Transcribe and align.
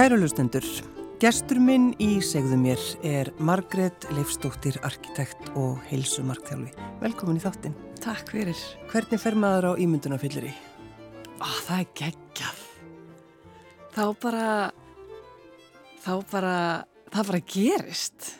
Kæru 0.00 0.16
lustendur, 0.16 0.64
gestur 1.20 1.58
minn 1.60 1.90
í 2.00 2.22
segðu 2.24 2.56
mér 2.56 2.84
er 3.04 3.28
Margret 3.36 4.06
Leifstóttir, 4.16 4.78
arkitekt 4.88 5.50
og 5.60 5.76
heilsumarkþjálfi. 5.90 6.70
Velkomin 7.02 7.36
í 7.36 7.42
þáttinn. 7.42 7.74
Takk 8.00 8.32
fyrir. 8.32 8.62
Hvernig 8.88 9.20
fer 9.20 9.36
maður 9.36 9.68
á 9.68 9.72
ímyndunarfyllir 9.84 10.48
í? 10.48 10.54
Ó, 11.36 11.52
það 11.66 11.76
er 11.76 11.92
geggjað. 12.00 12.64
Þá 13.92 14.02
bara, 14.24 14.48
þá 16.00 16.12
bara, 16.32 16.56
það 17.12 17.32
bara 17.34 17.44
gerist. 17.58 18.34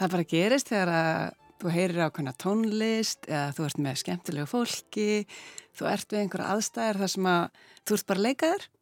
Það 0.00 0.16
bara 0.16 0.28
gerist 0.32 0.72
þegar 0.72 0.96
að 0.96 1.24
þú 1.60 1.76
heyrir 1.76 2.04
ákveðna 2.06 2.38
tónlist 2.40 3.28
eða 3.28 3.48
þú 3.58 3.68
ert 3.68 3.84
með 3.84 4.04
skemmtilegu 4.06 4.54
fólki, 4.56 5.10
þú 5.76 5.92
ert 5.92 6.08
við 6.08 6.24
einhverja 6.24 6.54
aðstæðir 6.56 7.04
þar 7.04 7.18
sem 7.20 7.34
að 7.36 7.66
þú 7.84 8.00
ert 8.00 8.14
bara 8.14 8.30
leikaður 8.32 8.72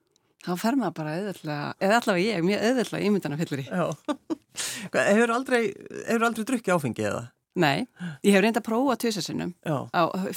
þá 0.45 0.53
fer 0.61 0.79
maður 0.81 0.95
bara 1.01 1.17
auðvitað, 1.19 1.75
eða 1.85 1.99
allavega 2.01 2.25
ég, 2.37 2.45
mjög 2.47 2.65
auðvitað 2.69 3.05
ímyndana 3.09 3.39
fyllir 3.41 3.63
í. 3.65 3.67
Já. 3.69 3.85
hefur 4.95 5.35
aldrei, 5.35 5.61
aldrei 6.17 6.47
drukkið 6.49 6.75
áfengi 6.77 7.07
eða? 7.11 7.27
Nei, 7.61 7.83
ég 8.23 8.33
hef 8.37 8.45
reyndið 8.45 8.61
að 8.63 8.67
prófa 8.69 8.95
tvisasinnum, 9.03 9.53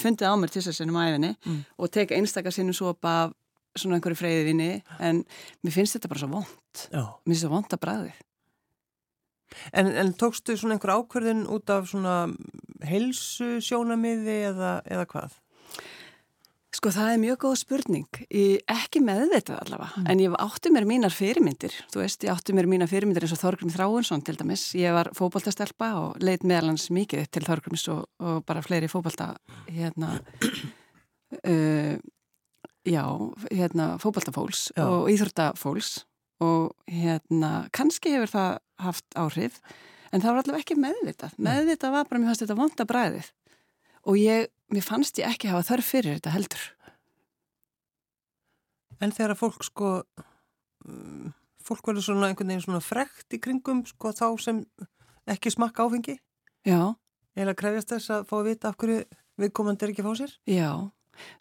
fundið 0.01 0.27
á 0.27 0.33
mér 0.41 0.51
tvisasinnum 0.51 0.97
á 0.97 1.03
æfinni 1.11 1.31
Mm. 1.45 1.59
og 1.77 1.91
teka 1.93 2.15
einstakarsinnum 2.17 2.73
svo 2.75 2.89
upp 2.95 3.05
af 3.05 3.33
svona 3.77 3.97
einhverju 3.99 4.17
freyði 4.17 4.43
vinni, 4.49 4.69
en 4.99 5.23
mér 5.63 5.73
finnst 5.75 5.95
þetta 5.97 6.09
bara 6.09 6.19
svo 6.23 6.29
vond. 6.33 6.83
Já. 6.91 7.03
Mér 7.25 7.29
finnst 7.33 7.43
þetta 7.45 7.53
vond 7.53 7.75
að 7.77 7.83
bræðið. 7.85 8.19
En, 9.77 9.87
en 10.01 10.13
tókstu 10.17 10.55
svona 10.57 10.75
einhver 10.77 10.93
ákverðin 10.97 11.43
út 11.53 11.69
af 11.69 11.85
svona 11.91 12.15
heilsu 12.89 13.59
sjónamiði 13.61 14.39
eða, 14.49 14.71
eða 14.89 15.05
hvað? 15.13 15.35
Sko 16.83 16.91
það 16.91 17.13
er 17.13 17.19
mjög 17.21 17.37
góð 17.39 17.53
spurning, 17.61 18.17
ég, 18.27 18.63
ekki 18.67 18.99
meðvitað 18.99 19.61
allavega, 19.61 20.01
en 20.11 20.19
ég 20.19 20.33
átti 20.43 20.67
mér 20.75 20.83
mínar 20.83 21.13
fyrirmyndir, 21.15 21.71
þú 21.93 22.01
veist, 22.01 22.25
ég 22.27 22.31
átti 22.33 22.51
mér 22.57 22.67
mínar 22.67 22.89
fyrirmyndir 22.91 23.23
eins 23.23 23.31
og 23.37 23.39
Þorgrim 23.39 23.69
Þráinsson 23.71 24.23
til 24.27 24.33
dæmis, 24.35 24.65
ég 24.75 24.91
var 24.91 25.07
fókbaltastelpa 25.15 25.87
og 26.01 26.17
leit 26.19 26.41
meðalans 26.43 26.89
mikið 26.91 27.21
upp 27.23 27.29
til 27.31 27.43
Þorgrims 27.45 27.85
og, 27.93 28.01
og 28.19 28.41
bara 28.49 28.63
fleiri 28.65 28.89
fókbalta, 28.91 29.29
hérna, 29.69 30.09
uh, 31.53 31.95
já, 32.91 33.03
hérna, 33.45 33.85
fókbaltafóls 34.03 34.65
og 34.83 35.07
íþróttafóls 35.13 35.93
og 36.43 36.73
hérna, 36.91 37.53
kannski 37.71 38.11
hefur 38.17 38.33
það 38.33 38.51
haft 38.89 39.07
áhrif, 39.23 39.63
en 40.11 40.19
það 40.19 40.33
var 40.33 40.43
allavega 40.43 40.67
ekki 40.67 40.77
meðvitað, 40.83 41.39
meðvitað 41.47 41.95
var 41.95 42.11
bara, 42.11 42.19
mér 42.19 42.33
fannst 42.33 42.43
þetta 42.43 42.59
vonda 42.59 42.87
bræðið 42.91 43.31
og 44.09 44.19
ég, 44.19 44.49
mér 44.73 44.85
fannst 44.85 45.19
ég 45.21 45.29
ekki 45.29 45.51
hafa 45.51 45.67
þörf 45.69 45.91
fyrir 45.93 46.17
þetta 46.17 46.33
heldur. 46.33 46.63
En 49.03 49.11
þegar 49.13 49.35
fólk 49.37 49.63
sko, 49.67 49.91
um, 50.87 51.31
fólk 51.63 51.87
verður 51.89 52.05
svona 52.07 52.29
einhvern 52.29 52.51
veginn 52.53 52.63
svona 52.65 52.83
frekt 52.83 53.35
í 53.35 53.39
kringum 53.43 53.83
sko 53.89 54.13
þá 54.15 54.27
sem 54.41 54.61
ekki 55.29 55.51
smakka 55.53 55.87
áfengi? 55.87 56.17
Já, 56.67 56.93
Eða 57.33 57.55
krefjast 57.57 57.89
þess 57.89 58.11
að 58.13 58.25
fá 58.29 58.33
að 58.37 58.47
vita 58.51 58.69
af 58.69 58.75
hverju 58.77 58.99
viðkomandi 59.41 59.85
er 59.87 59.91
ekki 59.95 60.03
fá 60.05 60.11
sér? 60.19 60.33
já, 60.45 60.69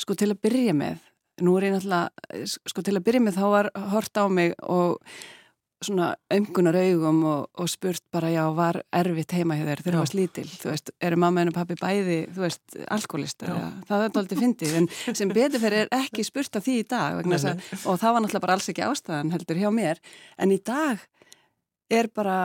sko 0.01 0.15
til 0.17 0.31
að 0.33 0.39
byrja 0.47 0.73
með, 0.73 1.03
nú 1.45 1.57
er 1.59 1.67
ég 1.67 1.75
náttúrulega, 1.75 2.47
sko 2.73 2.85
til 2.87 2.95
að 2.97 3.05
byrja 3.11 3.21
með 3.27 3.37
þá 3.37 3.45
var 3.53 3.69
hort 3.93 4.17
á 4.17 4.25
mig 4.33 4.55
og 4.65 4.97
svona 5.87 6.09
ömgunar 6.33 6.77
augum 6.79 7.19
og, 7.29 7.49
og 7.59 7.69
spurt 7.71 8.03
bara 8.15 8.31
já, 8.33 8.43
var 8.57 8.81
erfitt 8.95 9.35
heima 9.37 9.57
hjá 9.59 9.65
þér 9.67 9.83
þegar 9.83 9.97
þú 9.97 10.03
varst 10.03 10.17
lítil, 10.19 10.45
þú 10.53 10.71
veist, 10.71 10.93
eru 11.09 11.19
mamma 11.23 11.43
en 11.45 11.53
pappi 11.57 11.77
bæði, 11.81 12.19
þú 12.35 12.45
veist, 12.47 12.63
alkoholistar 12.97 13.53
það 13.89 14.05
er 14.07 14.13
náttúrulega 14.13 14.41
fyndið, 14.43 14.77
en 14.81 14.89
sem 15.19 15.33
betur 15.35 15.63
fyrir 15.65 15.85
er 15.87 15.93
ekki 15.99 16.25
spurt 16.29 16.57
af 16.61 16.65
því 16.67 16.79
í 16.81 16.87
dag 16.95 17.19
vegna 17.21 17.39
þess 17.39 17.51
að, 17.53 17.85
og 17.93 18.01
það 18.03 18.17
var 18.17 18.25
náttúrulega 18.27 18.45
bara 18.47 18.57
alls 18.59 18.71
ekki 18.73 18.87
ástæðan 18.87 19.35
heldur 19.35 19.61
hjá 19.65 19.69
mér, 19.75 20.01
en 20.39 20.55
í 20.55 20.61
dag 20.63 21.05
er 21.93 22.09
bara, 22.15 22.39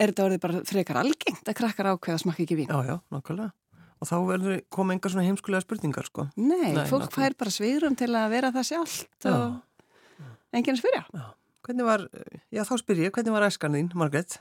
er 0.00 0.12
þetta 0.12 0.26
orðið 0.28 0.44
bara 0.44 0.60
frekar 0.68 1.00
algengt 1.00 1.48
að 1.48 1.58
krakkar 1.62 1.92
ákveða 1.94 2.20
smakka 2.24 2.44
ekki 2.44 2.58
vín. 2.64 2.68
Já, 2.70 2.80
já, 2.90 2.96
nákvæmlega. 3.14 3.52
Og 4.00 4.08
þá 4.08 4.14
verður 4.24 4.60
koma 4.72 4.94
engar 4.96 5.12
svona 5.12 5.26
heimskulega 5.26 5.60
spurningar 5.60 6.06
sko. 6.08 6.24
Nei, 6.40 6.70
Nei, 6.72 6.86
fólk 6.88 7.04
nákvæmlega. 7.08 7.16
fær 7.16 7.34
bara 7.42 7.52
svigrum 7.52 7.96
til 8.00 8.08
að 8.16 8.30
vera 8.32 8.48
það 8.54 8.68
sjálft 8.70 9.26
Já. 9.28 9.34
og 9.34 10.56
enginn 10.56 10.78
spyrja. 10.80 11.02
Já. 11.12 11.26
Hvernig 11.70 11.86
var, 11.86 12.02
já 12.50 12.64
þá 12.66 12.72
spyr 12.80 13.00
ég, 13.04 13.12
hvernig 13.14 13.30
var 13.30 13.44
æskan 13.46 13.76
þín, 13.76 13.88
Margrét? 13.94 14.40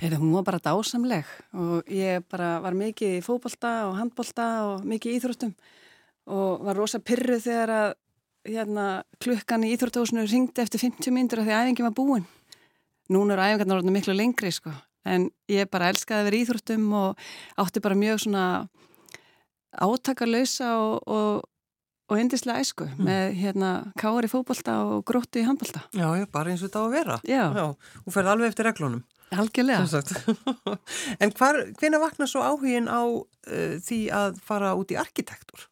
Heyrðu, 0.00 0.16
hún 0.24 0.32
var 0.34 0.46
bara 0.48 0.58
dásamleg 0.58 1.28
og 1.54 1.86
ég 1.94 2.24
bara 2.26 2.48
var 2.64 2.74
mikið 2.74 3.12
í 3.14 3.20
fótbolta 3.22 3.70
og 3.86 3.92
handbolta 3.94 4.46
og 4.66 4.88
mikið 4.90 5.12
í 5.12 5.20
íþróttum 5.20 5.52
og 6.34 6.64
var 6.66 6.80
rosa 6.80 6.98
pyrruð 6.98 7.44
þegar 7.44 7.72
að 7.76 7.86
hérna, 8.50 8.86
klukkan 9.22 9.68
í 9.68 9.70
íþróttahúsinu 9.76 10.24
ringdi 10.26 10.64
eftir 10.64 10.82
50 10.82 11.14
myndur 11.14 11.44
af 11.44 11.46
því 11.46 11.54
að 11.54 11.62
æfingin 11.68 11.86
var 11.86 11.94
búin. 12.00 12.26
Núna 13.06 13.36
eru 13.36 13.46
æfingarnar 13.46 13.78
orðinu 13.78 13.94
miklu 14.00 14.18
lengri 14.18 14.50
sko, 14.50 14.74
en 15.06 15.30
ég 15.46 15.70
bara 15.70 15.92
elskaði 15.94 16.24
að 16.24 16.30
vera 16.32 16.40
í 16.40 16.42
íþróttum 16.42 16.90
og 17.04 17.28
átti 17.62 17.84
bara 17.86 18.00
mjög 18.02 18.24
svona 18.24 18.48
átakarlausa 19.78 20.74
og, 20.74 21.06
og, 21.06 21.46
og 22.08 22.16
endislega 22.20 22.64
æsku 22.64 22.88
með 22.96 23.36
hérna 23.38 23.70
kári 24.00 24.30
fótbolta 24.32 24.78
og 24.88 25.04
gróttu 25.08 25.42
í 25.42 25.46
handbolta. 25.46 25.84
Já, 25.92 26.08
já, 26.16 26.24
bara 26.32 26.52
eins 26.52 26.62
og 26.64 26.70
þetta 26.70 26.80
á 26.80 26.84
að 26.86 26.94
vera. 26.96 27.18
Já. 27.28 27.44
Já, 27.52 27.66
þú 28.04 28.14
ferð 28.16 28.32
alveg 28.32 28.52
eftir 28.52 28.68
reglunum. 28.68 29.02
Algjörlega. 29.28 30.02
en 31.22 31.34
hvar, 31.36 31.58
hvena 31.80 32.00
vaknar 32.00 32.30
svo 32.30 32.44
áhugin 32.44 32.88
á 32.88 33.04
uh, 33.04 33.74
því 33.84 34.00
að 34.14 34.40
fara 34.44 34.72
út 34.78 34.94
í 34.94 34.96
arkitektur? 35.00 35.68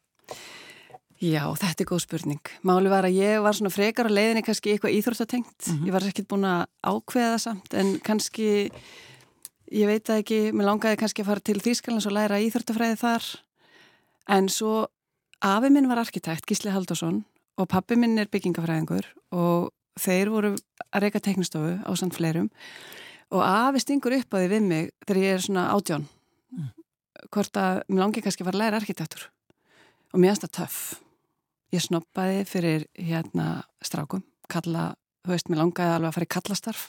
Já, 1.16 1.48
þetta 1.56 1.80
er 1.80 1.88
góð 1.88 2.02
spurning. 2.04 2.50
Máli 2.68 2.92
var 2.92 3.06
að 3.08 3.16
ég 3.16 3.40
var 3.40 3.56
svona 3.56 3.72
frekar 3.72 4.10
á 4.10 4.12
leiðinni 4.12 4.44
kannski 4.44 4.74
eitthvað 4.74 4.98
íþróttatengt. 4.98 5.70
Ég 5.86 5.94
var 5.94 6.04
ekkert 6.04 6.28
búin 6.28 6.44
að 6.44 6.66
ákveða 6.84 7.30
það 7.30 7.42
samt 7.46 7.76
en 7.80 7.94
kannski, 8.04 8.50
ég 9.72 9.88
veit 9.88 10.04
það 10.04 10.20
ekki, 10.20 10.40
mér 10.52 10.68
langaði 10.68 11.00
kannski 11.00 11.24
að 11.24 11.30
fara 11.30 11.44
til 11.48 11.56
Þýskalands 11.64 12.08
og 12.10 12.16
læra 12.18 12.42
íþróttafræði 12.44 13.00
þar. 13.00 13.30
En 14.36 14.50
svo 14.52 14.74
afi 15.46 15.70
minn 15.72 15.88
var 15.90 16.00
arkitekt, 16.02 16.46
Gísli 16.48 16.72
Haldursson 16.74 17.22
og 17.56 17.68
pappi 17.70 17.96
minn 17.98 18.18
er 18.20 18.30
byggingafræðingur 18.32 19.08
og 19.36 19.70
þeir 20.00 20.30
voru 20.32 20.52
að 20.90 21.06
reyka 21.06 21.22
teknistofu 21.24 21.78
á 21.86 21.90
samt 21.96 22.16
fleirum 22.18 22.50
og 23.34 23.42
afi 23.42 23.82
stingur 23.82 24.16
upp 24.18 24.36
á 24.36 24.38
því 24.38 24.50
við 24.52 24.68
mig 24.68 24.92
þegar 25.06 25.22
ég 25.22 25.34
er 25.36 25.44
svona 25.46 25.66
átjón. 25.74 26.06
Hvort 27.32 27.58
að 27.58 27.82
mér 27.88 28.02
langi 28.04 28.22
kannski 28.22 28.44
að 28.44 28.50
fara 28.50 28.58
að 28.58 28.64
læra 28.64 28.80
arkitektur 28.82 29.26
og 30.12 30.20
mér 30.20 30.34
finnst 30.34 30.46
það 30.46 30.54
töff. 30.60 30.80
Ég 31.74 31.82
snoppaði 31.82 32.44
fyrir 32.46 32.86
hérna 32.94 33.46
strákum, 33.84 34.22
kalla, 34.52 34.92
þú 35.26 35.34
veist, 35.34 35.48
mér 35.50 35.62
langaði 35.64 35.96
alveg 35.96 36.10
að 36.10 36.16
fara 36.16 36.28
í 36.28 36.32
kallastarf 36.36 36.84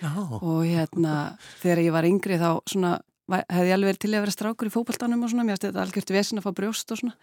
Já. 0.00 0.12
og 0.38 0.62
hérna 0.64 1.16
þegar 1.60 1.82
ég 1.84 1.96
var 1.96 2.08
yngri 2.08 2.38
þá 2.40 2.50
svona 2.64 2.94
hefði 3.32 3.68
ég 3.68 3.76
alveg 3.76 3.90
verið 3.92 4.02
til 4.02 4.12
að 4.12 4.24
vera 4.24 4.34
strákur 4.34 4.68
í 4.70 4.72
fókbaltanum 4.72 5.24
og 5.24 5.32
svona, 5.32 5.44
mér 5.46 5.56
finnst 5.56 5.68
þetta 5.68 5.84
algjört 5.84 6.14
vesin 6.16 6.40
að 6.40 6.46
fá 6.46 6.54
brjóst 6.56 6.94
og 6.94 7.02
svona. 7.02 7.16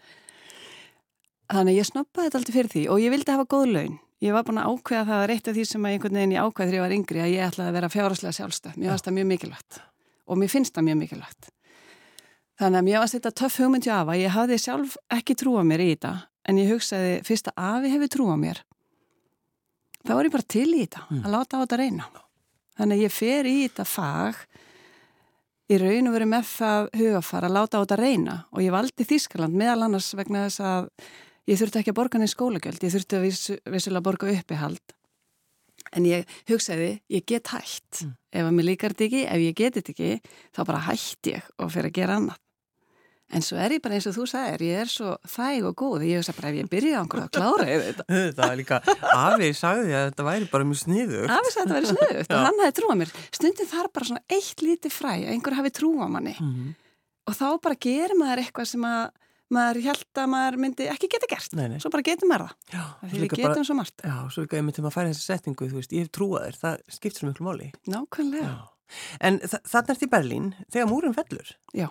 Þannig 1.49 1.73
að 1.73 1.79
ég 1.79 1.87
snoppaði 1.89 2.27
þetta 2.27 2.39
alltaf 2.39 2.55
fyrir 2.55 2.71
því 2.73 2.83
og 2.93 3.01
ég 3.01 3.13
vildi 3.13 3.33
hafa 3.33 3.47
góð 3.49 3.71
laun. 3.73 3.95
Ég 4.19 4.35
var 4.35 4.43
búin 4.45 4.59
að 4.59 4.73
ákveða 4.73 5.05
það 5.07 5.21
að 5.21 5.29
reitt 5.31 5.47
af 5.47 5.55
því 5.55 5.63
sem 5.65 5.85
að 5.85 5.93
einhvern 5.95 6.17
veginn 6.19 6.33
ég 6.35 6.43
ákveði 6.43 6.69
þegar 6.69 6.77
ég 6.77 6.83
var 6.83 6.95
yngri 6.97 7.21
að 7.23 7.31
ég 7.31 7.45
ætlaði 7.45 7.69
að 7.71 7.77
vera 7.77 7.89
fjáraslega 7.93 8.35
sjálfstæð. 8.35 8.73
Mér 8.75 8.91
finnst 8.91 9.07
það 9.07 9.15
mjög 9.15 9.29
mikilvægt 9.29 9.79
og 10.29 10.39
mér 10.41 10.51
finnst 10.51 10.75
það 10.75 10.85
mjög 10.89 10.99
mikilvægt. 10.99 11.49
Þannig 12.59 12.81
að 12.81 12.87
mér 12.89 12.99
varst 12.99 13.15
þetta 13.15 13.31
töff 13.39 13.59
hugmynd 13.63 13.87
hjá 13.87 13.93
afa. 13.95 14.17
Ég 14.19 14.35
hafði 14.35 14.57
sjálf 14.59 14.97
ekki 15.15 15.37
trúa 15.39 15.63
mér 15.63 15.85
í 15.85 15.93
þetta 15.93 16.11
en 16.49 16.59
ég 16.59 16.73
hugsaði 16.73 17.13
fyrst 17.27 17.47
að 17.53 17.61
afi 17.69 17.93
hefur 17.93 18.11
trúa 18.17 18.35
mér. 18.39 18.59
þá 20.03 20.13
er 20.17 20.27
ég 20.27 20.33
bara 20.33 20.47
til 20.47 20.67
í 20.73 20.83
þetta, 20.83 21.05
að 21.23 21.31
láta 21.33 21.57
á 21.59 21.61
þetta 21.63 21.79
reyna. 21.79 22.09
Þannig 22.79 22.99
að 22.99 23.03
ég 23.03 23.15
fer 23.15 23.47
í 23.47 23.55
þetta 23.63 23.85
fag 23.87 24.43
í 25.69 25.79
raun 25.79 26.09
og 26.09 26.15
veru 26.15 26.27
með 26.29 26.45
það 26.49 26.91
hugafar 26.99 27.47
að 27.47 27.55
láta 27.55 27.79
á 27.79 27.83
þetta 27.83 27.97
reyna 27.99 28.35
og 28.51 28.63
ég 28.63 28.73
valdi 28.73 29.07
Þískaland 29.07 29.57
meðal 29.59 29.87
annars 29.87 30.11
vegna 30.17 30.45
þess 30.47 30.63
að 30.65 30.87
ég 31.49 31.59
þurfti 31.59 31.81
ekki 31.81 31.93
að 31.93 31.99
borga 31.99 32.21
neins 32.21 32.35
skólagjöld, 32.37 32.83
ég 32.85 32.93
þurfti 32.95 33.17
að 33.19 33.25
viss, 33.27 33.51
vissulega 33.73 34.05
borga 34.05 34.33
uppihald. 34.33 34.95
En 35.95 36.05
ég 36.05 36.27
hugsaði, 36.49 36.91
ég 37.09 37.23
get 37.25 37.49
hætt. 37.49 38.03
Ef 38.29 38.45
að 38.45 38.53
mér 38.53 38.67
líkar 38.67 38.93
þetta 38.93 39.07
ekki, 39.07 39.23
ef 39.25 39.41
ég 39.47 39.55
get 39.57 39.79
þetta 39.79 39.93
ekki 39.95 40.11
þá 40.53 40.61
bara 40.69 40.83
hætti 40.85 41.33
ég 41.33 41.47
og 41.57 41.71
fyrir 41.73 41.89
að 41.89 41.97
gera 41.97 42.17
annað. 42.19 42.37
En 43.29 43.43
svo 43.45 43.59
er 43.61 43.75
ég 43.75 43.81
bara 43.85 43.93
eins 43.93 44.07
og 44.09 44.15
þú 44.15 44.23
sagðir 44.25 44.63
ég 44.65 44.79
er 44.83 44.89
svo 44.89 45.11
þæg 45.29 45.65
og 45.69 45.75
góð. 45.77 46.05
Ég 46.09 46.17
hugsa 46.17 46.33
bara 46.33 46.49
ef 46.49 46.55
ég 46.57 46.69
byrja 46.69 46.97
á 46.97 47.01
einhverju 47.03 47.25
að 47.27 47.33
klára 47.37 47.67
yfir 47.69 47.83
þetta 47.99 48.05
Það 48.09 48.41
var 48.41 48.55
líka, 48.57 48.79
Afi 49.13 49.49
sagði 49.59 49.93
að 49.93 50.05
þetta 50.07 50.25
væri 50.29 50.47
bara 50.49 50.65
mjög 50.69 50.79
sniður. 50.81 51.33
Afi 51.35 51.53
sagði 51.53 51.61
að 51.61 51.67
þetta 51.67 51.77
væri 51.77 51.91
sniðut 51.91 52.33
og 52.39 52.45
hann 52.47 52.61
hafi 52.63 52.75
trúað 52.79 52.99
mér. 53.03 53.13
Stundin 53.37 53.69
þarf 53.69 53.93
bara 53.99 54.09
svona 54.09 54.23
eitt 54.37 54.63
lítið 54.65 54.95
fræ 54.97 55.11
einhver 55.29 55.57
hafi 55.59 55.73
trúað 55.77 56.13
manni. 56.15 56.35
Mhm. 56.41 56.71
og 57.29 57.37
þá 57.37 57.45
bara 57.61 57.77
gerir 57.85 58.17
maður 58.17 58.41
eitthvað 58.41 58.71
sem 58.71 58.85
að 58.89 59.03
maður 59.53 59.81
held 59.87 60.21
að 60.21 60.27
maður 60.33 60.57
myndi 60.63 60.89
ekki 60.91 61.09
geta 61.11 61.29
gert 61.29 61.55
Nei, 61.57 61.67
nei. 61.71 61.79
svo 61.81 61.91
bara 61.93 62.05
getur 62.05 62.29
maður 62.29 62.49
það 62.49 62.75
Já, 62.75 62.83
því 63.03 63.21
við 63.23 63.29
getum 63.33 63.47
bara- 63.49 63.67
svo 63.69 63.77
margt 63.79 64.03
Já, 64.05 64.17
svo 64.29 64.43
líka 64.45 64.59
einmitt 64.59 64.77
til 64.77 64.83
maður 64.85 64.93
að 64.93 64.97
færa 64.99 65.13
þessi 65.13 65.25
setningu, 65.25 65.69
þú 65.69 65.79
veist, 65.79 65.95
ég 65.95 66.05
hef 66.05 66.11
trúað 66.13 66.45
þér, 66.45 66.59
það 66.63 66.83
skiptir 66.97 67.23
svo 67.23 67.31
miklu 67.31 67.47
máli. 67.49 67.71
nákvæmlega 67.89 68.57
En 69.21 69.39
þa 69.39 69.59
þarna 69.69 69.93
ert 69.93 70.05
í 70.05 70.09
Berlín, 70.09 70.45
þegar 70.73 70.87
múrin 70.89 71.13
fellur. 71.13 71.51
Já. 71.77 71.89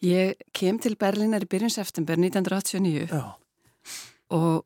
Ég 0.00 0.40
kem 0.56 0.78
til 0.80 0.96
Berlínar 0.96 1.44
í 1.44 1.50
byrjun 1.50 1.72
september 1.72 2.16
1989 2.16 3.10
Já. 3.10 3.36
og 4.32 4.64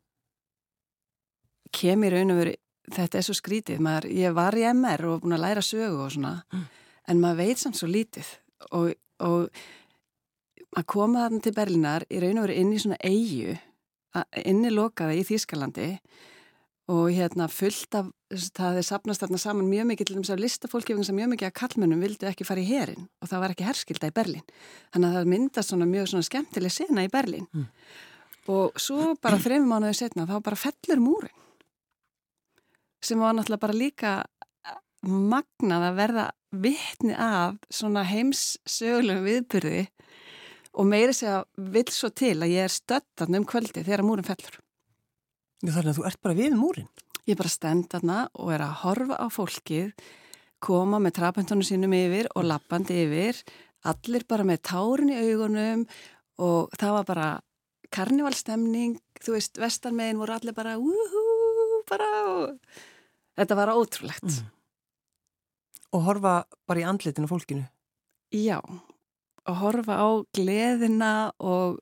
kem 1.75 2.05
í 2.07 2.13
raun 2.15 2.31
og 2.31 2.39
veru 2.39 2.55
þetta 2.95 3.19
er 3.19 3.27
svo 3.27 3.35
skrítið, 3.35 3.81
maður, 3.83 4.11
ég 4.15 4.35
var 4.37 4.55
í 4.55 4.67
MR 4.71 5.09
og 5.09 5.23
búin 5.25 5.35
að 5.35 5.43
læra 5.47 5.65
sögu 5.65 6.05
og 6.05 6.13
svona 6.15 6.37
mm. 6.53 6.67
en 7.11 7.23
maður 7.23 7.41
veit 7.41 7.63
samt 7.63 7.81
svo 7.81 7.89
lítið 7.91 8.29
og, 8.77 8.93
og 9.25 9.49
að 10.75 10.87
koma 10.91 11.25
þarna 11.25 11.45
til 11.45 11.55
Berlinar 11.57 12.07
í 12.11 12.21
raun 12.23 12.41
og 12.41 12.47
veru 12.49 12.61
inn 12.61 12.75
í 12.75 12.81
svona 12.83 13.01
eigu 13.05 13.57
inni 14.45 14.71
lokaða 14.71 15.17
í 15.19 15.25
Þýskalandi 15.27 15.89
og 16.93 17.07
hérna 17.15 17.47
fullt 17.49 17.97
af 17.97 18.11
það 18.55 18.79
er 18.81 18.85
sapnast 18.85 19.23
þarna 19.23 19.39
saman 19.41 19.71
mjög 19.71 19.87
mikið 19.89 20.09
til 20.09 20.17
þess 20.19 20.35
að 20.35 20.43
listafólki 20.45 20.97
sem 21.07 21.17
mjög 21.17 21.31
mikið 21.33 21.49
að 21.49 21.57
kallmennum 21.61 22.03
vildu 22.05 22.29
ekki 22.29 22.47
fara 22.47 22.61
í 22.61 22.69
herin 22.69 23.07
og 23.23 23.31
það 23.31 23.45
var 23.45 23.55
ekki 23.55 23.69
herskilda 23.69 24.11
í 24.11 24.15
Berlin 24.15 24.45
þannig 24.93 25.09
að 25.09 25.17
það 25.17 25.31
myndast 25.33 25.73
svona 25.73 25.89
mjög 25.89 26.11
svona 26.11 26.29
skemmtileg 26.29 26.75
sena 26.75 27.07
í 27.07 27.11
Berlin 27.13 27.47
mm. 27.49 27.65
og 28.53 28.77
svo 28.81 29.15
bara 29.23 29.41
þrejum 29.41 29.71
mánuðið 29.71 29.99
setna 30.03 30.29
þá 30.29 30.37
bara 30.45 30.61
fellur 30.61 31.03
múrin 31.05 31.41
sem 33.05 33.21
var 33.21 33.37
náttúrulega 33.37 33.65
bara 33.65 33.79
líka 33.79 34.15
magnað 35.05 35.89
að 35.89 35.99
verða 36.03 36.27
vittni 36.65 37.17
af 37.17 37.57
svona 37.73 38.05
heimssögulegum 38.09 39.27
viðbyrði 39.29 39.83
og 40.75 40.89
meiri 40.91 41.15
segja 41.15 41.43
vil 41.57 41.89
svo 41.93 42.11
til 42.11 42.37
að 42.43 42.55
ég 42.55 42.67
er 42.67 42.73
stöttan 42.73 43.39
um 43.39 43.47
kvöldi 43.49 43.85
þegar 43.85 44.05
múrin 44.07 44.27
fellur 44.27 44.61
Þannig 45.65 45.95
að 45.95 45.99
þú 45.99 46.05
ert 46.09 46.21
bara 46.21 46.37
við 46.37 46.57
múrin? 46.59 46.89
Ég 47.25 47.33
er 47.33 47.41
bara 47.41 47.53
stendarna 47.53 48.19
og 48.37 48.51
er 48.53 48.65
að 48.67 48.75
horfa 48.83 49.17
á 49.17 49.27
fólkið, 49.33 49.93
koma 50.61 50.99
með 51.01 51.15
trapendunum 51.19 51.65
sínum 51.65 51.95
yfir 51.97 52.29
og 52.37 52.45
lappandi 52.51 52.99
yfir, 53.07 53.39
allir 53.89 54.27
bara 54.29 54.45
með 54.45 54.61
tárin 54.69 55.13
í 55.15 55.21
augunum 55.23 55.87
og 56.45 56.75
það 56.77 56.97
var 56.99 57.09
bara 57.09 57.29
karnivalstemning, 57.95 58.99
þú 59.25 59.37
veist, 59.39 59.61
vestarmegin 59.61 60.21
voru 60.21 60.37
allir 60.37 60.57
bara 60.57 60.77
úhú, 60.77 61.25
bara 61.89 62.11
og 62.29 62.59
þetta 63.39 63.57
var 63.57 63.73
ótrúlegt. 63.73 64.29
Mm. 64.29 64.51
Og 65.95 66.09
horfa 66.11 66.35
bara 66.69 66.83
í 66.83 66.89
andlitinu 66.91 67.31
fólkinu? 67.31 67.65
Já, 68.35 68.59
og 68.61 68.94
horfa 69.53 70.01
á 70.01 70.09
gleðina 70.35 71.33
og 71.39 71.79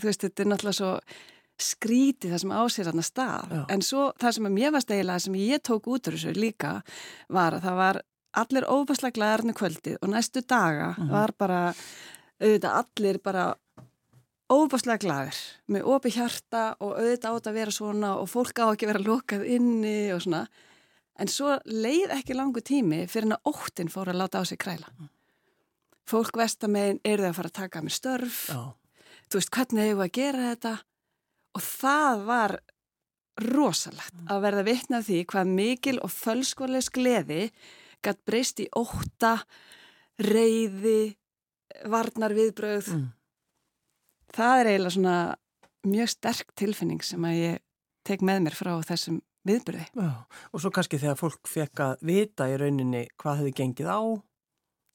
þú 0.00 0.08
veist, 0.08 0.22
þetta 0.22 0.42
er 0.42 0.50
náttúrulega 0.52 0.78
svo 0.78 0.92
skrítið 1.62 2.32
það 2.32 2.42
sem 2.42 2.54
ásér 2.54 2.88
þarna 2.88 3.04
stað 3.06 3.52
Já. 3.52 3.62
en 3.74 3.84
svo 3.86 4.06
það 4.20 4.36
sem 4.36 4.48
að 4.48 4.56
mér 4.56 4.72
varst 4.74 4.90
eiginlega 4.90 5.24
sem 5.24 5.36
ég 5.38 5.62
tók 5.62 5.88
út 5.92 6.08
úr 6.08 6.16
þessu 6.16 6.32
líka 6.36 6.72
var 7.28 7.58
að 7.58 7.66
það 7.66 7.76
var 7.82 8.00
allir 8.42 8.68
ófærslega 8.68 9.16
glæðarni 9.18 9.54
kvöldið 9.56 9.98
og 10.00 10.12
næstu 10.12 10.40
daga 10.40 10.94
mhm. 10.96 11.02
-huh. 11.02 11.12
var 11.12 11.34
bara 11.38 11.60
auðvitað 12.40 12.78
allir 12.80 13.18
bara 13.22 13.54
ófærslega 14.52 14.98
glæðir 14.98 15.38
með 15.66 15.88
opi 15.94 16.10
hjarta 16.10 16.76
og 16.80 16.98
auðvitað 16.98 17.36
átt 17.36 17.46
að 17.46 17.58
vera 17.60 17.70
svona 17.70 18.16
og 18.16 18.28
fólk 18.28 18.58
á 18.58 18.66
ekki 18.72 18.86
vera 18.86 19.06
lokað 19.06 19.46
inni 19.46 20.12
og 20.12 20.22
svona 20.22 20.46
en 21.18 21.28
svo 21.28 21.58
leið 21.64 22.10
ekki 22.18 22.34
langu 22.34 22.60
tími 22.60 23.06
fyrir 23.06 23.32
að 23.32 23.52
óttin 23.52 23.92
fór 23.92 24.08
að 24.08 24.20
láta 24.22 24.40
á 24.40 24.44
sig 24.44 24.58
kræla 24.58 24.88
mm. 24.88 25.04
-huh. 25.04 25.21
Fólk 26.08 26.38
vestamegin 26.38 27.00
eru 27.04 27.24
það 27.24 27.30
að 27.30 27.38
fara 27.38 27.52
að 27.52 27.58
taka 27.60 27.82
með 27.82 27.96
störf 27.98 28.40
Já. 28.50 28.62
þú 29.28 29.40
veist 29.40 29.54
hvernig 29.56 29.90
hefur 29.90 30.06
að 30.06 30.16
gera 30.18 30.48
þetta 30.50 30.74
og 31.52 31.64
það 31.66 32.24
var 32.28 32.56
rosalegt 33.42 34.16
mm. 34.18 34.26
að 34.32 34.42
verða 34.46 34.66
vitna 34.66 35.00
því 35.04 35.20
hvað 35.32 35.54
mikil 35.56 35.96
og 36.04 36.12
fölskvarlegs 36.12 36.90
gleði 36.92 37.46
gætt 38.02 38.22
breyst 38.26 38.62
í 38.62 38.68
óta, 38.74 39.36
reyði, 40.22 41.14
varnar 41.90 42.34
viðbröð. 42.36 42.92
Mm. 42.96 43.10
Það 44.32 44.54
er 44.58 44.70
eiginlega 44.70 44.94
svona 44.96 45.18
mjög 45.86 46.12
sterk 46.12 46.54
tilfinning 46.58 47.04
sem 47.04 47.28
að 47.28 47.38
ég 47.38 47.62
tek 48.06 48.24
með 48.26 48.42
mér 48.46 48.58
frá 48.58 48.72
þessum 48.86 49.20
viðbröði. 49.46 49.86
Já, 49.98 50.10
og 50.50 50.62
svo 50.62 50.72
kannski 50.74 51.00
þegar 51.02 51.18
fólk 51.20 51.50
fekk 51.50 51.84
að 51.86 52.04
vita 52.10 52.48
í 52.50 52.58
rauninni 52.60 53.06
hvað 53.20 53.42
hefði 53.42 53.56
gengið 53.62 53.90
á. 53.90 54.00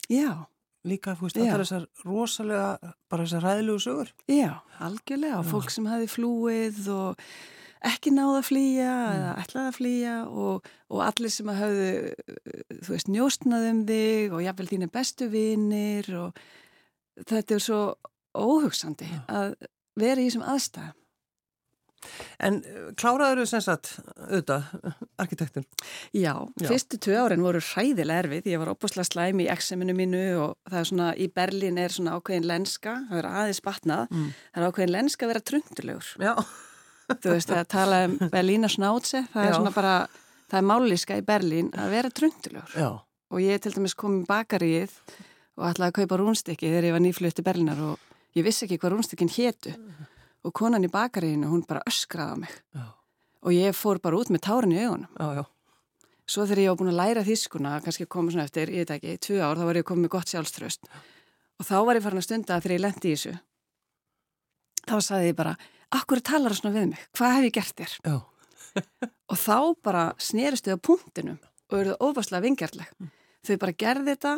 Já 0.07 0.31
líka, 0.87 1.15
þú 1.17 1.27
veist, 1.27 1.37
alltaf 1.41 1.63
þessar 1.63 1.85
rosalega, 2.05 2.95
bara 3.09 3.27
þessar 3.27 3.45
ræðilegu 3.47 3.83
sögur. 3.83 4.11
Já, 4.31 4.51
algjörlega, 4.83 5.39
og 5.41 5.47
fólk 5.49 5.71
sem 5.73 5.87
hafi 5.89 6.09
flúið 6.11 6.81
og 6.93 7.23
ekki 7.87 8.11
náða 8.13 8.41
að 8.41 8.47
flýja 8.47 8.91
mm. 8.91 9.15
eða 9.15 9.31
ætlaði 9.43 9.71
að 9.71 9.77
flýja 9.77 10.13
og, 10.43 10.69
og 10.93 11.01
allir 11.05 11.33
sem 11.33 11.51
hafðu, 11.59 11.89
þú 12.83 12.93
veist, 12.95 13.11
njóstnaðum 13.13 13.81
þig 13.89 14.37
og 14.37 14.45
jáfnvel 14.45 14.69
þínu 14.71 14.91
bestu 14.93 15.29
vinnir 15.33 16.11
og 16.17 16.45
þetta 17.23 17.57
er 17.57 17.65
svo 17.67 17.81
óhugsandi 18.37 19.09
Já. 19.09 19.19
að 19.33 19.57
vera 19.97 20.21
í 20.21 20.29
þessum 20.29 20.47
aðstæðum. 20.47 20.95
En 22.43 22.59
eh, 22.61 22.89
kláraður 22.97 23.41
þau 23.41 23.49
sem 23.49 23.63
sagt 23.65 23.89
auðvitað, 24.13 24.67
arkitektun? 25.23 25.65
Já, 26.13 26.33
Já, 26.61 26.67
fyrstu 26.69 26.99
tvö 27.01 27.15
árin 27.23 27.45
voru 27.45 27.61
hræðilega 27.63 28.25
erfið, 28.25 28.49
ég 28.51 28.61
var 28.61 28.71
opaslega 28.75 29.07
slæm 29.09 29.41
í 29.41 29.47
examinu 29.49 29.95
mínu 29.97 30.21
og 30.43 30.53
það 30.69 30.79
er 30.79 30.89
svona, 30.91 31.07
í 31.17 31.27
Berlin 31.33 31.79
er 31.81 31.95
svona 31.95 32.17
ákveðin 32.17 32.45
lenska, 32.49 32.93
það 33.09 33.21
er 33.23 33.29
aðeins 33.31 33.61
batnað, 33.65 34.03
mm. 34.13 34.27
það 34.53 34.61
er 34.61 34.67
ákveðin 34.69 34.93
lenska 34.93 35.25
að 35.25 35.33
vera 35.33 35.43
trundulegur. 35.51 36.11
Já. 36.27 36.33
Þú 37.07 37.31
veist, 37.31 37.53
það 37.53 37.69
tala 37.73 38.01
um 38.05 38.17
Berlína 38.35 38.69
snátsef, 38.69 39.31
það 39.33 39.47
Já. 39.47 39.49
er 39.49 39.57
svona 39.57 39.73
bara, 39.73 39.95
það 40.51 40.59
er 40.59 40.67
máliska 40.73 41.17
í 41.17 41.23
Berlín 41.25 41.71
að 41.73 41.95
vera 41.95 42.11
trundulegur. 42.13 42.75
Já. 42.77 42.91
Og 43.33 43.41
ég 43.43 43.63
til 43.63 43.73
dæmis 43.73 43.97
kom 43.97 44.21
í 44.21 44.27
bakaríið 44.27 44.93
og 45.57 45.65
ætlaði 45.71 45.89
að 45.89 45.97
kaupa 45.97 46.19
rúnstykki 46.21 46.69
þegar 46.69 46.85
ég 46.87 46.95
var 46.95 47.03
nýflutt 47.03 47.41
í 47.41 47.47
Berlínar 47.47 47.81
og 47.81 48.37
ég 48.37 48.45
vissi 48.45 48.67
ekki 48.67 48.77
hvað 48.79 48.93
rúnstykkin 48.93 49.33
hétu. 49.33 49.73
Mm 49.73 50.13
og 50.45 50.53
konan 50.55 50.85
í 50.85 50.91
bakaríinu, 50.91 51.49
hún 51.51 51.65
bara 51.67 51.85
öskraði 51.89 52.33
á 52.33 52.37
mig. 52.43 52.57
Já. 52.75 52.87
og 53.47 53.53
ég 53.53 53.75
fór 53.77 54.01
bara 54.03 54.17
út 54.17 54.29
með 54.33 54.43
tárin 54.43 54.73
í 54.75 54.81
augunum. 54.81 55.09
Já, 55.15 55.45
svo 56.27 56.45
þegar 56.47 56.63
ég 56.63 56.73
á 56.75 56.79
búin 56.79 56.91
að 56.91 56.99
læra 56.99 57.23
þískuna 57.23 57.77
kannski 57.83 58.07
koma 58.09 58.33
svona 58.33 58.47
eftir, 58.47 58.71
ég 58.73 58.83
veit 58.83 58.95
ekki, 58.97 59.15
tvö 59.23 59.39
ár 59.39 59.59
þá 59.59 59.67
var 59.69 59.79
ég 59.79 59.87
komið 59.87 60.05
með 60.05 60.13
gott 60.17 60.31
sjálfströst 60.31 60.89
og 61.57 61.67
þá 61.67 61.77
var 61.87 61.99
ég 61.99 62.05
farin 62.05 62.21
að 62.21 62.27
stunda 62.27 62.59
þegar 62.59 62.75
ég 62.75 62.83
lendi 62.83 63.11
í 63.11 63.15
þessu 63.15 63.35
þá 64.87 64.97
saði 65.03 65.31
ég 65.31 65.37
bara 65.37 65.55
akkur 65.95 66.21
talar 66.21 66.53
það 66.53 66.61
svona 66.61 66.75
við 66.75 66.89
mig, 66.91 67.05
hvað 67.15 67.35
hef 67.37 67.47
ég 67.47 67.55
gert 67.57 67.81
þér? 67.81 67.95
Og 69.31 69.39
þá 69.41 69.57
bara 69.83 70.03
snýristu 70.21 70.75
á 70.75 70.77
punktinum 70.77 71.39
og 71.67 71.79
eruðu 71.79 71.95
ofaslega 72.07 72.45
vingjarleg 72.45 72.91
mm. 72.95 73.07
þau 73.47 73.55
bara 73.63 73.77
gerði 73.83 74.13
þetta 74.13 74.33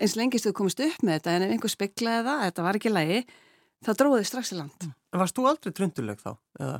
eins 0.00 0.14
lengist 0.16 0.46
þau 0.46 0.54
komist 0.60 0.80
upp 0.84 1.02
með 1.04 1.18
þetta 1.18 1.34
en 1.34 1.44
ef 1.44 1.54
einhver 1.56 1.72
speklaði 1.72 2.26
það, 2.28 2.44
þetta 2.46 2.64
var 2.64 2.78
ekki 2.78 2.92
lægi 2.92 3.18
þá 3.86 3.92
dróði 3.96 4.28
strax 4.28 4.54
í 4.54 4.60
land. 4.60 4.76
Mm. 4.84 4.94
Varst 5.20 5.36
þú 5.36 5.50
aldrei 5.50 5.74
trunduleg 5.74 6.22
þá? 6.22 6.32
Eða? 6.60 6.78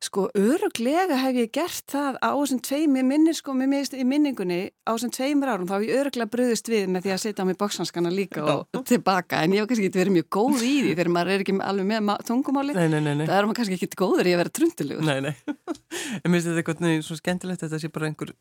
Sko, 0.00 0.30
öruglega 0.32 1.18
hef 1.20 1.36
ég 1.36 1.50
gert 1.52 1.92
það 1.92 2.16
á 2.24 2.32
þessum 2.32 2.60
tveim, 2.64 2.94
ég 2.96 3.04
minnir 3.04 3.36
sko, 3.36 3.52
mér 3.52 3.68
minnist 3.68 3.92
í 3.92 4.06
minningunni 4.08 4.70
á 4.88 4.96
þessum 4.96 5.10
tveimur 5.12 5.50
árum, 5.52 5.66
þá 5.68 5.74
hef 5.74 5.84
ég 5.84 5.98
öruglega 6.00 6.32
bröðist 6.32 6.70
við 6.72 6.86
með 6.88 7.04
því 7.04 7.12
að 7.12 7.20
setja 7.20 7.44
á 7.44 7.48
mig 7.50 7.58
bóksanskana 7.60 8.12
líka 8.14 8.46
og 8.48 8.80
tilbaka, 8.88 9.42
en 9.44 9.52
ég 9.52 9.60
hef 9.60 9.68
kannski 9.68 9.90
ekki 9.90 10.00
verið 10.00 10.16
mjög 10.16 10.28
góð 10.32 10.64
í 10.64 10.72
því 10.86 10.94
þegar 10.94 11.12
maður 11.12 11.32
er 11.34 11.44
ekki 11.44 11.56
alveg 11.68 11.90
með 11.90 12.24
tungumáli, 12.30 12.76
nei, 12.78 12.88
nei, 12.88 13.00
nei, 13.10 13.26
það 13.26 13.36
er 13.36 13.50
maður 13.50 13.60
kannski 13.60 13.76
ekki 13.76 14.00
góður 14.00 14.30
í 14.30 14.32
að 14.32 14.40
vera 14.40 14.54
trundulegur. 14.56 15.04
Nei, 15.04 15.20
nei, 15.28 15.34
en 16.24 16.32
minnst 16.32 16.48
þetta 16.48 16.64
eitthvað 16.64 17.04
svo 17.04 17.20
skemmtilegt, 17.20 17.66
þetta 17.66 17.82
sé 17.84 17.92
bara 17.92 18.08
einhver 18.08 18.32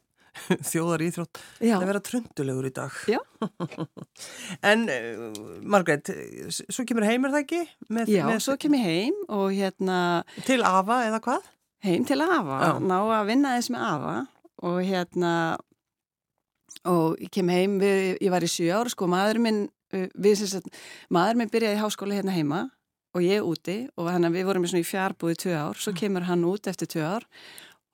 þjóðar 0.71 1.03
íþrótt 1.07 1.41
að 1.59 1.85
vera 1.89 2.01
tröndulegur 2.03 2.69
í 2.69 2.73
dag 2.75 2.97
en 4.71 4.85
uh, 4.89 5.39
Margreit 5.63 6.11
svo 6.49 6.85
kemur 6.87 7.07
heimur 7.07 7.33
það 7.33 7.45
ekki? 7.45 7.61
Með, 7.89 8.13
Já, 8.15 8.25
með... 8.29 8.41
svo 8.45 8.57
kemur 8.61 8.83
heim 8.83 9.17
og 9.27 9.47
hérna 9.55 9.99
Til 10.47 10.61
Ava 10.67 11.03
eða 11.07 11.21
hvað? 11.25 11.49
Heim 11.85 12.03
til 12.07 12.19
Ava, 12.25 12.59
Já. 12.59 12.71
ná 12.83 12.97
að 12.99 13.29
vinna 13.31 13.55
þess 13.55 13.71
með 13.73 13.87
Ava 13.87 14.15
og 14.67 14.79
hérna 14.83 15.33
og 16.89 17.19
ég 17.19 17.31
kem 17.33 17.51
heim 17.51 17.77
við, 17.81 18.17
ég 18.19 18.33
var 18.33 18.43
í 18.43 18.49
sjö 18.51 18.71
ár 18.75 18.89
sko, 18.91 19.07
maður 19.11 19.39
minn 19.43 19.61
uh, 19.95 20.09
við, 20.15 20.43
sagt, 20.43 20.67
maður 21.13 21.39
minn 21.39 21.53
byrjaði 21.53 21.79
í 21.79 21.81
háskóla 21.83 22.19
hérna 22.19 22.35
heima 22.35 22.65
og 23.15 23.25
ég 23.25 23.45
úti 23.45 23.79
og 23.97 24.09
hann 24.11 24.29
við 24.33 24.45
vorum 24.49 24.67
í 24.67 24.85
fjárbúið 24.85 25.41
tvö 25.43 25.55
ár, 25.57 25.79
svo 25.79 25.93
mm. 25.93 25.99
kemur 26.01 26.27
hann 26.29 26.45
út 26.47 26.69
eftir 26.69 26.89
tvö 26.91 27.05
ár 27.17 27.25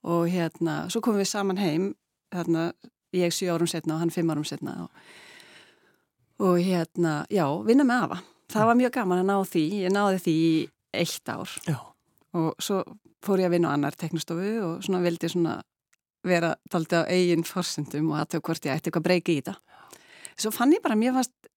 og 0.06 0.26
hérna, 0.30 0.84
svo 0.92 1.02
komum 1.02 1.22
við 1.22 1.30
saman 1.32 1.60
heim 1.60 1.86
þarna 2.34 2.70
ég 3.16 3.34
sjö 3.34 3.54
árum 3.54 3.70
setna 3.70 3.96
og 3.96 4.04
hann 4.04 4.12
fimm 4.14 4.30
árum 4.32 4.46
setna 4.46 4.76
og, 4.84 5.04
og 6.46 6.58
hérna, 6.60 7.18
já, 7.32 7.46
vinna 7.66 7.86
með 7.86 8.06
afa. 8.06 8.18
Það 8.52 8.68
var 8.70 8.78
mjög 8.80 8.94
gaman 8.94 9.22
að 9.22 9.30
ná 9.30 9.36
því, 9.52 9.64
ég 9.82 9.94
náði 9.94 10.22
því 10.24 10.34
í 10.46 10.50
eitt 10.96 11.32
ár 11.32 11.54
já. 11.66 11.78
og 12.38 12.62
svo 12.62 12.82
fór 13.24 13.42
ég 13.42 13.50
að 13.50 13.56
vinna 13.56 13.72
á 13.72 13.74
annar 13.74 13.96
teknistofu 13.98 14.50
og 14.62 14.84
svona 14.86 15.02
vildi 15.04 15.30
svona 15.32 15.56
vera 16.26 16.54
taldi 16.70 16.98
á 16.98 17.02
eigin 17.10 17.46
forsendum 17.46 18.12
og 18.12 18.20
aðtöku 18.22 18.50
hvort 18.50 18.66
ég 18.66 18.74
ætti 18.74 18.90
eitthvað 18.90 19.06
breyki 19.06 19.36
í 19.36 19.40
þetta. 19.40 19.56
Svo 20.36 20.52
fann 20.54 20.74
ég 20.74 20.82
bara, 20.84 20.98
mér 20.98 21.14
fannst 21.16 21.50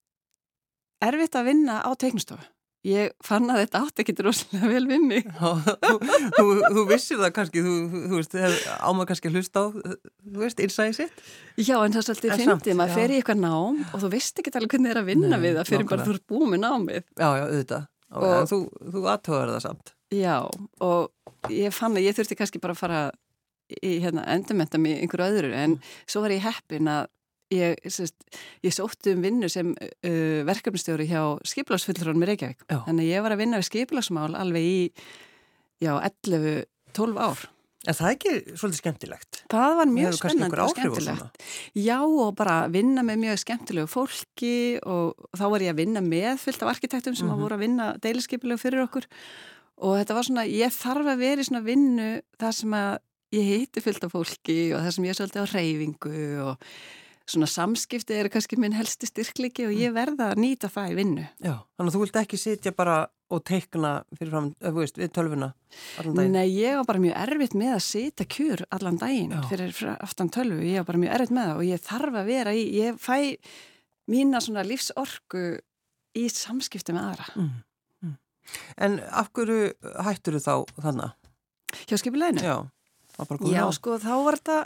erfitt 1.04 1.36
að 1.36 1.52
vinna 1.52 1.82
á 1.86 1.90
teknistofu 2.00 2.46
Ég 2.88 3.12
fann 3.26 3.50
að 3.52 3.66
þetta 3.66 3.80
átt 3.84 4.02
ekki 4.04 4.14
droslega 4.16 4.70
vel 4.72 4.86
við 4.88 5.02
mig. 5.04 5.26
Já, 5.36 5.50
þú, 5.84 5.96
þú, 6.38 6.46
þú 6.78 6.84
vissir 6.88 7.20
það 7.20 7.34
kannski, 7.36 7.64
þú, 7.66 7.74
þú 8.06 8.20
veist, 8.22 8.38
ámað 8.80 9.10
kannski 9.10 9.30
að 9.30 9.36
hlusta 9.36 9.64
á, 9.64 9.66
þú 9.76 10.44
veist, 10.46 10.64
innsæði 10.64 10.96
sitt. 11.02 11.22
Já, 11.60 11.76
en 11.76 11.96
það 11.96 12.00
er 12.00 12.08
svolítið 12.08 12.36
fyndið, 12.40 12.80
maður 12.80 12.96
fer 13.02 13.12
í 13.12 13.20
eitthvað 13.20 13.44
nám 13.44 13.84
og 13.84 14.04
þú 14.06 14.12
veist 14.16 14.40
ekki 14.40 14.56
alveg 14.56 14.76
hvernig 14.76 14.92
það 14.92 14.96
er 14.96 15.02
að 15.04 15.12
vinna 15.12 15.34
Nei, 15.34 15.44
við 15.44 15.60
það 15.60 15.72
fyrir 15.74 15.90
bara 15.92 16.08
þú 16.08 16.16
ert 16.16 16.28
búið 16.32 16.52
með 16.54 16.64
námið. 16.64 17.08
Já, 17.20 17.28
já, 17.28 17.46
auðvitað. 17.50 17.88
Og, 18.10 18.28
og 18.30 18.50
þú, 18.50 18.62
þú 18.96 19.08
aðtöðar 19.12 19.56
það 19.58 19.64
samt. 19.68 19.96
Já, 20.16 20.36
og 20.88 21.52
ég 21.54 21.76
fann 21.76 22.00
að 22.00 22.08
ég 22.08 22.16
þurfti 22.16 22.40
kannski 22.40 22.64
bara 22.64 22.78
að 22.78 22.84
fara 22.86 23.02
í 23.70 24.00
hérna, 24.02 24.24
endurmenta 24.34 24.80
mig 24.82 24.98
einhverju 25.04 25.30
öðru 25.30 25.52
en 25.54 25.76
mm. 25.76 25.96
svo 26.10 26.24
var 26.24 26.34
ég 26.34 26.46
heppin 26.48 26.90
að 26.90 27.10
ég, 27.54 27.78
ég 28.66 28.74
sótti 28.76 29.14
um 29.16 29.24
vinnu 29.26 29.50
sem 29.52 29.72
uh, 29.74 30.42
verkefnistjóri 30.48 31.08
hjá 31.10 31.22
skipilagsfullurinn 31.48 32.20
með 32.22 32.34
Reykjavík. 32.34 32.66
Já. 32.68 32.82
Þannig 32.88 33.06
að 33.06 33.14
ég 33.14 33.24
var 33.26 33.36
að 33.36 33.44
vinna 33.44 33.62
við 33.62 33.70
skipilagsmál 33.70 34.34
alveg 34.40 34.68
í 34.68 34.82
já, 35.84 35.94
11-12 35.98 37.24
ár. 37.24 37.48
En 37.88 37.96
það 37.96 38.10
er 38.10 38.16
ekki 38.18 38.32
svolítið 38.60 38.80
skemmtilegt? 38.82 39.38
Það 39.54 39.76
var 39.78 39.88
mjög 39.88 40.16
spennandi 40.20 40.60
og 40.60 40.74
skemmtilegt. 40.74 41.44
Já 41.80 41.98
og 42.04 42.34
bara 42.36 42.58
vinna 42.72 43.06
með 43.08 43.22
mjög 43.22 43.40
skemmtilegu 43.46 43.88
fólki 43.88 44.56
og 44.84 45.30
þá 45.40 45.46
var 45.54 45.64
ég 45.64 45.72
að 45.72 45.80
vinna 45.80 46.04
með 46.04 46.42
fyllt 46.44 46.66
af 46.66 46.74
arkitektum 46.74 47.16
sem 47.16 47.30
mm 47.30 47.34
-hmm. 47.34 47.46
voru 47.46 47.56
að 47.56 47.64
vinna 47.64 47.86
deiliskeipilegu 48.04 48.60
fyrir 48.60 48.84
okkur 48.84 49.08
og 49.80 49.96
þetta 49.96 50.18
var 50.18 50.28
svona, 50.28 50.44
ég 50.44 50.76
þarf 50.76 51.08
að 51.08 51.22
vera 51.24 51.42
í 51.42 51.48
svona 51.48 51.64
vinnu 51.64 52.10
þar 52.40 52.56
sem 52.58 52.74
að 52.74 52.98
ég 53.32 53.46
hitti 53.48 53.82
fyllt 53.82 54.04
af 54.04 54.12
fólki 54.12 54.60
og 54.74 54.84
þar 54.84 54.92
sem 54.92 55.06
ég 55.06 55.10
er 55.10 55.20
svolítið 55.20 55.44
á 55.46 55.54
reyfingu 55.54 56.24
og 56.44 56.58
svona 57.30 57.48
samskipti 57.50 58.18
eru 58.18 58.32
kannski 58.34 58.58
minn 58.60 58.76
helsti 58.78 59.10
styrkliki 59.10 59.68
og 59.70 59.76
ég 59.78 59.94
verða 59.96 60.32
að 60.34 60.42
nýta 60.44 60.70
það 60.72 60.92
í 60.92 60.98
vinnu. 60.98 61.26
Já, 61.44 61.56
þannig 61.78 61.92
að 61.92 61.96
þú 61.96 62.04
vilt 62.04 62.20
ekki 62.24 62.40
sitja 62.42 62.74
bara 62.76 62.98
og 63.30 63.44
teikna 63.46 63.92
fyrir 64.18 64.32
fram, 64.34 64.50
þú 64.58 64.74
veist, 64.80 64.98
við 64.98 65.12
tölvuna 65.14 65.52
allan 66.02 66.18
daginn. 66.18 66.36
Nei, 66.36 66.48
ég 66.56 66.80
var 66.80 66.88
bara 66.90 67.04
mjög 67.04 67.18
erfitt 67.24 67.56
með 67.62 67.74
að 67.76 67.84
sitja 67.86 68.26
kjur 68.36 68.64
allan 68.74 68.98
daginn 69.02 69.36
Já. 69.36 69.42
fyrir 69.52 69.82
aftan 70.00 70.32
tölvu, 70.34 70.64
ég 70.66 70.82
var 70.82 70.88
bara 70.90 71.02
mjög 71.04 71.16
erfitt 71.18 71.36
með 71.38 71.50
það 71.52 71.62
og 71.62 71.68
ég 71.68 71.84
þarf 71.86 72.20
að 72.22 72.32
vera 72.34 72.56
í, 72.58 72.64
ég 72.80 72.98
fæ 73.04 73.18
mína 74.10 74.42
svona 74.42 74.66
lífsorku 74.66 75.44
í 76.18 76.26
samskipti 76.34 76.96
með 76.98 77.12
aðra. 77.12 77.30
Mm, 77.38 77.54
mm. 78.02 78.18
En 78.88 79.00
af 79.22 79.30
hverju 79.38 79.70
hættur 80.08 80.40
þú 80.40 80.44
þá 80.48 80.82
þannig? 80.88 81.16
Hjá 81.86 82.02
skipileginu? 82.02 82.46
Já. 82.50 82.58
Já, 83.50 83.64
sko, 83.76 83.98
þá 84.02 84.14
var 84.26 84.38
þetta, 84.40 84.58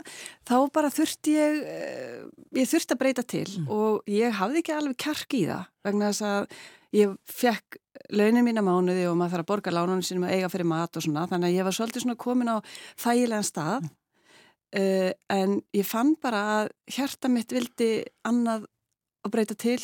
þá 0.48 0.56
bara 0.76 0.90
þurfti 0.94 1.34
ég, 1.34 1.58
eh, 1.74 2.20
ég 2.60 2.70
þurfti 2.70 2.94
að 2.94 3.00
breyta 3.00 3.24
til 3.26 3.46
mm. 3.48 3.66
og 3.72 4.10
ég 4.10 4.36
hafði 4.38 4.62
ekki 4.62 4.76
alveg 4.76 5.00
kjark 5.04 5.36
í 5.38 5.42
það 5.48 5.64
vegna 5.86 6.10
þess 6.12 6.26
að 6.28 6.46
ég 6.94 7.16
fekk 7.26 7.80
launin 8.14 8.46
mín 8.46 8.60
að 8.60 8.68
mánuði 8.68 9.08
og 9.08 9.18
maður 9.18 9.36
þarf 9.36 9.44
að 9.44 9.50
borga 9.50 9.74
lánunum 9.74 10.04
sínum 10.06 10.26
að 10.28 10.36
eiga 10.36 10.52
fyrir 10.52 10.68
mat 10.70 10.96
og 10.98 11.04
svona, 11.06 11.26
þannig 11.30 11.50
að 11.50 11.58
ég 11.58 11.66
var 11.66 11.76
svolítið 11.78 12.04
svona 12.04 12.22
komin 12.24 12.52
á 12.52 12.56
þægilegan 13.02 13.48
stað 13.48 13.88
mm. 13.88 13.90
uh, 14.82 15.10
en 15.34 15.58
ég 15.74 15.88
fann 15.88 16.14
bara 16.22 16.44
að 16.58 16.72
hjarta 16.96 17.32
mitt 17.32 17.54
vildi 17.54 17.90
annað 18.28 18.68
að 19.24 19.34
breyta 19.34 19.58
til 19.58 19.80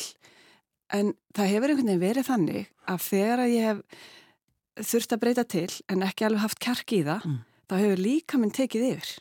en 0.91 1.13
það 1.35 1.53
hefur 1.55 1.73
einhvern 1.73 1.91
veginn 1.91 2.03
verið 2.03 2.27
þannig 2.27 2.73
að 2.91 3.05
þegar 3.09 3.45
að 3.45 3.53
ég 3.55 3.69
hef 3.69 4.91
þurfti 4.91 5.15
að 5.15 5.23
breyta 5.23 5.47
til 5.47 5.69
en 5.91 6.03
ekki 6.07 6.27
alveg 6.27 6.45
haft 6.45 6.61
kjark 6.63 6.95
í 6.95 7.05
það 7.07 7.25
mm 7.27 7.39
þá 7.71 7.77
hefur 7.79 8.01
líka 8.03 8.39
minn 8.39 8.51
tekið 8.51 8.87
yfir. 8.89 9.11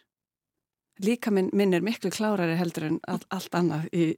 Líka 1.00 1.30
minn, 1.32 1.48
minn 1.56 1.72
er 1.72 1.84
miklu 1.84 2.10
klárari 2.12 2.58
heldur 2.58 2.88
en 2.90 2.96
all, 3.08 3.22
allt 3.32 3.54
annað 3.56 3.86
í 3.96 4.08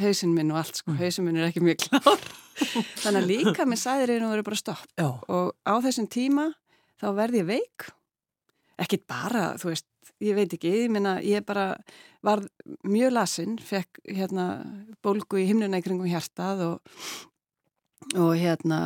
hausin 0.00 0.32
minn 0.34 0.50
og 0.50 0.62
allt, 0.62 0.80
sko, 0.80 0.90
mm. 0.90 0.98
hausin 0.98 1.28
minn 1.28 1.38
er 1.38 1.50
ekki 1.50 1.62
mjög 1.62 1.84
klár. 1.84 2.24
Þannig 3.02 3.20
að 3.20 3.28
líka 3.28 3.66
minn 3.68 3.78
sæðir 3.78 4.16
einu 4.16 4.32
verið 4.32 4.48
bara 4.48 4.58
stopp. 4.58 4.88
Já. 4.98 5.10
Og 5.28 5.52
á 5.62 5.74
þessum 5.84 6.08
tíma 6.10 6.48
þá 7.02 7.06
verði 7.20 7.42
ég 7.42 7.50
veik, 7.52 7.86
ekkit 8.82 9.04
bara, 9.10 9.52
þú 9.60 9.70
veist, 9.70 9.86
ég 10.24 10.38
veit 10.38 10.56
ekki, 10.56 10.72
ég 10.82 10.90
minna, 10.94 11.18
ég 11.22 11.44
bara 11.46 11.68
var 12.24 12.42
mjög 12.86 13.14
lasinn, 13.14 13.58
fekk 13.62 14.02
hérna 14.08 14.46
bólgu 15.04 15.42
í 15.42 15.46
himnuna 15.50 15.78
í 15.82 15.84
kringum 15.84 16.10
hjartað 16.10 16.64
og, 16.70 16.98
og 18.14 18.32
hérna 18.38 18.80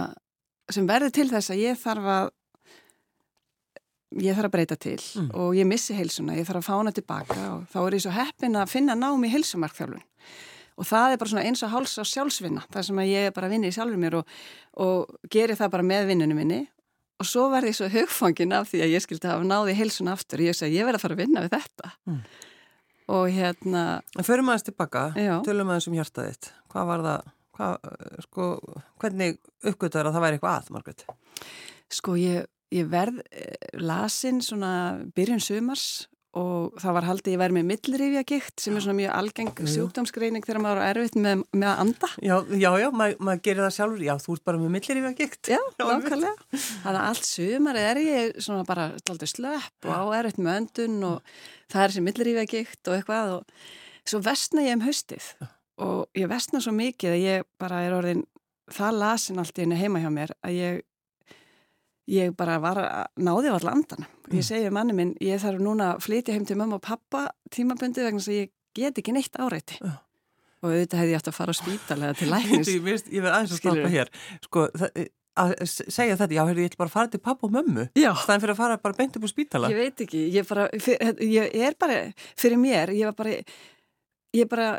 sem 0.73 0.89
verði 0.89 1.13
til 1.15 1.29
þess 1.31 1.53
að 1.53 1.63
ég 1.63 1.79
þarf 1.79 2.11
að 2.17 2.31
ég 4.23 4.37
þarf 4.37 4.49
að 4.49 4.55
breyta 4.55 4.77
til 4.81 4.99
mm. 4.99 5.31
og 5.37 5.57
ég 5.57 5.69
missi 5.69 5.97
heilsuna, 5.97 6.37
ég 6.39 6.47
þarf 6.49 6.63
að 6.63 6.69
fá 6.69 6.75
hana 6.77 6.93
tilbaka 6.95 7.39
og 7.55 7.67
þá 7.73 7.79
er 7.83 7.97
ég 7.97 8.05
svo 8.05 8.15
heppin 8.17 8.59
að 8.61 8.73
finna 8.73 8.97
námi 8.99 9.29
í 9.29 9.35
heilsumarkþjálfun 9.35 10.05
og 10.77 10.89
það 10.89 11.13
er 11.13 11.21
bara 11.21 11.33
svona 11.33 11.45
eins 11.49 11.63
og 11.65 11.73
háls 11.73 11.97
á 11.97 12.05
sjálfsvinna, 12.05 12.65
það 12.73 12.89
sem 12.89 13.03
að 13.03 13.13
ég 13.13 13.37
bara 13.37 13.51
vinni 13.53 13.71
í 13.71 13.77
sjálfur 13.77 14.01
mér 14.01 14.19
og, 14.21 14.33
og 14.85 15.31
geri 15.33 15.57
það 15.57 15.73
bara 15.77 15.87
með 15.87 16.11
vinnunum 16.13 16.41
minni 16.41 16.63
og 17.17 17.29
svo 17.29 17.47
verði 17.53 17.73
ég 17.73 17.79
svo 17.79 17.89
hugfangin 17.93 18.57
af 18.57 18.69
því 18.71 18.83
að 18.85 18.93
ég 18.97 19.05
skildi 19.05 19.29
að 19.29 19.37
hafa 19.37 19.49
náði 19.49 19.77
heilsuna 19.79 20.17
aftur 20.17 20.43
og 20.43 20.51
ég 20.51 20.59
segi 20.59 20.77
ég 20.77 20.89
verði 20.89 21.01
að 21.01 21.07
fara 21.07 21.17
að 21.17 21.23
vinna 21.23 21.45
við 21.45 21.55
þetta 21.55 21.93
mm. 22.05 22.19
og 23.17 23.31
hérna 23.37 23.85
Förum 24.27 24.53
aðeins 24.53 24.67
tilbaka, 24.69 25.07
já. 25.17 25.35
tölum 25.47 25.73
aðeins 25.73 25.89
um 25.89 25.97
hjartaðitt 25.97 26.51
hvað 26.73 26.91
var 26.91 27.07
það, 27.07 27.31
hvað, 27.57 27.89
sko 28.27 28.51
hvernig 29.01 29.41
uppgötar 29.65 30.11
að 30.11 30.19
það 30.19 30.27
væri 30.27 30.39
eitthvað 30.39 30.59
að, 30.59 30.71
Margret? 30.77 31.07
Sko 31.97 32.19
ég 32.21 32.45
ég 32.75 32.91
verð 32.91 33.23
eh, 33.31 33.57
lasin 33.79 34.43
svona 34.45 34.73
byrjun 35.17 35.43
sumars 35.43 36.07
og 36.37 36.75
það 36.83 36.97
var 36.99 37.07
haldið 37.09 37.33
ég 37.33 37.41
verð 37.41 37.57
með 37.57 37.69
millrifja 37.71 38.23
gikt 38.29 38.61
sem 38.61 38.77
er 38.77 38.85
svona 38.85 38.99
mjög 38.99 39.15
algeng 39.17 39.63
sjúkdómsgreining 39.73 40.45
þegar 40.45 40.61
maður 40.65 40.81
er 40.83 40.91
erfitt 41.01 41.17
með, 41.17 41.45
með 41.57 41.71
að 41.71 41.81
anda. 41.85 42.11
Já, 42.21 42.35
já, 42.61 42.69
já 42.83 42.87
maður 42.93 43.23
mað 43.29 43.41
gerir 43.47 43.65
það 43.65 43.75
sjálfur, 43.79 44.03
já, 44.05 44.13
þú 44.21 44.37
ert 44.37 44.45
bara 44.51 44.61
með 44.61 44.75
millrifja 44.75 45.13
gikt. 45.23 45.53
Já, 45.55 45.61
nákvæmlega. 45.81 46.35
Þannig 46.53 47.01
að 47.01 47.01
allt 47.07 47.31
sumar 47.31 47.81
er 47.81 48.03
ég 48.05 48.37
svona 48.45 48.69
bara 48.69 48.91
slöpp 49.33 49.91
og 49.97 50.15
erfitt 50.19 50.43
með 50.43 50.61
öndun 50.61 50.99
og 51.09 51.35
það 51.73 51.83
er 51.83 51.95
þessi 51.95 52.07
millrifja 52.11 52.47
gikt 52.53 52.91
og 52.91 52.99
eitthvað 52.99 53.35
og 53.39 53.67
svo 54.07 54.21
vestna 54.27 54.67
ég 54.67 54.77
um 54.77 54.85
haustið 54.85 55.31
og 55.87 56.05
ég 56.17 56.29
vestna 56.31 56.61
svo 56.61 56.75
mikið 56.77 57.15
að 57.15 57.25
ég 57.25 57.49
bara 57.61 57.81
er 57.85 57.97
orðin 57.97 58.27
það 58.73 59.01
lasin 59.01 59.41
allt 59.41 59.57
í 59.57 59.65
henni 59.65 59.79
heima 59.79 60.03
hjá 60.03 60.11
mér 60.13 60.33
að 60.45 60.57
ég 60.57 60.85
ég 62.11 62.35
bara 62.39 62.61
var 62.63 62.81
að 62.83 63.27
náði 63.27 63.51
á 63.51 63.55
allandan 63.57 64.07
ég 64.31 64.41
mm. 64.41 64.47
segi 64.47 64.73
manni 64.75 64.97
minn, 64.97 65.13
ég 65.23 65.41
þarf 65.43 65.63
núna 65.63 65.93
að 65.95 66.07
flytja 66.07 66.35
heim 66.37 66.47
til 66.49 66.59
mamma 66.59 66.79
og 66.79 66.85
pappa 66.87 67.27
tímabundi 67.55 68.05
vegna 68.05 68.23
að 68.23 68.41
ég 68.41 68.51
get 68.77 68.99
ekki 69.01 69.15
neitt 69.17 69.39
áreiti. 69.41 69.79
Uh. 69.85 69.95
og 70.65 70.73
auðvitað 70.73 71.01
hefði 71.03 71.13
ég 71.13 71.21
átt 71.21 71.31
að 71.31 71.37
fara 71.37 71.55
á 71.55 71.57
spítalega 71.57 72.17
til 72.19 72.31
læknis. 72.35 72.73
Ég 72.73 72.83
verði 72.87 73.23
aðeins 73.23 73.55
að 73.55 73.63
stoppa 73.63 73.93
hér. 73.93 74.11
Sko, 74.47 74.67
að 75.37 75.55
segja 75.69 76.17
þetta, 76.17 76.33
já, 76.33 76.43
heyrðu, 76.49 76.65
ég 76.65 76.73
ætla 76.73 76.83
bara 76.83 76.91
að 76.91 76.97
fara 76.97 77.13
til 77.13 77.23
pappa 77.23 77.49
og 77.49 77.55
mömmu. 77.55 77.87
Staðin 77.95 78.45
fyrir 78.45 78.55
að 78.57 78.61
fara 78.63 78.81
bara 78.83 78.99
beint 78.99 79.19
upp 79.19 79.29
á 79.29 79.31
spítala. 79.31 79.73
Ég 79.73 79.81
veit 79.83 80.05
ekki, 80.07 80.27
ég, 80.35 80.49
bara, 80.49 80.69
fyr, 80.83 81.09
ég 81.23 81.57
er 81.69 81.79
bara 81.79 82.03
fyrir 82.41 82.61
mér, 82.61 82.95
ég 82.97 83.11
var 83.11 83.19
bara 83.19 83.37
ég 84.37 84.51
bara 84.51 84.71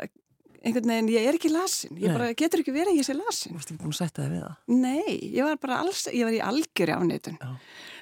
einhvern 0.64 0.90
veginn, 0.92 1.10
ég 1.14 1.28
er 1.28 1.36
ekki 1.38 1.50
lasin. 1.52 1.94
Ég 2.00 2.14
bara, 2.14 2.32
getur 2.38 2.62
ekki 2.62 2.74
verið 2.74 2.94
að 2.94 3.00
ég 3.00 3.06
sé 3.06 3.16
lasin? 3.16 3.52
Þú 3.52 3.58
varst 3.58 3.72
ekki 3.72 3.82
búin 3.82 3.94
að 3.94 4.00
setja 4.00 4.22
það 4.24 4.34
við 4.34 4.42
það? 4.44 4.56
Nei, 4.82 5.14
ég 5.36 5.48
var 5.48 5.60
bara 5.62 5.78
alls, 5.84 6.02
ég 6.10 6.26
var 6.28 6.36
í 6.36 6.42
algjöri 6.48 6.94
afnitun 6.96 7.38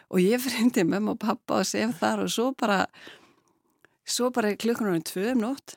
og 0.07 0.23
ég 0.23 0.43
frindi 0.43 0.85
mömmu 0.87 1.17
og 1.17 1.23
pappa 1.23 1.61
og 1.61 1.67
sef 1.67 1.97
þar 2.01 2.25
og 2.25 2.31
svo 2.31 2.51
bara 2.59 2.85
svo 4.07 4.31
bara 4.31 4.55
klukkunum 4.55 5.03
tvö 5.03 5.33
um 5.35 5.43
nótt. 5.43 5.77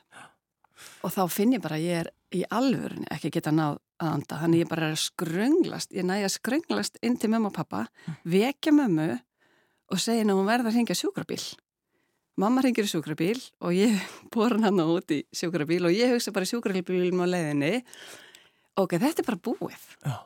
Og 1.04 1.12
þá 1.12 1.24
finn 1.32 1.56
ég 1.56 1.62
bara 1.64 1.80
ég 1.82 2.04
er 2.04 2.12
í 2.32 2.44
alvörun 2.46 3.08
ekki 3.10 3.32
geta 3.34 3.52
náð 3.52 3.80
að 4.00 4.12
anda. 4.14 4.38
Þannig 4.44 4.62
ég 4.62 4.70
bara 4.70 4.86
er 4.86 4.94
að 4.94 5.02
skrönglast 5.02 5.96
ég 5.96 6.06
næja 6.06 6.28
að 6.28 6.36
skrönglast 6.36 7.00
inn 7.02 7.18
til 7.20 7.32
mömmu 7.32 7.50
og 7.50 7.56
pappa 7.58 7.82
vekja 8.24 8.72
mömmu 8.76 9.10
og 9.90 9.98
segja 10.00 10.24
að 10.24 10.38
hún 10.38 10.48
verða 10.48 10.70
að 10.70 10.78
ringja 10.78 10.96
sjúkrabíl 10.96 11.42
Mamma 12.40 12.62
ringir 12.64 12.86
í 12.86 12.88
sjúkrabíl 12.88 13.36
og 13.60 13.74
ég 13.76 14.00
bor 14.32 14.54
hann 14.62 14.80
út 14.80 15.12
í 15.12 15.22
sjúkrabíl 15.36 15.82
og 15.88 15.92
ég 15.92 16.14
hugsa 16.14 16.32
bara 16.32 16.48
sjúkrabílum 16.48 17.20
á 17.20 17.26
leiðinni 17.28 17.74
ok, 18.80 18.96
þetta 18.96 19.20
er 19.20 19.28
bara 19.28 19.44
búið. 19.44 19.86
Já. 20.06 20.16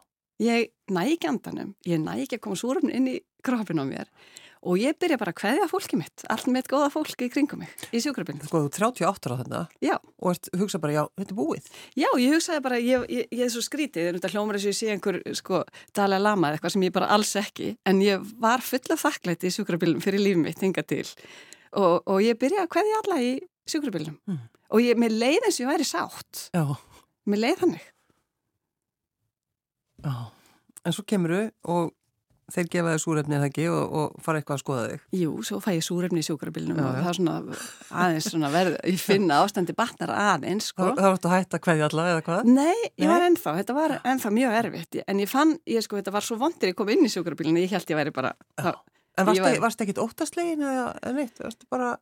Ég 0.42 0.70
næ 0.90 1.04
ekki 1.14 1.30
andanum, 1.30 1.74
ég 1.86 2.00
næ 2.02 2.16
ekki 2.24 2.38
að 2.38 2.46
koma 2.46 2.58
súrun 2.58 2.90
inn 2.90 3.06
í 3.10 3.20
kroppin 3.44 3.82
á 3.82 3.86
mér 3.86 4.10
og 4.64 4.78
ég 4.80 4.96
byrja 4.96 5.18
bara 5.20 5.34
að 5.34 5.42
hveðja 5.42 5.66
fólki 5.68 5.98
mitt, 6.00 6.22
allt 6.32 6.46
með 6.48 6.70
góða 6.72 6.86
fólki 6.94 7.26
í 7.26 7.32
kringum 7.32 7.60
mig 7.60 7.72
í 7.92 8.00
sjúkrabílum. 8.00 8.40
Sko, 8.48 8.62
þú 8.64 8.70
38 8.72 9.34
á 9.34 9.34
þetta? 9.42 9.60
Já. 9.84 9.94
Og 10.24 10.30
ert, 10.32 10.48
hugsa 10.56 10.80
bara, 10.80 10.94
já, 10.96 11.02
þetta 11.20 11.34
er 11.34 11.38
búið? 11.38 11.68
Já, 12.00 12.08
ég 12.22 12.32
hugsaði 12.32 12.64
bara, 12.64 12.78
ég, 12.80 13.04
ég, 13.12 13.26
ég 13.28 13.44
er 13.44 13.52
svo 13.52 13.60
skrítið, 13.66 14.14
þetta 14.16 14.32
hljómar 14.32 14.56
þess 14.56 14.70
að 14.70 14.72
ég 14.72 14.78
sé 14.78 14.94
einhver, 14.94 15.20
sko, 15.36 15.60
Dalai 15.94 16.22
Lama 16.22 16.48
eða 16.48 16.58
eitthvað 16.58 16.76
sem 16.78 16.86
ég 16.88 16.96
bara 16.96 17.10
alls 17.12 17.34
ekki, 17.42 17.74
en 17.84 18.00
ég 18.06 18.24
var 18.40 18.64
fulla 18.64 18.96
þakklætti 19.04 19.50
í 19.50 19.56
sjúkrabílum 19.58 20.00
fyrir 20.04 20.24
lífið 20.24 20.46
mitt 20.46 20.64
hinga 20.64 20.86
til 20.88 21.04
og, 21.80 22.04
og 22.06 22.22
ég 22.24 22.38
byrjaði 22.40 22.66
að 22.66 22.72
hvaðja 22.76 23.00
alla 23.02 23.18
í 23.24 23.32
sjúkrabílum 23.70 24.16
mm. 24.28 24.38
og 24.74 24.84
ég, 24.84 25.00
mér 25.00 25.16
leið 25.16 25.48
eins 25.48 25.58
og 25.58 25.66
ég 25.66 25.72
væri 25.72 25.88
sátt 25.88 26.46
Já. 26.54 26.64
mér 27.30 27.44
leið 27.46 27.60
þannig 27.64 27.90
Já, 30.04 30.16
en 30.84 30.96
svo 30.96 31.04
kemur 31.08 31.32
þau 31.32 31.74
og 31.74 31.92
þeir 32.52 32.68
gefa 32.72 32.92
þig 32.92 33.00
súrefni 33.00 33.36
eða 33.38 33.46
ekki 33.48 33.64
og, 33.72 33.94
og 33.96 34.24
fara 34.24 34.40
eitthvað 34.40 34.58
að 34.58 34.62
skoða 34.62 34.84
þig 34.90 35.20
Jú, 35.22 35.30
svo 35.48 35.60
fæ 35.64 35.70
ég 35.72 35.84
súrefni 35.86 36.20
í 36.20 36.26
sjúkrabílunum 36.26 36.80
og 36.82 36.98
það 36.98 37.08
er 37.08 37.18
svona 37.18 37.36
aðeins 38.02 38.28
svona 38.28 38.50
verð 38.52 38.76
ég 38.90 39.00
finna 39.00 39.38
ástandi 39.44 39.76
batnar 39.76 40.12
aðeins 40.12 40.68
sko. 40.72 40.90
Það 40.90 41.08
var 41.08 41.16
þetta 41.16 41.30
að 41.30 41.36
hætta 41.38 41.60
hverja 41.64 41.88
alla 41.88 42.06
eða 42.12 42.24
hvað? 42.28 42.50
Nei, 42.50 42.74
ég 42.84 43.06
Nei. 43.06 43.08
var 43.14 43.26
ennþá, 43.30 43.54
þetta 43.60 43.78
var 43.78 43.96
ennþá 44.12 44.34
mjög 44.38 44.58
erfitt 44.60 45.00
en 45.06 45.22
ég 45.24 45.30
fann, 45.30 45.54
ég 45.72 45.86
sko, 45.86 46.00
þetta 46.00 46.14
var 46.18 46.28
svo 46.28 46.38
vondir 46.42 46.74
ég 46.74 46.78
kom 46.78 46.92
inn 46.92 47.08
í 47.08 47.12
sjúkrabílunum, 47.14 47.62
ég 47.64 47.72
held 47.72 47.94
ég 47.94 48.00
væri 48.02 48.14
bara 48.14 48.34
það, 48.60 48.82
En 49.14 49.28
varst 49.28 49.44
það 49.44 49.60
var... 49.62 49.76
ekkit 49.84 50.02
óttastlegin 50.02 50.64
eða 50.64 51.14
neitt? 51.14 51.38
Varstu 51.42 51.68
bara... 51.72 51.94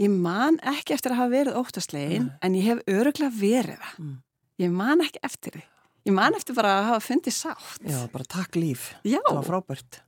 Ég 0.00 0.10
man 0.10 0.56
ekki 0.64 0.94
eftir 0.96 1.12
að 1.12 1.20
hafa 1.20 1.32
verið 1.34 1.56
óttastlegin 1.60 2.22
mm. 2.24 2.36
en 2.46 2.54
ég 2.56 2.68
hef 2.70 2.78
öruglega 2.88 3.32
verið 3.36 3.82
það. 3.82 3.96
Mm. 4.00 4.14
Ég 4.60 4.76
man 4.76 5.04
ekki 5.04 5.20
eftir 5.28 5.58
því. 5.58 5.64
Ég 6.08 6.14
man 6.16 6.36
eftir 6.36 6.56
bara 6.56 6.76
að 6.78 6.86
hafa 6.88 7.02
fundið 7.04 7.36
sátt. 7.36 7.82
Já, 7.84 7.98
bara 8.12 8.24
takk 8.24 8.56
líf. 8.56 8.94
Já. 9.04 9.20
Það 9.26 9.36
var 9.36 9.48
frábært. 9.50 10.00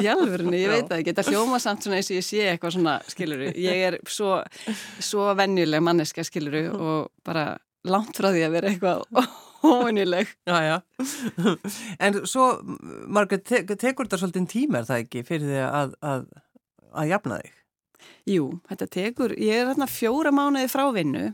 Jálfurni, 0.00 0.60
ég 0.60 0.70
veit 0.70 0.86
það 0.86 1.00
ekki, 1.00 1.12
þetta 1.12 1.32
hljóma 1.32 1.58
samt 1.60 1.84
svona 1.84 1.98
eins 1.98 2.10
og 2.12 2.16
ég 2.20 2.24
sé 2.24 2.44
eitthvað 2.52 2.76
svona, 2.76 2.92
skiluru, 3.10 3.48
ég 3.58 3.80
er 3.88 3.96
svo, 4.08 4.36
svo 5.02 5.26
venjuleg 5.36 5.82
manneska, 5.82 6.22
skiluru, 6.24 6.62
og 6.76 7.08
bara 7.26 7.56
langt 7.90 8.20
frá 8.20 8.30
því 8.30 8.44
að 8.46 8.54
vera 8.54 8.70
eitthvað 8.70 9.02
óvenjuleg. 9.66 10.30
Já, 10.48 10.58
já, 10.64 10.76
en 11.98 12.20
svo, 12.28 12.50
Margrét, 13.06 13.44
te 13.46 13.76
tekur 13.76 14.08
þetta 14.08 14.20
svolítið 14.22 14.48
tíma 14.52 14.80
er 14.80 14.88
það 14.88 15.04
ekki 15.04 15.24
fyrir 15.28 15.50
því 15.50 15.62
að, 15.66 15.96
að, 16.12 16.26
að 16.92 17.10
jafna 17.14 17.40
þig? 17.42 17.56
Jú, 18.30 18.46
þetta 18.68 18.88
tekur, 18.94 19.34
ég 19.40 19.62
er 19.62 19.70
hérna 19.70 19.88
fjóra 19.90 20.32
mánuði 20.34 20.70
frá 20.72 20.84
vinnu 20.94 21.30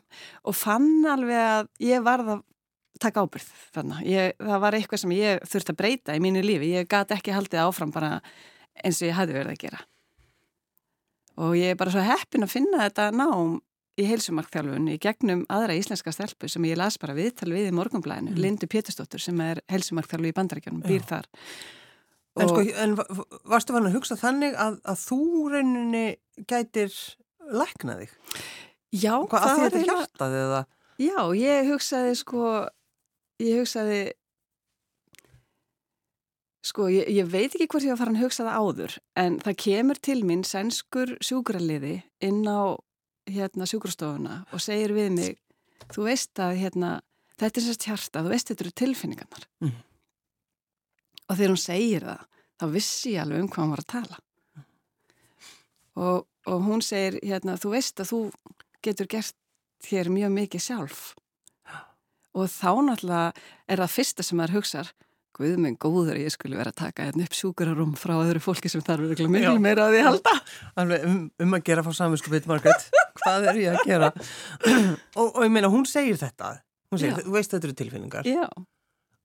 og 0.46 0.56
fann 0.56 1.06
alveg 1.10 1.40
að 1.42 1.72
ég 1.86 2.04
varð 2.06 2.36
að 2.36 2.44
taka 3.02 3.24
ábyrð 3.26 3.48
þarna. 3.74 4.00
Ég, 4.08 4.36
það 4.40 4.62
var 4.62 4.76
eitthvað 4.78 5.02
sem 5.02 5.14
ég 5.16 5.44
þurfti 5.44 5.74
að 5.74 5.80
breyta 5.80 6.16
í 6.16 6.22
mínu 6.24 6.42
lífi. 6.44 6.72
Ég 6.78 6.88
gati 6.90 7.16
ekki 7.16 7.34
haldið 7.36 7.66
áfram 7.66 7.92
bara 7.94 8.16
eins 8.82 9.00
og 9.02 9.10
ég 9.10 9.18
hafði 9.18 9.36
verið 9.36 9.52
að 9.52 9.62
gera. 9.64 9.82
Og 11.44 11.56
ég 11.58 11.74
er 11.74 11.80
bara 11.80 11.92
svo 11.92 12.04
heppin 12.04 12.46
að 12.46 12.54
finna 12.54 12.86
þetta 12.86 13.10
nám 13.12 13.58
í 13.96 14.06
heilsumarkþjálfun 14.10 14.90
í 14.92 14.98
gegnum 15.00 15.46
aðra 15.52 15.76
íslenska 15.78 16.12
stelpu 16.12 16.50
sem 16.52 16.66
ég 16.68 16.78
las 16.78 16.98
bara 17.00 17.16
viðtal 17.16 17.48
við 17.54 17.70
í 17.70 17.74
morgunblæðinu, 17.76 18.34
mm. 18.34 18.42
Lindu 18.44 18.68
Pétursdóttur 18.70 19.22
sem 19.22 19.40
er 19.44 19.62
heilsumarkþjálfu 19.72 20.30
í 20.30 20.36
bandarækjunum, 20.36 20.84
býr 20.84 21.06
þar. 21.08 21.30
En, 22.36 22.50
sko, 22.50 22.62
en 22.84 22.96
varstu 23.48 23.72
fann 23.72 23.88
að 23.88 23.96
hugsa 23.96 24.18
þannig 24.20 24.56
að, 24.60 24.76
að 24.84 25.02
þú 25.06 25.20
rauninni 25.54 26.06
gætir 26.44 26.92
læknaði? 27.48 28.10
Já, 28.92 29.14
Hvað, 29.24 29.40
það 29.40 29.60
var 29.62 29.64
þetta 29.64 29.84
hjartaði 29.88 30.42
eða? 30.42 30.62
Já, 31.00 31.18
ég 31.36 31.70
hugsaði 31.72 32.14
sko 32.20 32.44
ég 33.42 33.60
hugsaði 33.60 34.00
sko, 36.66 36.88
ég, 36.92 37.08
ég 37.12 37.28
veit 37.30 37.52
ekki 37.52 37.68
hvort 37.70 37.86
ég 37.86 37.94
var 37.94 38.00
farin 38.00 38.18
að 38.18 38.26
hugsa 38.26 38.46
það 38.46 38.60
áður 38.62 38.96
en 39.22 39.38
það 39.44 39.58
kemur 39.64 40.00
til 40.08 40.18
mín 40.26 40.44
sænskur 40.46 41.14
sjúkraliði 41.24 41.98
inn 42.24 42.42
á 42.48 42.76
hérna 43.26 43.66
sjúkrastofuna 43.68 44.38
og 44.54 44.62
segir 44.62 44.94
við 44.96 45.10
mig 45.16 45.36
þú 45.92 46.06
veist 46.08 46.40
að 46.42 46.60
hérna 46.62 46.92
þetta 47.36 47.60
er 47.60 47.66
sérst 47.66 47.86
hjarta, 47.88 48.22
þú 48.24 48.32
veist 48.32 48.50
þetta 48.50 48.64
eru 48.64 48.74
tilfinningarnar 48.82 49.48
mm. 49.64 49.74
og 51.26 51.34
þegar 51.34 51.52
hún 51.52 51.62
segir 51.62 52.06
það 52.06 52.24
þá 52.56 52.66
vissi 52.72 53.14
ég 53.14 53.24
alveg 53.24 53.44
um 53.44 53.50
hvað 53.50 53.62
hann 53.62 53.74
var 53.74 53.84
að 53.84 53.92
tala 53.92 54.20
mm. 54.20 54.66
og, 56.06 56.26
og 56.52 56.66
hún 56.70 56.84
segir 56.84 57.18
hérna 57.22 57.58
þú 57.60 57.74
veist 57.76 58.02
að 58.02 58.12
þú 58.12 58.20
getur 58.86 59.10
gert 59.16 59.36
þér 59.86 60.12
mjög 60.14 60.36
mikið 60.40 60.66
sjálf 60.68 61.06
og 62.36 62.50
þá 62.52 62.70
náttúrulega 62.84 63.32
er 63.66 63.80
það 63.82 63.94
fyrsta 63.94 64.24
sem 64.24 64.40
maður 64.40 64.58
hugsar 64.58 64.92
Guð 65.36 65.58
minn 65.60 65.74
góður 65.76 66.16
ég 66.16 66.32
skulle 66.32 66.56
vera 66.56 66.72
að 66.72 66.78
taka 66.80 67.06
hérna 67.10 67.26
upp 67.26 67.34
sjúkurarum 67.36 67.90
frá 68.00 68.14
öðru 68.16 68.40
fólki 68.40 68.70
sem 68.72 68.80
þarf 68.84 69.10
verið 69.10 69.28
miklu 69.34 69.58
meira 69.60 69.84
að 69.90 69.96
því 69.96 70.04
halda. 70.06 70.32
Um, 70.80 71.18
um 71.44 71.56
að 71.58 71.66
gera 71.66 71.84
fá 71.84 71.90
saminsku 71.98 72.32
bit, 72.32 72.48
Margret. 72.48 72.86
Hvað 73.20 73.50
er 73.50 73.60
ég 73.60 73.76
að 73.76 73.90
gera? 73.90 74.08
og, 75.20 75.26
og 75.26 75.42
ég 75.44 75.52
meina, 75.52 75.68
hún 75.72 75.84
segir 75.90 76.16
þetta. 76.20 76.54
Hún 76.88 77.02
segir, 77.02 77.20
þú 77.26 77.36
veist 77.36 77.52
þetta 77.52 77.68
eru 77.68 77.76
tilfinningar. 77.82 78.30
Já. 78.30 78.48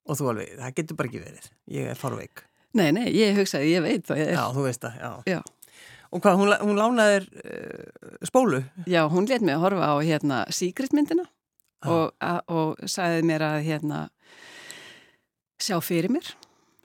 Og 0.09 0.19
þú 0.19 0.29
alveg, 0.33 0.53
það 0.59 0.77
getur 0.81 0.99
bara 0.99 1.11
ekki 1.11 1.23
verið. 1.23 1.49
Ég 1.71 1.91
er 1.93 1.99
farveik. 1.99 2.43
Nei, 2.75 2.89
nei, 2.95 3.07
ég 3.15 3.35
hugsaði, 3.39 3.71
ég 3.71 3.83
veit 3.85 4.07
það. 4.07 4.23
Já, 4.27 4.43
þú 4.55 4.67
veist 4.67 4.83
það, 4.83 4.99
já. 4.99 5.37
Já. 5.37 5.41
Og 6.11 6.23
hvað, 6.23 6.41
hún, 6.41 6.55
hún 6.59 6.79
lánaðir 6.79 7.27
uh, 7.39 8.15
spólu? 8.27 8.65
Já, 8.89 9.05
hún 9.11 9.31
let 9.31 9.43
mig 9.45 9.55
að 9.55 9.63
horfa 9.69 9.91
á 9.91 9.95
hérna 10.03 10.41
síkritmyndina 10.51 11.23
og, 11.87 12.11
og 12.51 12.81
sagði 12.89 13.23
mér 13.31 13.45
að 13.47 13.61
hérna 13.69 14.01
sjá 15.61 15.77
fyrir 15.83 16.11
mér. 16.13 16.33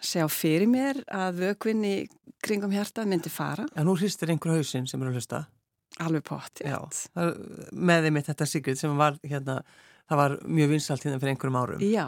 Sjá 0.05 0.27
fyrir 0.31 0.69
mér 0.71 1.01
að 1.09 1.43
vökvinni 1.43 1.95
kringum 2.45 2.75
hjartað 2.75 3.11
myndi 3.11 3.33
fara. 3.33 3.67
Já, 3.73 3.83
nú 3.87 3.97
hristir 3.97 4.31
einhver 4.33 4.59
hausinn 4.59 4.87
sem 4.91 5.03
eru 5.03 5.15
að 5.15 5.21
hlusta. 5.21 5.47
Alveg 6.05 6.27
pott, 6.29 6.61
já 6.61 6.77
Með 7.73 8.07
þeim 8.07 8.19
eitt 8.21 8.27
þetta 8.29 8.49
sigrið 8.51 8.81
sem 8.83 8.99
var 8.99 9.17
hérna 9.25 9.63
það 10.07 10.21
var 10.21 10.37
mjög 10.45 10.73
vinsalt 10.75 11.07
hérna 11.07 11.21
fyrir 11.23 11.33
einhverjum 11.33 11.59
árum. 11.59 11.83
Já, 11.83 12.05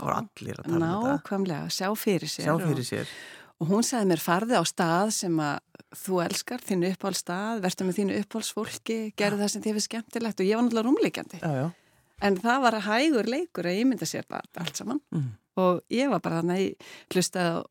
um 0.66 0.78
nákvæmlega, 0.82 1.70
sjá 1.72 1.88
fyrir 1.98 2.30
sér 2.30 2.50
Sjá 2.50 2.54
fyrir 2.62 2.86
sér. 2.86 3.08
Og, 3.56 3.64
og 3.64 3.72
hún 3.72 3.86
sagði 3.86 4.12
mér 4.12 4.22
farði 4.22 4.60
á 4.60 4.64
stað 4.68 5.14
sem 5.16 5.40
að 5.42 5.56
þú 5.98 6.20
elskar, 6.26 6.62
þínu 6.68 6.92
uppáhaldstað 6.94 7.64
verður 7.64 7.88
með 7.88 7.98
þínu 7.98 8.20
uppáhaldsfólki 8.22 8.98
gerðu 9.18 9.42
það 9.42 9.52
sem 9.54 9.64
þið 9.64 9.72
hefur 9.72 9.86
skemmtilegt. 9.88 10.42
Og 10.42 10.50
ég 10.50 10.58
var 10.58 10.66
náttúrulega 10.66 10.90
rúmleikandi 10.90 11.42
Já, 11.42 11.52
já. 11.62 11.68
En 12.18 12.34
það 12.42 12.62
var 12.64 12.76
hægur 12.82 13.28
leikur 13.30 13.68
að 13.70 13.76
ímynda 13.78 14.06
sér 14.08 14.26
bara 14.30 14.42
allt 14.58 14.78
saman. 14.78 14.98
Mm. 15.14 15.28
Og 15.58 15.80
ég 15.92 16.10
var 16.12 16.22
bara 16.24 16.42
þannig 16.42 16.64
að 16.64 17.14
hlustaði 17.14 17.62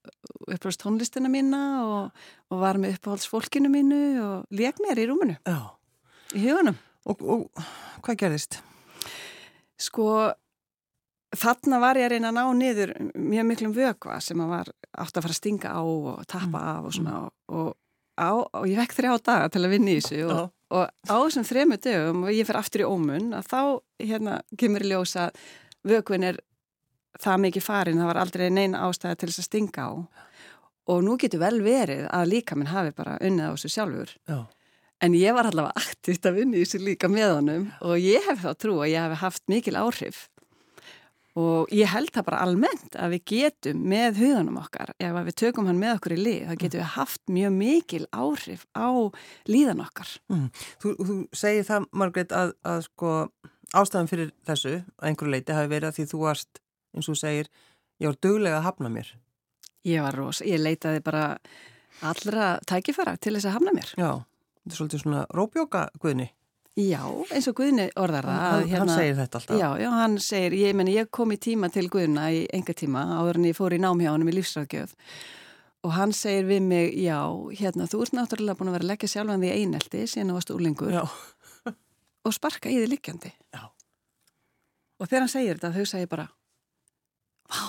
uppáhalds 0.48 0.82
tónlistina 0.82 1.32
mína 1.32 1.62
og, 1.84 2.26
og 2.52 2.64
var 2.64 2.80
með 2.82 2.98
uppáhalds 2.98 3.30
fólkinu 3.32 3.72
mínu 3.74 4.02
og 4.24 4.58
leik 4.58 4.82
mér 4.84 5.04
í 5.04 5.08
rúmunu 5.10 5.38
Já. 5.48 5.60
í 6.36 6.44
hugunum. 6.48 6.78
Og, 7.08 7.24
og 7.24 7.64
hvað 8.04 8.20
gerðist? 8.24 8.60
Sko 9.80 10.34
þarna 11.36 11.80
var 11.84 12.00
ég 12.00 12.08
að 12.08 12.16
reyna 12.16 12.32
að 12.32 12.38
ná 12.38 12.58
niður 12.58 12.94
mjög 13.16 13.48
miklum 13.50 13.76
vögva 13.76 14.20
sem 14.24 14.40
að 14.42 14.54
var 14.54 14.72
átt 14.98 15.18
að 15.18 15.26
fara 15.26 15.36
að 15.36 15.40
stinga 15.42 15.74
á 15.76 15.82
og 15.84 16.24
tappa 16.30 16.62
mm. 16.62 16.70
af 16.72 16.88
og 16.88 16.96
svona 16.96 17.16
mm. 17.18 17.32
og, 17.60 17.70
á, 18.18 18.32
og 18.32 18.68
ég 18.70 18.80
vekk 18.80 18.96
þrjá 18.98 19.12
daga 19.30 19.50
til 19.54 19.64
að 19.64 19.74
vinna 19.76 19.94
í 19.94 20.00
þessu 20.00 20.22
og, 20.28 20.44
og 20.74 20.86
á 20.88 21.16
þessum 21.16 21.48
þremu 21.48 21.80
dögum 21.84 22.26
og 22.26 22.36
ég 22.36 22.50
fer 22.50 22.60
aftur 22.62 22.84
í 22.84 22.88
ómun 22.88 23.32
að 23.38 23.52
þá 23.52 23.62
hérna 24.04 24.40
kemur 24.60 24.86
í 24.86 24.92
ljósa 24.94 25.30
vökvin 25.88 26.28
er 26.32 26.40
það 27.24 27.42
mikið 27.46 27.66
farin, 27.66 28.02
það 28.02 28.12
var 28.12 28.22
aldrei 28.24 28.48
neina 28.54 28.84
ástæða 28.88 29.20
til 29.20 29.32
þess 29.32 29.44
að 29.44 29.50
stinga 29.50 29.88
á 29.88 29.92
og 30.88 31.04
nú 31.04 31.18
getur 31.20 31.44
vel 31.44 31.58
verið 31.66 32.06
að 32.14 32.32
líka 32.32 32.56
minn 32.56 32.72
hafi 32.72 32.94
bara 32.96 33.18
unnið 33.20 33.52
á 33.52 33.54
þessu 33.56 33.74
sjálfur 33.74 34.14
Já. 34.30 34.40
en 35.04 35.18
ég 35.18 35.36
var 35.36 35.50
allavega 35.50 35.84
aktivt 35.84 36.30
að 36.30 36.42
vinna 36.42 36.58
í 36.58 36.64
þessu 36.64 36.84
líka 36.86 37.12
með 37.12 37.36
honum 37.36 37.70
og 37.82 38.00
ég 38.00 38.28
hef 38.30 38.44
þá 38.46 38.52
trú 38.56 38.80
að 38.82 38.94
ég 38.94 39.08
hef 39.08 39.24
haft 39.26 39.44
mikil 39.52 39.76
áhrif 39.80 40.28
og 41.38 41.74
ég 41.76 41.90
held 41.92 42.10
það 42.14 42.26
bara 42.32 42.40
almennt 42.46 42.96
að 42.98 43.14
við 43.16 43.26
getum 43.32 43.84
með 43.92 44.22
hugunum 44.24 44.58
okkar, 44.62 44.94
ef 44.98 45.18
við 45.28 45.36
tökum 45.38 45.68
hann 45.70 45.82
með 45.82 45.98
okkur 45.98 46.16
í 46.16 46.20
lið, 46.22 46.40
þá 46.48 46.62
getum 46.64 46.82
við 46.82 46.94
haft 46.96 47.22
mjög 47.30 47.52
mikil 47.58 48.06
áhrif 48.10 48.64
á 48.74 48.90
líðan 49.50 49.84
okkar. 49.86 50.16
Mm. 50.34 50.48
Þú, 50.82 50.94
þú 50.98 51.18
segir 51.38 51.68
það, 51.68 51.86
Margreit, 52.02 52.34
að, 52.34 52.56
að 52.66 52.82
sko 52.88 53.12
ástæðan 53.78 54.10
fyrir 54.10 54.32
þessu, 54.50 54.74
að 54.98 55.12
einhverju 55.12 55.36
leiti 55.36 55.58
hafi 55.58 55.72
verið 55.76 55.92
að 55.92 56.00
því 56.00 56.08
þú 56.14 56.24
varst, 56.24 56.62
eins 56.96 57.10
og 57.12 57.20
segir, 57.20 57.50
ég 58.02 58.12
var 58.12 58.20
döglega 58.24 58.62
að 58.62 58.68
hafna 58.70 58.94
mér. 58.94 59.12
Ég 59.88 60.04
var 60.04 60.18
ros, 60.18 60.42
ég 60.46 60.62
leitaði 60.62 61.04
bara 61.06 61.28
allra 62.06 62.58
tækifara 62.68 63.18
til 63.18 63.38
þess 63.38 63.50
að 63.50 63.58
hafna 63.58 63.76
mér. 63.76 63.94
Já, 63.98 64.12
þetta 64.64 64.74
er 64.74 64.80
svolítið 64.82 65.06
svona 65.06 65.24
rópjóka 65.34 65.88
guðni. 66.02 66.32
Já, 66.78 67.02
eins 67.34 67.48
og 67.50 67.56
Guðni 67.58 67.88
orðar 67.98 68.28
það. 68.28 68.42
Hann, 68.44 68.68
hérna, 68.70 68.80
hann 68.84 68.92
segir 69.00 69.16
þetta 69.18 69.40
alltaf. 69.40 69.58
Já, 69.58 69.68
já, 69.82 69.88
hann 69.96 70.18
segir, 70.22 70.56
ég, 70.60 70.76
meni, 70.78 70.94
ég 70.94 71.08
kom 71.10 71.32
í 71.34 71.38
tíma 71.42 71.72
til 71.74 71.88
Guðna 71.90 72.28
í 72.30 72.44
enga 72.54 72.76
tíma 72.78 73.02
áður 73.18 73.40
en 73.40 73.48
ég 73.50 73.58
fór 73.58 73.74
í 73.74 73.80
námhjáðunum 73.82 74.30
í 74.30 74.36
lífsræðgjöf 74.36 74.94
og 75.88 75.96
hann 75.96 76.14
segir 76.14 76.46
við 76.46 76.68
mig, 76.68 76.94
já, 77.02 77.18
hérna, 77.58 77.88
þú 77.90 78.04
ert 78.06 78.14
náttúrulega 78.18 78.60
búin 78.60 78.70
að 78.70 78.78
vera 78.78 78.86
að 78.86 78.92
leggja 78.92 79.10
sjálfan 79.16 79.42
því 79.42 79.52
einelti 79.56 80.04
síðan 80.12 80.30
þú 80.30 80.38
varst 80.38 80.54
úlingur 80.54 80.96
og 82.28 82.36
sparka 82.36 82.70
í 82.70 82.78
því 82.78 82.92
liggjandi. 82.92 83.34
Já. 83.56 83.64
Og 84.98 85.10
þegar 85.10 85.26
hann 85.26 85.34
segir 85.34 85.58
þetta, 85.58 85.74
þau 85.74 85.90
segir 85.96 86.12
bara, 86.12 86.28
vá, 87.52 87.64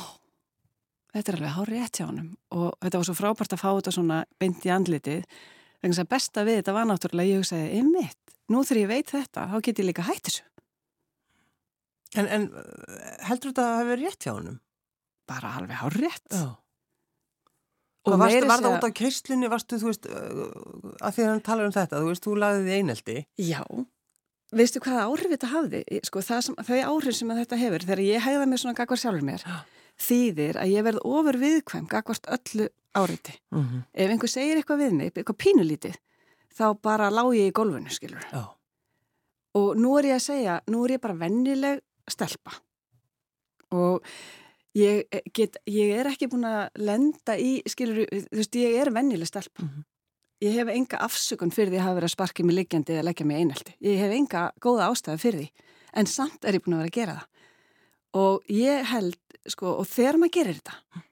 þetta 1.15 1.33
er 1.33 1.39
alveg 1.39 1.57
hárið 1.57 1.85
ett 1.85 2.01
hjá 2.01 2.07
hann 2.07 2.23
og 2.55 2.71
þetta 2.83 3.01
var 3.01 3.09
svo 3.09 3.17
frábært 3.19 3.57
að 3.57 3.63
fá 3.63 3.69
þetta 3.71 3.95
svona 3.97 4.23
beint 4.41 4.67
í 4.67 4.73
andlitið, 4.75 5.41
þannig 5.83 6.03
að 6.03 6.13
besta 6.15 6.47
við 6.49 6.61
þetta 6.61 6.77
var 6.77 6.89
náttúrulega, 6.91 7.33
ég 7.33 7.43
hugsaði, 7.43 7.71
einmitt 7.79 8.39
nú 8.53 8.63
þegar 8.65 8.83
ég 8.83 8.93
veit 8.93 9.13
þetta, 9.13 9.49
þá 9.51 9.59
get 9.65 9.83
ég 9.83 9.89
líka 9.89 10.07
hætt 10.09 10.31
þessu. 10.31 10.47
En, 12.17 12.25
en 12.25 12.47
heldur 13.29 13.53
þetta 13.53 13.65
að 13.65 13.69
það 13.69 13.77
hefur 13.77 13.91
verið 13.93 14.07
rétt 14.07 14.25
hjá 14.25 14.33
hannum? 14.33 14.57
Bara 15.29 15.53
alveg 15.59 15.81
hár 15.83 15.97
rétt. 16.01 16.33
Já. 16.33 16.49
Og 18.09 18.15
varstu, 18.17 18.49
var 18.49 18.63
það 18.65 18.75
út 18.79 18.87
á 18.89 18.91
keistlunni, 18.97 19.51
varstu, 19.53 19.77
þú 19.83 19.91
veist, 19.91 20.09
uh, 20.09 20.95
að 21.05 21.17
því 21.17 21.25
að 21.25 21.31
hann 21.35 21.45
talar 21.45 21.69
um 21.69 21.75
þetta, 21.75 22.01
þú 22.01 22.13
veist, 22.13 22.25
þú 22.25 22.37
lagði 22.41 22.63
því 22.65 22.77
eineldi. 22.79 23.17
Já, 23.45 23.61
veistu 24.55 24.81
hvaða 24.83 25.07
áhrif 25.09 25.33
þetta 25.35 25.51
hafði? 25.53 25.83
Sko, 26.07 26.23
sem, 26.25 26.57
þau 26.65 26.79
áhrif 26.93 27.17
sem 27.17 27.33
þetta 27.41 27.61
hefur, 27.61 27.85
þegar 27.85 28.05
ég 28.05 28.25
hægða 28.25 28.47
mig 28.49 28.63
svona 28.63 28.79
gagvar 28.79 29.01
sjálfur 29.01 29.27
mér, 29.27 29.45
Já. 29.45 29.57
þýðir 30.09 30.61
að 30.61 30.73
ég 30.75 30.87
verð 30.87 31.05
ofur 31.05 31.41
viðkvæm 31.43 31.89
gagvart 31.91 32.31
öllu 32.37 32.69
áriti. 32.97 33.35
Mm 33.51 33.65
-hmm. 33.65 33.83
Ef 33.95 34.11
einhver 34.11 34.29
segir 34.29 34.57
eitthvað 34.57 34.83
við 34.85 34.93
mig, 34.93 35.13
eitthvað 35.13 35.43
pínulítið, 35.45 35.99
þá 36.55 36.67
bara 36.83 37.11
lág 37.11 37.35
ég 37.37 37.51
í 37.51 37.53
golfinu, 37.53 37.91
skilur. 37.91 38.25
Já. 38.33 38.45
Og 39.55 39.77
nú 39.77 39.99
er 39.99 40.05
ég 40.05 40.15
að 40.15 40.27
segja, 40.27 40.61
nú 40.67 40.85
er 40.85 40.91
ég 40.91 41.01
bara 41.01 41.15
vennileg 41.15 41.81
stelpa. 42.09 42.53
Og 43.71 44.03
ég, 44.75 45.05
get, 45.35 45.57
ég 45.67 45.99
er 45.99 46.07
ekki 46.07 46.29
búin 46.29 46.45
að 46.45 46.71
lenda 46.75 47.37
í, 47.37 47.63
skilur, 47.67 48.07
þú 48.07 48.37
veist, 48.37 48.55
ég 48.55 48.81
er 48.81 48.93
vennileg 48.93 49.27
stelpa. 49.27 49.63
Mm 49.63 49.69
-hmm. 49.69 49.85
Ég 50.45 50.55
hef 50.55 50.71
enga 50.71 51.01
afsökun 51.03 51.51
fyrir 51.55 51.73
því 51.73 51.81
að 51.81 51.87
hafa 51.87 51.99
verið 51.99 52.09
að 52.09 52.15
sparkja 52.15 52.47
mig 52.47 52.57
liggjandi 52.59 52.95
eða 52.95 53.07
leggja 53.09 53.27
mig 53.27 53.41
einhaldi. 53.41 53.75
Ég 53.83 54.03
hef 54.03 54.15
enga 54.15 54.45
góða 54.63 54.91
ástæði 54.93 55.23
fyrir 55.25 55.43
því. 55.43 55.67
En 55.99 56.11
samt 56.11 56.47
er 56.47 56.59
ég 56.59 56.65
búin 56.65 56.77
að 56.77 56.85
vera 56.85 56.93
að 56.93 56.99
gera 56.99 57.17
það. 57.19 57.49
Og 58.19 58.53
ég 58.55 58.93
held, 58.93 59.19
sko, 59.51 59.73
og 59.81 59.89
þegar 59.91 60.21
maður 60.21 60.37
gerir 60.39 60.61
þetta, 60.61 61.03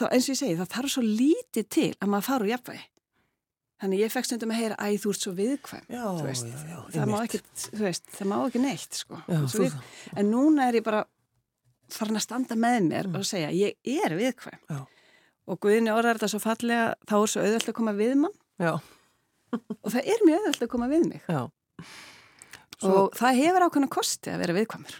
þá 0.00 0.06
eins 0.08 0.24
og 0.24 0.32
ég 0.32 0.40
segi, 0.40 0.56
það 0.58 0.72
þarf 0.76 0.94
svo 0.94 1.04
lítið 1.04 1.68
til 1.76 1.90
að 1.98 2.10
maður 2.10 2.28
fara 2.30 2.46
úr 2.46 2.52
jafnvægi 2.54 2.88
Þannig 3.82 3.98
ég 4.04 4.12
fekk 4.14 4.28
stundum 4.28 4.52
að 4.54 4.60
heyra 4.60 4.74
að 4.78 4.96
þú 5.02 5.12
ert 5.12 5.24
svo 5.24 5.30
viðkvæm. 5.34 5.86
Já, 5.90 6.02
veist, 6.22 6.46
já, 6.46 6.66
já. 6.70 6.76
Það 6.94 7.08
má, 7.10 7.16
ekki, 7.24 7.38
veist, 7.80 8.04
það 8.14 8.28
má 8.30 8.34
ekki 8.36 8.60
neitt, 8.62 8.98
sko. 9.00 9.18
Þú, 9.50 9.66
en 10.22 10.28
núna 10.30 10.68
er 10.70 10.78
ég 10.78 10.84
bara 10.86 11.00
farin 11.90 12.20
að 12.20 12.22
standa 12.22 12.58
með 12.62 12.76
mér 12.86 13.08
mm. 13.10 13.16
og 13.18 13.26
segja, 13.26 13.48
ég 13.50 14.04
er 14.06 14.14
viðkvæm. 14.20 14.62
Og 15.50 15.58
Guðinni 15.62 15.92
orðar 15.92 16.20
þetta 16.20 16.30
svo 16.32 16.42
fallega, 16.42 16.90
þá 17.08 17.14
er 17.18 17.30
svo 17.32 17.44
auðvöld 17.44 17.70
að 17.72 17.78
koma 17.78 17.94
við 17.98 18.12
mann. 18.22 18.36
Já. 18.62 18.72
og 19.82 19.88
það 19.90 20.10
er 20.14 20.26
mjög 20.26 20.42
auðvöld 20.42 20.66
að 20.66 20.72
koma 20.74 20.90
við 20.92 21.06
mig. 21.08 21.24
Svo... 22.78 22.92
Og 22.92 23.16
það 23.18 23.40
hefur 23.42 23.66
ákveðna 23.66 23.90
kosti 23.92 24.32
að 24.32 24.44
vera 24.44 24.56
viðkvæmur. 24.58 24.98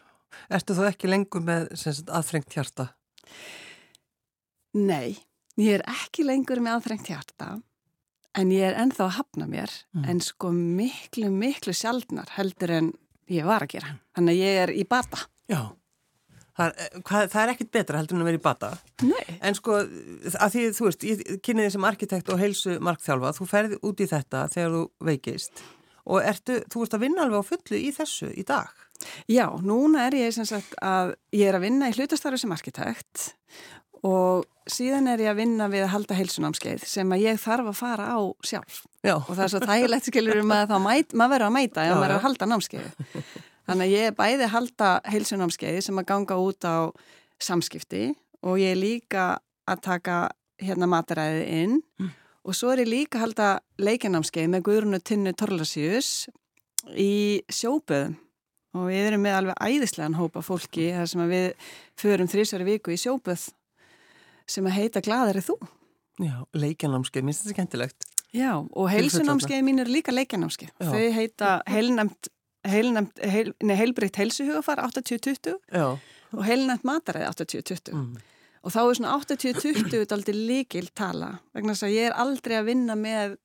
Ertu 0.52 0.76
þú 0.76 0.86
ekki 0.88 1.10
lengur 1.10 1.44
með 1.46 1.68
aðfrengt 2.12 2.56
hjarta? 2.56 2.88
Nei, 4.76 5.18
ég 5.60 5.78
er 5.78 5.84
ekki 5.92 6.24
lengur 6.26 6.62
með 6.64 6.78
aðfrengt 6.78 7.12
hjarta 7.12 7.54
en 8.38 8.52
ég 8.52 8.64
er 8.64 8.78
ennþá 8.80 9.06
að 9.06 9.16
hafna 9.18 9.48
mér 9.50 9.72
mm. 9.92 10.06
en 10.08 10.22
sko 10.24 10.52
miklu, 10.56 11.28
miklu 11.32 11.74
sjaldnar 11.76 12.32
heldur 12.38 12.72
en 12.78 12.90
ég 13.32 13.46
var 13.48 13.66
að 13.66 13.76
gera. 13.76 13.94
Þannig 14.16 14.34
að 14.34 14.40
ég 14.40 14.60
er 14.62 14.72
í 14.72 14.84
bata. 14.88 15.26
Já, 15.52 15.60
það 16.62 16.82
er, 16.86 17.02
hvað, 17.08 17.28
það 17.34 17.42
er 17.42 17.52
ekkit 17.52 17.70
betra 17.76 18.00
heldur 18.00 18.18
en 18.18 18.24
að 18.24 18.30
vera 18.30 18.40
í 18.40 18.44
bata. 18.46 18.72
Nei. 19.04 19.36
En 19.42 19.58
sko, 19.58 19.82
að 19.82 20.54
því 20.54 20.64
þú 20.78 20.88
veist, 20.88 21.06
ég 21.08 21.22
kynni 21.44 21.66
þið 21.66 21.76
sem 21.76 21.86
arkitekt 21.90 22.32
og 22.32 22.40
heilsu 22.42 22.78
markþjálfa, 22.84 23.34
þú 23.38 23.48
ferði 23.50 23.80
út 23.90 24.02
í 24.02 24.08
þetta 24.10 24.46
þegar 24.54 24.76
þú 24.76 24.84
veikist 25.10 25.64
og 26.02 26.24
ertu, 26.26 26.62
þú 26.70 26.86
ert 26.86 26.96
að 26.96 27.04
vinna 27.04 27.26
alveg 27.26 27.44
á 27.46 27.50
fullu 27.52 27.78
í 27.78 27.92
þessu 27.94 28.32
í 28.34 28.46
dag. 28.46 28.72
Já, 29.30 29.46
núna 29.62 30.06
er 30.08 30.16
ég 30.18 30.34
sem 30.34 30.46
sagt 30.46 30.74
að 30.82 31.14
ég 31.34 31.50
er 31.50 31.58
að 31.58 31.66
vinna 31.66 31.90
í 31.90 31.94
hlutastarfi 31.94 32.42
sem 32.42 32.54
arkitekt 32.54 33.30
og 34.06 34.46
síðan 34.70 35.08
er 35.10 35.22
ég 35.22 35.32
að 35.32 35.40
vinna 35.42 35.68
við 35.70 35.86
að 35.86 35.92
halda 35.94 36.18
heilsunámskeið 36.18 36.84
sem 36.90 37.14
að 37.14 37.24
ég 37.24 37.40
þarf 37.42 37.70
að 37.70 37.78
fara 37.78 38.08
á 38.14 38.18
sjálf 38.46 38.82
já. 39.02 39.16
og 39.16 39.30
það 39.30 39.44
er 39.44 39.52
svo 39.52 39.62
þægilegt 39.62 40.10
skilur 40.10 40.42
um 40.42 40.54
að 40.54 40.74
mæt, 40.82 41.14
maður 41.18 41.34
verður 41.34 41.46
að 41.48 41.56
mæta 41.56 41.86
ef 41.86 41.96
maður 41.96 42.08
er 42.08 42.16
að 42.16 42.26
halda 42.26 42.48
námskeið 42.50 42.86
þannig 43.72 43.88
að 43.88 43.94
ég 43.96 44.10
er 44.10 44.16
bæði 44.18 44.46
að 44.46 44.54
halda 44.54 44.90
heilsunámskeið 45.08 45.80
sem 45.88 46.00
að 46.00 46.08
ganga 46.12 46.38
út 46.40 46.68
á 46.68 46.92
samskipti 47.42 48.10
og 48.44 48.60
ég 48.60 48.74
er 48.74 48.80
líka 48.80 49.26
að 49.68 49.84
taka 49.86 50.18
hérna 50.62 50.88
mataræðið 50.90 51.46
inn 51.56 51.78
mm. 51.98 52.10
og 52.46 52.58
svo 52.58 52.72
er 52.72 52.84
ég 52.84 52.92
líka 52.92 53.18
að 53.18 53.24
halda 53.26 53.48
leikinámskeið 53.82 54.52
með 54.52 54.66
Guðrunu 54.68 55.00
Tinnu 55.02 55.32
Torlasjus 55.38 56.12
í 56.98 57.42
sjóböðum 57.50 58.18
og 58.72 58.88
við 58.88 59.08
erum 59.10 59.24
með 59.24 59.38
alveg 59.38 59.58
æðislegan 59.60 60.16
hópa 60.16 60.42
fólki 60.44 60.88
þar 60.94 61.10
sem 61.10 61.24
við 61.28 61.48
förum 62.00 62.30
þrísverju 62.32 62.68
viku 62.68 62.94
í 62.94 63.00
sjóböð 63.00 63.48
sem 64.48 64.68
að 64.68 64.78
heita 64.78 65.02
Glaðari 65.04 65.42
þú. 65.44 65.58
Já, 66.22 66.34
leikjarnámskeið, 66.56 67.26
minnst 67.26 67.44
þetta 67.44 67.56
skemmtilegt. 67.56 68.06
Já, 68.32 68.52
og 68.56 68.88
heilsunámskeið 68.88 69.64
mín 69.66 69.82
eru 69.82 69.92
líka 69.92 70.14
leikjarnámskeið. 70.14 70.72
Þau 70.80 71.04
heita 71.16 71.50
heilnæmt, 71.68 72.30
heil, 72.68 73.52
heilbriðt 73.60 74.20
heilsuhugafar 74.22 74.82
80-20 74.88 75.56
og 75.82 76.44
heilnæmt 76.46 76.84
mataræði 76.88 77.30
80-20. 77.30 77.94
Mm. 77.96 78.12
Og 78.62 78.74
þá 78.74 78.82
er 78.82 78.98
svona 78.98 79.14
80-20 79.18 80.12
aldrei 80.14 80.36
líkil 80.36 80.86
tala 80.94 81.34
vegna 81.56 81.74
þess 81.74 81.88
að 81.88 81.96
ég 81.96 82.10
er 82.10 82.20
aldrei 82.24 82.58
að 82.60 82.68
vinna 82.70 82.98
með 82.98 83.38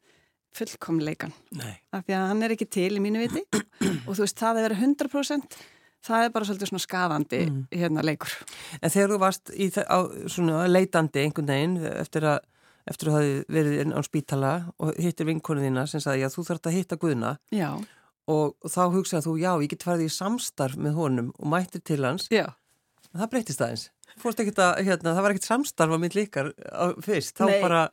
fullkomleikan. 0.58 1.34
Nei. 1.58 1.74
Af 1.94 2.06
því 2.06 2.18
að 2.18 2.30
hann 2.32 2.46
er 2.46 2.54
ekki 2.56 2.70
til 2.78 2.92
í 2.98 3.02
mínu 3.02 3.26
viti 3.26 3.44
og 4.08 4.14
þú 4.14 4.22
veist 4.24 4.38
það 4.38 4.62
að 4.62 4.68
vera 4.68 4.80
100% 4.82 5.58
það 6.08 6.26
er 6.26 6.34
bara 6.36 6.48
svolítið 6.48 6.72
svona 6.72 6.84
skafandi 6.84 7.42
mm. 7.48 7.64
hérna 7.82 8.04
leikur. 8.06 8.34
En 8.82 8.94
þegar 8.94 9.14
þú 9.14 9.20
varst 9.24 9.52
í, 9.54 9.70
á, 9.74 10.00
svona 10.32 10.64
leitandi 10.70 11.24
einhvern 11.24 11.52
veginn 11.52 11.78
eftir 11.90 12.28
að, 12.30 12.40
eftir 12.88 13.12
að 13.12 13.18
hafi 13.18 13.36
verið 13.58 13.94
á 13.94 14.02
spítala 14.06 14.54
og 14.78 14.94
hittir 15.02 15.30
vinkonu 15.30 15.66
þína 15.66 15.88
sem 15.90 16.04
sagði 16.04 16.28
að 16.28 16.38
þú 16.38 16.48
þarfst 16.50 16.70
að 16.70 16.78
hitta 16.78 17.00
Guðna 17.02 17.36
já. 17.54 17.70
Og 18.28 18.56
þá 18.68 18.82
hugsaði 18.94 19.26
þú 19.28 19.36
já, 19.42 19.52
ég 19.64 19.72
get 19.74 19.88
farið 19.88 20.10
í 20.10 20.16
samstarf 20.18 20.80
með 20.80 21.00
honum 21.00 21.32
og 21.38 21.52
mættir 21.54 21.84
til 21.88 22.02
hans. 22.04 22.28
Já. 22.34 22.50
Það 23.14 23.32
breytist 23.34 23.64
aðeins. 23.64 23.88
Að, 24.18 24.78
hérna, 24.84 25.14
það 25.14 25.24
var 25.24 25.34
ekkert 25.34 25.50
samstarf 25.50 25.94
á 25.94 25.98
mitt 26.02 26.16
líkar 26.18 26.54
fyrst. 27.06 27.38
Þá 27.38 27.46
Nei. 27.50 27.60
bara... 27.64 27.88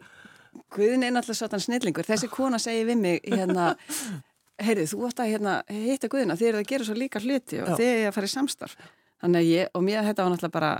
Guðin 0.74 1.02
er 1.02 1.10
náttúrulega 1.10 1.40
svona 1.40 1.58
snillingur. 1.62 2.06
Þessi 2.06 2.28
kona 2.30 2.60
segi 2.62 2.84
við 2.86 3.00
mig 3.00 3.24
hérna 3.26 3.72
heyrðu, 4.62 4.86
þú 4.90 5.08
ætti 5.08 5.24
að 5.24 5.32
hérna, 5.32 5.54
hitta 5.70 6.10
Guðina 6.10 6.36
þið 6.38 6.50
eru 6.50 6.60
að 6.60 6.68
gera 6.70 6.86
svo 6.86 6.96
líka 6.98 7.22
hluti 7.22 7.60
og 7.62 7.72
Já. 7.72 7.76
þið 7.80 7.90
er 7.90 8.06
að 8.08 8.14
fara 8.16 8.28
í 8.28 8.34
samstarf 8.34 8.76
þannig 9.24 9.40
að 9.40 9.50
ég, 9.50 9.72
og 9.72 9.84
mér 9.86 10.06
þetta 10.08 10.26
var 10.26 10.34
náttúrulega 10.34 10.56
bara 10.58 10.72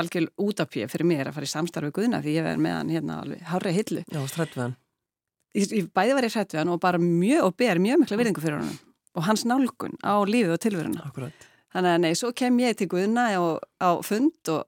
algjör 0.00 0.28
útapjöf 0.44 0.92
fyrir 0.94 1.08
mér 1.10 1.30
að 1.30 1.38
fara 1.38 1.48
í 1.48 1.54
samstarf 1.54 1.88
við 1.88 1.96
Guðina 1.98 2.22
því 2.24 2.36
ég 2.36 2.46
verði 2.46 2.64
með 2.66 2.76
hann 2.76 2.92
hérna 2.94 3.18
alveg 3.24 3.44
hárið 3.50 3.78
hillu 3.80 4.04
Já, 4.04 4.20
strætt 4.30 4.56
við 4.56 4.64
hann 4.66 4.76
bæði 5.54 6.14
var 6.16 6.26
ég 6.26 6.34
hrætt 6.36 6.54
við 6.54 6.62
hann 6.62 6.72
og 6.72 6.80
bara 6.82 7.00
mjög 7.02 7.48
og 7.48 7.56
ber 7.58 7.80
mjög 7.82 8.04
mikla 8.04 8.18
virðingu 8.20 8.42
fyrir 8.44 8.60
hann 8.60 8.78
og 9.18 9.26
hans 9.26 9.44
nálgun 9.48 9.96
á 10.06 10.22
lífið 10.22 10.54
og 10.54 10.60
tilveruna. 10.62 11.06
Akkurat. 11.08 11.46
Þannig 11.70 11.94
að 11.94 12.02
nei, 12.02 12.12
svo 12.18 12.32
kem 12.34 12.58
ég 12.62 12.76
til 12.78 12.88
Guðina 12.90 13.26
og, 13.38 13.62
á 13.78 13.90
fund 14.06 14.50
og, 14.50 14.64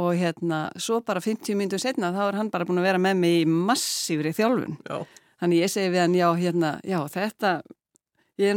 og 0.00 0.10
hérna, 0.20 0.66
svo 0.80 1.00
bara 1.04 1.22
50 1.24 1.56
mínutur 1.56 1.80
setna 1.80 2.12
þá 2.16 2.22
er 2.26 2.38
hann 2.40 2.52
bara 2.52 2.66
búin 2.68 2.80
að 2.80 2.88
vera 2.90 3.00
með 3.00 3.20
mig 3.22 3.38
í 3.42 3.46
massífri 3.48 4.32
þjálfun. 4.36 4.78
Já. 4.84 5.04
Þannig 5.40 5.62
ég 5.64 5.72
segi 5.72 5.92
við 5.94 6.02
hann, 6.04 6.16
já, 6.18 6.28
hérna, 6.36 6.74
já, 6.84 6.98
þetta, 7.08 7.54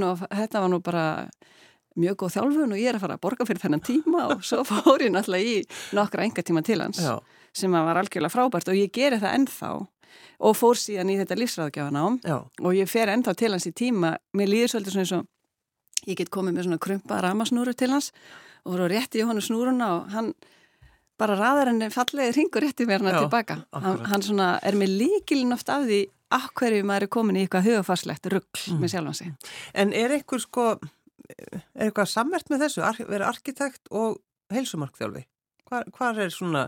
nú, 0.04 0.12
þetta 0.24 0.64
var 0.64 0.72
nú 0.72 0.82
bara 0.84 1.06
mjög 2.00 2.20
góð 2.24 2.36
þjálfun 2.36 2.76
og 2.76 2.82
ég 2.82 2.92
er 2.92 2.98
að 2.98 3.06
fara 3.06 3.16
að 3.16 3.24
borga 3.24 3.48
fyrir 3.48 3.64
þennan 3.64 3.86
tíma. 3.86 4.26
Og 4.36 4.44
svo 4.44 4.64
fór 4.70 5.06
ég 5.06 5.14
náttúrulega 5.16 5.56
í 5.56 5.96
nokkra 5.96 6.28
enga 6.28 6.44
tíma 6.44 6.64
til 6.68 6.82
hans 6.84 7.00
já. 7.00 7.16
sem 7.56 7.72
var 7.72 8.02
algjörlega 8.02 8.34
frábært 8.34 8.72
og 8.74 8.80
ég 8.80 8.92
geri 8.92 9.22
það 9.24 9.40
ennþá 9.40 9.74
og 10.44 10.58
fór 10.58 10.80
síðan 10.80 11.12
í 11.14 11.20
þetta 11.22 11.40
lífsræðgjafan 11.40 12.00
á 12.00 12.06
og 12.64 12.72
ég 12.78 12.90
fer 12.90 13.12
ennþá 13.14 13.36
til 13.40 13.54
hans 13.54 13.70
í 13.70 13.74
tíma, 13.76 14.16
mér 14.34 14.52
líður 14.52 14.74
svolítið 14.74 14.96
svona 14.96 15.06
eins 15.06 15.16
og 15.18 16.10
ég 16.10 16.20
get 16.20 16.34
komið 16.34 16.58
með 16.58 16.68
svona 16.68 16.84
krumpa 16.84 17.22
ramasnúru 17.24 17.76
til 17.78 17.94
hans 17.94 18.12
og 18.64 18.76
voru 18.76 18.90
rétt 18.92 19.16
í 19.18 19.24
honum 19.28 19.44
snúruna 19.44 19.90
og 19.98 20.12
hann 20.14 20.34
bara 21.20 21.38
raðar 21.38 21.72
henni 21.72 21.90
fallegi 21.94 22.36
ringur 22.40 22.64
rétti 22.64 22.88
mér 22.90 23.04
hann 23.06 23.22
tilbaka. 23.22 23.62
Hann, 23.76 24.02
hann 24.10 24.26
svona 24.26 24.50
er 24.66 24.78
með 24.80 24.98
líkilin 25.02 25.56
oft 25.56 25.70
af 25.72 25.86
því 25.88 26.02
akkverju 26.34 26.86
maður 26.88 27.08
er 27.08 27.12
komin 27.14 27.38
í 27.38 27.44
eitthvað 27.44 27.68
hugafarslegt 27.70 28.30
ruggl 28.34 28.64
mm. 28.72 28.80
með 28.82 28.94
sjálfan 28.96 29.20
sig. 29.20 29.52
En 29.78 29.94
er 29.98 30.16
eitthvað 30.16 30.46
sko, 30.48 30.66
er 31.30 31.88
eitthvað 31.88 32.10
samvert 32.10 32.50
með 32.50 32.66
þessu, 32.66 32.86
Ar 32.88 33.00
verið 33.02 33.28
arkitekt 33.30 33.92
og 33.94 34.18
heilsumarkþjálfi? 34.54 35.24
Hvar, 35.70 35.86
hvar 35.94 36.24
er 36.26 36.34
svona, 36.34 36.66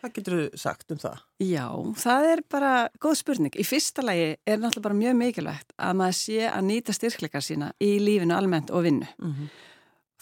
hvað 0.00 0.14
getur 0.16 0.36
þú 0.36 0.60
sagt 0.60 0.92
um 0.94 1.00
það? 1.02 1.22
Já, 1.42 1.66
það 2.02 2.26
er 2.32 2.42
bara 2.50 2.72
góð 3.02 3.16
spurning. 3.20 3.54
Í 3.58 3.66
fyrsta 3.66 4.04
lagi 4.04 4.28
er 4.46 4.60
náttúrulega 4.60 4.86
bara 4.88 4.98
mjög 4.98 5.18
mikilvægt 5.18 5.74
að 5.76 5.98
maður 6.00 6.18
sé 6.20 6.48
að 6.50 6.66
nýta 6.68 6.96
styrkleikar 6.96 7.44
sína 7.44 7.72
í 7.82 7.90
lífinu 8.02 8.36
almennt 8.36 8.70
og 8.70 8.84
vinnu. 8.86 9.08
Mm 9.18 9.34
-hmm. 9.34 9.48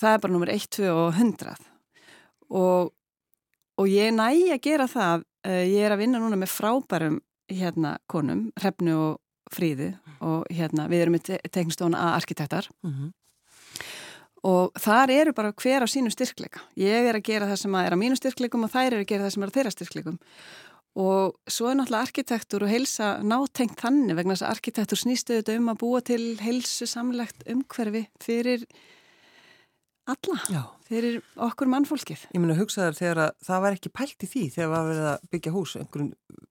Það 0.01 0.13
er 0.13 0.21
bara 0.21 0.33
nummer 0.33 0.51
1, 0.53 0.71
2 0.71 0.91
og 0.93 1.15
100 1.15 1.57
og, 2.51 2.93
og 3.77 3.87
ég 3.89 4.13
næ 4.15 4.55
að 4.55 4.61
gera 4.63 4.87
það, 4.87 5.25
eh, 5.45 5.67
ég 5.67 5.87
er 5.87 5.93
að 5.93 5.99
vinna 5.99 6.19
núna 6.19 6.37
með 6.37 6.53
frábærum 6.53 7.21
hérna 7.49 7.99
konum, 8.07 8.53
Hrefnu 8.61 8.97
og 8.97 9.21
Fríðu 9.53 9.95
og 10.21 10.47
hérna 10.51 10.89
við 10.89 11.05
erum 11.05 11.17
með 11.17 11.39
teknistofna 11.53 11.99
að 11.99 12.17
arkitektar 12.21 12.69
mm 12.83 12.93
-hmm. 12.93 13.13
Og 14.45 14.77
þar 14.81 15.13
eru 15.15 15.33
bara 15.37 15.55
hver 15.57 15.85
á 15.85 15.89
sínu 15.89 16.13
styrkleika. 16.13 16.61
Ég 16.77 17.09
er 17.09 17.19
að 17.19 17.27
gera 17.31 17.49
það 17.51 17.63
sem 17.63 17.81
er 17.81 17.97
á 17.97 18.03
mínu 18.03 18.19
styrkleikum 18.19 18.67
og 18.67 18.73
þær 18.75 18.93
eru 18.93 19.05
að 19.05 19.11
gera 19.11 19.27
það 19.27 19.35
sem 19.35 19.47
er 19.47 19.53
á 19.53 19.57
þeirra 19.57 19.75
styrkleikum 19.75 20.19
og 20.97 21.35
svo 21.53 21.69
er 21.69 21.77
náttúrulega 21.77 22.09
arkitektur 22.09 22.65
og 22.65 22.73
heilsa 22.73 23.09
nátengt 23.21 23.81
þannig 23.83 24.17
vegna 24.17 24.33
þess 24.33 24.47
að 24.47 24.53
arkitektur 24.55 25.01
snýstu 25.01 25.35
auðvitað 25.35 25.59
um 25.61 25.73
að 25.73 25.81
búa 25.83 26.01
til 26.09 26.23
heilsu 26.41 26.89
samlegt 26.89 27.45
umhverfi 27.53 28.07
fyrir 28.25 28.65
alla. 30.07 30.41
Já 30.53 30.65
fyrir 30.87 31.19
okkur 31.43 31.69
mannfólkið. 31.71 32.27
Ég 32.35 32.43
meina 32.43 32.57
hugsaðar 32.59 32.97
þegar 32.97 33.21
að 33.25 33.33
það 33.47 33.63
var 33.65 33.77
ekki 33.77 33.93
pælt 33.95 34.23
í 34.23 34.29
því 34.31 34.45
þegar 34.55 34.69
það 34.69 34.75
var 34.75 34.89
verið 34.91 35.09
að 35.11 35.27
byggja 35.33 35.53
hús 35.57 35.73
einhverjum, 35.81 36.11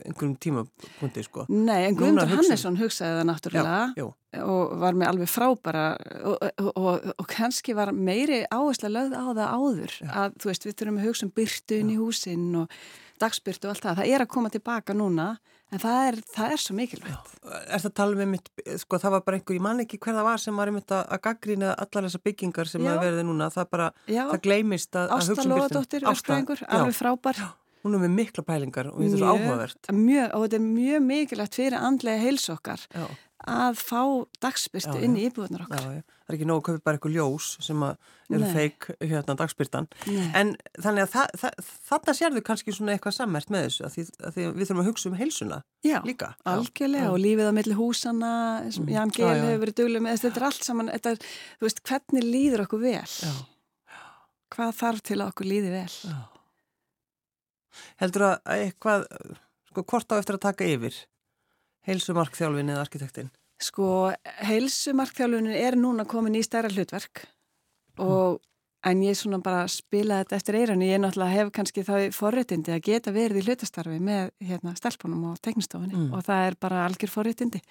einhverjum 0.10 0.36
tímapunkti 0.44 1.24
sko. 1.26 1.46
Nei, 1.52 1.80
en 1.86 1.98
Guðmundur 2.00 2.34
Hannesson 2.34 2.80
hugsaði 2.80 3.20
það 3.20 3.30
náttúrulega 3.30 3.78
já, 3.96 4.06
og 4.44 4.76
var 4.84 5.00
með 5.00 5.12
alveg 5.14 5.32
frábara 5.32 5.86
og, 6.20 6.36
og, 6.44 6.70
og, 6.74 7.10
og 7.16 7.32
kannski 7.32 7.76
var 7.78 7.94
meiri 7.96 8.44
áhersla 8.52 8.92
lögð 8.92 9.16
á 9.16 9.24
það 9.24 9.56
áður 9.56 9.98
já. 10.02 10.12
að 10.26 10.38
þú 10.42 10.52
veist 10.52 10.68
við 10.68 10.78
þurfum 10.82 11.00
að 11.00 11.10
hugsa 11.10 11.28
um 11.28 11.34
byrtun 11.40 11.94
í 11.94 12.00
húsinn 12.02 12.48
og 12.60 12.80
dagsbyrtu 13.24 13.70
og 13.70 13.76
allt 13.76 13.88
það. 13.88 14.02
Það 14.02 14.16
er 14.16 14.26
að 14.26 14.34
koma 14.36 14.52
tilbaka 14.52 14.98
núna 14.98 15.30
En 15.74 15.82
það 15.82 16.08
er, 16.08 16.18
það 16.36 16.54
er 16.54 16.62
svo 16.62 16.76
mikilvægt. 16.78 17.34
Er 17.50 17.82
það 17.82 17.90
að 17.90 17.96
tala 17.98 18.20
með 18.20 18.28
mitt, 18.36 18.50
sko 18.84 19.00
það 19.02 19.16
var 19.16 19.24
bara 19.26 19.40
einhver, 19.40 19.58
ég 19.58 19.64
man 19.66 19.82
ekki 19.84 19.98
hver 19.98 20.16
það 20.16 20.28
var 20.30 20.42
sem 20.44 20.62
var 20.62 20.72
einmitt 20.72 20.94
að 20.96 21.20
gaggrýna 21.26 21.74
allar 21.74 22.08
þessar 22.08 22.24
byggingar 22.30 22.70
sem 22.70 22.86
að 22.86 23.02
verði 23.02 23.26
núna, 23.26 23.50
það 23.54 23.70
bara, 23.74 23.90
Já. 24.06 24.24
það 24.30 24.42
gleymist 24.46 24.96
að, 24.96 25.10
að 25.10 25.16
hugsa 25.18 25.34
um 25.34 25.36
byrjun. 25.36 25.56
Ásta 25.58 25.76
Lóadóttir, 25.76 26.08
verðsprængur, 26.08 26.66
alveg 26.70 26.98
frábær. 27.00 27.42
Já. 27.42 27.50
Hún 27.86 27.98
er 27.98 28.02
með 28.02 28.14
mikla 28.18 28.42
pælingar 28.46 28.88
og 28.90 28.98
þetta 28.98 29.14
er 29.14 29.22
svo 29.22 29.34
áhugavert. 29.36 29.90
Mjög, 29.94 30.30
og 30.34 30.46
þetta 30.46 30.58
er 30.58 30.64
mjög 30.66 31.04
mikilvægt 31.06 31.58
fyrir 31.60 31.76
andlega 31.78 32.24
heilsokkar 32.24 32.86
Já. 32.90 33.06
Að 33.50 33.80
fá 33.80 34.02
dagspyrtu 34.44 34.98
inn 35.06 35.16
í 35.20 35.26
íbúðunar 35.30 35.66
okkar. 35.66 35.82
Já, 35.82 35.98
já. 36.00 36.04
Það 36.26 36.34
er 36.34 36.38
ekki 36.40 36.48
nógu 36.50 36.62
að 36.62 36.66
köpa 36.66 36.84
bara 36.88 36.98
eitthvað 36.98 37.16
ljós 37.16 37.48
sem 37.62 37.84
eru 37.86 38.48
feik 38.56 38.88
hérna 38.98 39.36
dagspyrtan. 39.38 39.88
Nei. 40.10 40.26
En 40.40 40.54
þannig 40.82 41.06
að 41.06 41.12
þa 41.14 41.26
þa 41.42 41.52
þarna 41.90 42.16
sérðu 42.18 42.44
kannski 42.48 42.74
svona 42.74 42.96
eitthvað 42.96 43.18
sammert 43.20 43.54
með 43.54 43.68
þessu 43.68 43.86
að 43.86 43.96
því, 43.96 44.06
að 44.18 44.38
því 44.38 44.46
við 44.48 44.70
þurfum 44.70 44.82
að 44.82 44.90
hugsa 44.90 45.10
um 45.12 45.18
heilsuna 45.20 45.60
já, 45.86 45.98
líka. 46.08 46.32
Já, 46.34 46.48
algjörlega 46.56 47.12
og 47.14 47.20
lífið 47.22 47.52
á 47.52 47.54
milli 47.60 47.78
húsana, 47.78 48.36
mm. 48.66 48.94
Jan 48.96 49.14
Gehl 49.14 49.34
hefur 49.36 49.64
verið 49.66 49.80
duglega 49.82 50.08
með, 50.08 50.22
þetta 50.26 50.42
er 50.42 50.48
allt 50.50 50.70
saman, 50.70 50.94
þetta 50.96 51.14
er, 51.14 51.34
þú 51.60 51.70
veist, 51.70 51.84
hvernig 51.86 52.26
líður 52.26 52.66
okkur 52.66 52.86
vel? 52.88 53.04
Já. 53.06 53.36
Hvað 54.56 54.78
þarf 54.80 55.06
til 55.06 55.20
að 55.20 55.28
okkur 55.30 55.52
líði 55.52 55.76
vel? 55.76 55.90
Já. 56.10 56.18
Heldur 58.02 58.32
að 58.32 58.56
eitthvað, 58.56 59.06
sko, 59.70 59.84
hvort 59.84 60.16
á 60.16 60.18
eftir 60.18 60.40
að 60.40 60.48
taka 60.48 60.70
yfir? 60.74 61.06
Heilsumarkþjálfin 61.86 62.74
eða 62.74 62.84
arkitektin? 62.86 63.32
Sko, 63.62 64.12
heilsumarkþjálfunin 64.50 65.56
er 65.56 65.78
núna 65.80 66.06
komin 66.10 66.36
í 66.36 66.44
stærra 66.44 66.72
hlutverk 66.74 67.24
og 68.02 68.42
en 68.86 69.02
ég 69.02 69.18
svona 69.18 69.40
bara 69.44 69.66
spila 69.72 70.20
þetta 70.22 70.38
eftir 70.38 70.58
eiranu, 70.60 70.86
ég 70.86 71.00
náttúrulega 71.02 71.40
hef 71.40 71.52
kannski 71.56 71.84
þá 71.86 71.96
forréttindi 72.14 72.74
að 72.76 72.84
geta 72.86 73.14
verið 73.16 73.42
í 73.42 73.46
hlutastarfi 73.48 73.98
með 74.04 74.30
hérna 74.46 74.76
stelpunum 74.78 75.24
og 75.32 75.40
teknistofunni 75.46 75.96
mm. 75.98 76.12
og 76.14 76.26
það 76.28 76.50
er 76.50 76.58
bara 76.62 76.84
algjör 76.86 77.14
forréttindi 77.14 77.62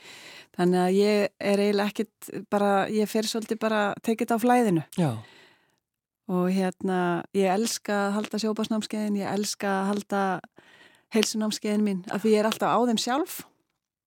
þannig 0.57 0.81
að 0.83 0.99
ég 0.99 1.29
er 1.53 1.63
eiginlega 1.63 1.93
ekkit 1.93 2.33
bara, 2.51 2.73
ég 2.91 3.11
fer 3.11 3.31
svolítið 3.31 3.63
bara 3.63 3.85
tekið 4.03 4.35
á 4.35 4.39
flæðinu 4.43 4.85
Já. 4.99 5.11
og 6.35 6.51
hérna 6.57 7.01
ég 7.37 7.51
elska 7.55 8.01
að 8.09 8.15
halda 8.19 8.43
sjópasnámskeiðin, 8.43 9.21
ég 9.23 9.39
elska 9.39 9.71
að 9.71 9.91
halda 9.93 10.23
heilsunámskeiðin 11.15 11.87
mín 11.87 12.07
af 12.11 12.25
því 12.25 12.35
ég 12.35 12.43
er 12.43 12.51
alltaf 12.51 12.75
á 12.75 12.79
þeim 12.91 13.03
sjálf 13.05 13.43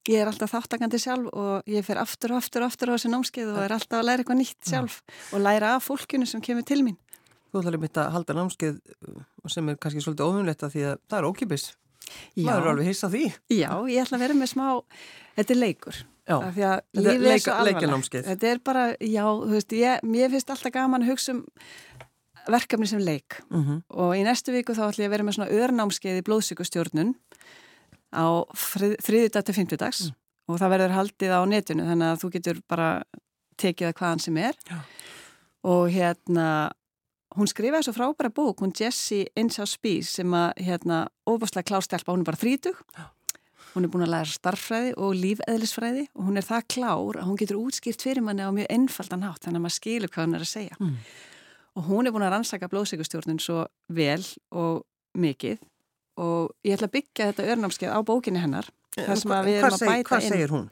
Ég 0.07 0.21
er 0.23 0.29
alltaf 0.29 0.53
þáttakandi 0.53 0.99
sjálf 1.03 1.33
og 1.35 1.67
ég 1.67 1.83
fer 1.83 1.99
aftur 1.99 2.31
og 2.31 2.39
aftur 2.39 2.63
og 2.63 2.71
aftur 2.71 2.91
á 2.91 2.95
þessu 2.95 3.11
námskeið 3.11 3.49
og 3.51 3.59
er 3.65 3.73
alltaf 3.75 3.99
að 3.99 4.07
læra 4.07 4.23
eitthvað 4.23 4.39
nýtt 4.39 4.69
sjálf 4.69 5.01
ja. 5.01 5.15
og 5.35 5.43
læra 5.43 5.73
af 5.75 5.87
fólkinu 5.87 6.27
sem 6.29 6.43
kemur 6.43 6.63
til 6.67 6.79
mín. 6.85 6.95
Þú 7.51 7.61
ætlar 7.61 7.77
einmitt 7.77 7.99
að 7.99 8.13
halda 8.15 8.37
námskeið 8.37 8.77
sem 9.51 9.71
er 9.71 9.79
kannski 9.81 10.03
svolítið 10.03 10.29
óhunlegt 10.29 10.63
að 10.63 10.75
því 10.75 10.85
að 10.91 11.01
það 11.07 11.19
er 11.19 11.27
ókipis. 11.27 11.65
Maður 12.37 12.61
eru 12.61 12.71
alveg 12.71 12.87
hissa 12.87 13.09
því. 13.11 13.25
Já, 13.51 13.71
ég 13.91 14.05
ætla 14.05 14.15
að 14.15 14.23
vera 14.23 14.37
með 14.39 14.51
smá, 14.53 14.67
þetta 15.35 15.53
er 15.53 15.59
leikur. 15.59 15.99
Já, 16.27 16.37
þetta 16.55 17.11
er 17.11 17.21
leika, 17.23 17.57
leikanámskeið. 17.67 18.29
Þetta 18.31 18.49
er 18.51 18.61
bara, 18.63 18.85
já, 18.99 19.23
þú 19.27 19.53
veist, 19.53 19.75
ég, 19.75 20.07
mér 20.07 20.31
finnst 20.31 20.51
alltaf 20.55 20.75
gaman 20.75 21.03
að 21.03 21.13
hugsa 21.13 21.35
um 21.35 21.43
verkefni 22.51 22.87
sem 22.87 22.99
leik 23.03 23.41
uh 23.49 23.57
mhm. 23.57 23.71
-huh. 23.71 23.81
og 23.89 24.15
í 24.15 24.23
næstu 24.23 24.51
viku 24.51 24.73
þá 24.73 24.87
ætla 24.87 25.03
ég 25.03 25.09
að 25.09 25.15
vera 25.15 25.23
með 25.23 25.35
svona 25.37 25.51
öðrnámskeið 25.51 26.19
í 26.19 26.25
blóðsíkustjórnun 26.27 27.15
á 28.17 28.27
þriðdag 28.57 29.45
til 29.45 29.55
fymtudags 29.55 30.01
mm. 30.07 30.17
og 30.49 30.61
það 30.61 30.73
verður 30.73 30.95
haldið 30.97 31.35
á 31.37 31.41
netinu 31.49 31.85
þannig 31.87 32.11
að 32.11 32.23
þú 32.23 32.31
getur 32.37 32.61
bara 32.69 32.89
tekið 33.61 33.91
að 33.91 33.99
hvaðan 33.99 34.23
sem 34.23 34.39
er 34.41 34.57
Já. 34.67 34.79
og 35.67 35.85
hérna 35.93 36.47
hún 37.37 37.49
skrifaði 37.49 37.87
svo 37.87 37.93
frábæra 37.93 38.33
bók, 38.33 38.63
hún 38.63 38.73
Jessie 38.73 39.27
Insá 39.37 39.67
Spís 39.69 40.15
sem 40.17 40.33
að 40.33 40.63
hérna 40.65 41.05
óbúslega 41.27 41.67
klástelpa, 41.69 42.13
hún 42.13 42.25
er 42.25 42.29
bara 42.31 42.41
þrítug 42.41 42.81
Já. 42.97 43.07
hún 43.75 43.85
er 43.85 43.93
búin 43.93 44.07
að 44.07 44.13
læra 44.15 44.33
starffræði 44.33 44.93
og 44.97 45.15
lífeðlisfræði 45.21 46.07
og 46.15 46.27
hún 46.29 46.41
er 46.41 46.47
það 46.47 46.67
klár 46.73 47.21
að 47.21 47.29
hún 47.29 47.39
getur 47.41 47.61
útskýrt 47.61 48.05
fyrir 48.05 48.25
manni 48.25 48.45
á 48.45 48.51
mjög 48.53 48.69
einfaldan 48.73 49.25
hátt 49.27 49.45
þannig 49.45 49.61
að 49.61 49.65
maður 49.67 49.79
skilur 49.79 50.13
hvað 50.13 50.29
hún 50.29 50.37
er 50.37 50.45
að 50.45 50.53
segja 50.53 50.77
mm. 50.79 50.93
og 51.77 51.89
hún 51.91 52.07
er 52.07 52.15
búin 52.15 52.27
að 52.27 52.35
rannsaka 52.37 52.71
blóðsíkustjórnun 52.73 53.41
svo 53.43 53.65
vel 53.93 54.23
og 54.51 54.85
mikið 55.17 55.61
og 56.17 56.53
ég 56.65 56.77
ætla 56.77 56.89
að 56.89 56.95
byggja 56.97 57.29
þetta 57.31 57.47
örnámskeið 57.53 57.93
á 57.93 57.99
bókinni 58.07 58.41
hennar 58.41 58.69
þar 58.97 59.19
sem 59.21 59.33
við 59.45 59.59
erum 59.59 59.75
að 59.75 59.83
bæta 59.83 59.97
inn. 59.97 60.07
Hvað 60.07 60.25
segir 60.31 60.53
hún? 60.53 60.65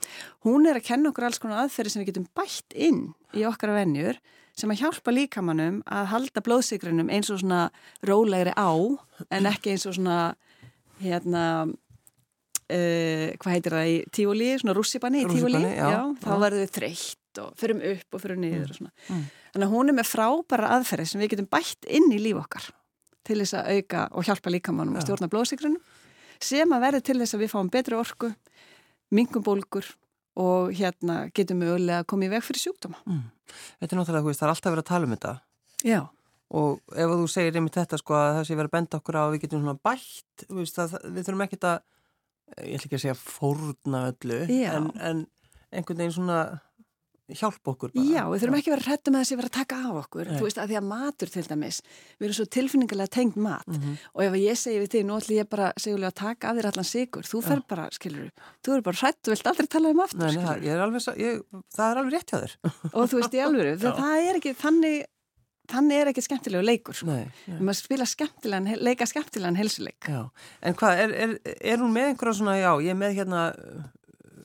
Hún 0.46 0.70
er 0.70 0.80
að 0.80 0.88
kenna 0.88 1.12
okkur 1.12 1.28
alls 1.28 1.42
konar 1.42 1.62
aðferði 1.66 1.94
sem 1.94 2.02
við 2.02 2.10
getum 2.12 2.28
bætt 2.38 2.78
inn 2.88 3.02
í 3.38 3.46
okkar 3.48 3.76
vennjur 3.76 4.20
sem 4.56 4.72
að 4.72 4.82
hjálpa 4.86 5.14
líkamannum 5.14 5.82
að 5.92 6.12
halda 6.14 6.44
blóðsikrunum 6.46 7.12
eins 7.12 7.30
og 7.34 7.42
svona 7.42 7.66
rólegri 8.08 8.54
á 8.56 8.72
en 9.30 9.50
ekki 9.52 9.74
eins 9.74 9.86
og 9.90 9.98
svona 9.98 10.20
hérna 11.02 11.44
uh, 11.68 13.28
hvað 13.36 13.52
heitir 13.52 13.76
það 13.76 13.92
í 13.92 13.98
tífúli, 14.16 14.54
svona 14.62 14.78
rússipanni 14.78 15.26
í 15.26 15.44
já, 15.76 16.00
þá 16.24 16.32
verður 16.32 16.64
við 16.64 16.74
þreytt 16.80 17.44
og 17.44 17.52
förum 17.60 17.84
upp 17.84 18.16
og 18.16 18.24
förum 18.24 18.40
niður 18.40 18.64
mm. 18.64 18.72
og 18.72 18.80
svona. 18.80 18.94
Mm. 19.10 19.26
Þannig 19.52 19.68
að 19.68 19.76
hún 19.76 19.92
er 19.92 19.98
með 20.00 20.10
frábæra 20.14 20.72
aðferði 20.78 21.08
sem 21.12 21.24
við 21.24 21.34
getum 21.36 21.52
bætt 21.52 21.90
inn 21.92 22.08
í 22.16 22.22
líf 22.24 22.40
okkar 22.40 22.72
til 23.26 23.40
þess 23.42 23.58
að 23.60 23.70
auka 23.76 24.08
og 24.14 24.28
hjálpa 24.28 24.54
líkamannum 24.54 24.98
að 24.98 25.08
stjórna 25.08 25.30
blóðsikrunum 25.32 25.82
sem 26.44 26.74
að 26.76 26.84
verði 26.84 27.06
til 27.08 27.20
þess 27.22 27.38
að 27.38 27.46
við 27.46 27.54
fáum 27.54 27.72
betri 27.74 27.98
orku, 27.98 28.32
mingum 29.16 29.46
bólkur 29.46 29.88
og 30.42 30.74
hérna 30.76 31.30
getum 31.36 31.64
við 31.64 31.78
öll 31.78 31.94
að 31.96 32.08
koma 32.12 32.28
í 32.28 32.32
veg 32.32 32.44
fyrir 32.44 32.66
sjúkdóma. 32.66 33.00
Mm. 33.08 33.24
Þetta 33.80 33.96
er 33.96 34.02
náttúrulega, 34.02 34.28
veist, 34.28 34.42
það 34.42 34.48
er 34.48 34.54
alltaf 34.54 34.74
verið 34.74 34.84
að 34.84 34.90
tala 34.90 35.08
um 35.08 35.16
þetta. 35.16 35.34
Já. 35.86 36.00
Og 36.56 36.96
ef 36.96 37.14
þú 37.14 37.28
segir 37.32 37.60
einmitt 37.60 37.78
þetta 37.80 38.00
sko 38.02 38.18
að 38.20 38.32
það 38.38 38.48
sé 38.48 38.58
verið 38.60 38.70
að 38.70 38.76
benda 38.76 39.00
okkur 39.00 39.18
á 39.18 39.24
að 39.24 39.32
við 39.34 39.46
getum 39.46 39.64
svona 39.64 39.80
bætt, 39.88 40.46
veist, 40.60 40.82
við 41.06 41.22
þurfum 41.22 41.46
ekki 41.46 41.60
að, 41.62 41.80
ég 42.60 42.76
ætla 42.76 42.90
ekki 42.90 43.00
að 43.00 43.04
segja 43.06 43.18
fórna 43.22 44.04
öllu, 44.12 44.42
en, 44.76 44.92
en 45.00 45.24
einhvern 45.72 46.02
veginn 46.04 46.18
svona 46.20 46.40
hjálpa 47.34 47.72
okkur 47.74 47.94
bara. 47.96 48.06
Já, 48.06 48.22
við 48.30 48.44
þurfum 48.44 48.58
ekki 48.60 48.70
að 48.70 48.76
vera 48.76 48.86
hrettum 48.86 49.16
að 49.16 49.24
þessi 49.24 49.38
vera 49.40 49.50
að 49.50 49.56
taka 49.56 49.78
af 49.82 49.96
okkur. 50.04 50.30
Nei. 50.30 50.38
þú 50.38 50.46
veist, 50.46 50.60
að 50.62 50.72
því 50.72 50.78
að 50.78 50.86
matur 50.90 51.32
til 51.34 51.44
dæmis 51.48 51.80
við 52.20 52.28
erum 52.28 52.38
svo 52.38 52.46
tilfinningarlega 52.56 53.14
tengt 53.16 53.40
mat. 53.42 53.68
Mm 53.68 53.80
-hmm. 53.82 53.96
og 54.14 54.22
ef 54.26 54.34
ég 54.42 54.60
segi 54.62 54.80
við 54.84 54.90
þig, 54.94 55.06
nú 55.06 55.18
ætlum 55.18 55.38
ég 55.40 55.50
bara 55.50 55.72
segjulega 55.78 56.12
að 56.14 56.20
taka 56.22 56.50
af 56.50 56.56
þér 56.58 56.70
allan 56.70 56.86
sigur, 56.86 57.24
þú 57.24 57.42
fer 57.42 57.62
bara 57.68 57.90
skilur, 57.92 58.30
þú 58.62 58.76
er 58.76 58.82
bara 58.82 58.98
hrætt, 59.02 59.20
þú 59.24 59.30
vilt 59.34 59.48
aldrei 59.48 59.68
tala 59.68 59.90
um 59.90 60.00
aftur 60.00 60.20
Nei, 60.20 60.70
er 60.70 60.80
alveg, 60.80 61.02
ég, 61.18 61.42
það 61.76 61.92
er 61.92 61.98
alveg 61.98 62.14
rétt 62.14 62.30
hjá 62.32 62.40
þér. 62.44 62.54
Og 62.96 63.10
þú 63.10 63.16
veist, 63.18 63.34
í 63.34 63.40
alveg, 63.42 63.80
það 63.82 64.18
er 64.30 64.36
ekki 64.36 64.54
þannig, 64.54 65.06
þannig 65.66 65.98
er 65.98 66.08
ekki 66.12 66.22
skemmtilegu 66.22 66.64
leikur 66.64 67.02
Nei, 67.06 67.26
nei. 67.48 67.60
maður 67.60 67.80
spila 67.82 68.06
skemmtilegan 68.06 68.78
leika 68.78 69.06
skemmtilegan 69.06 69.56
helsuleik 69.56 70.06
Já, 70.06 70.30
en 70.62 70.74
hvað, 70.78 70.94
er, 71.02 71.10
er, 71.26 71.40
er 71.74 71.82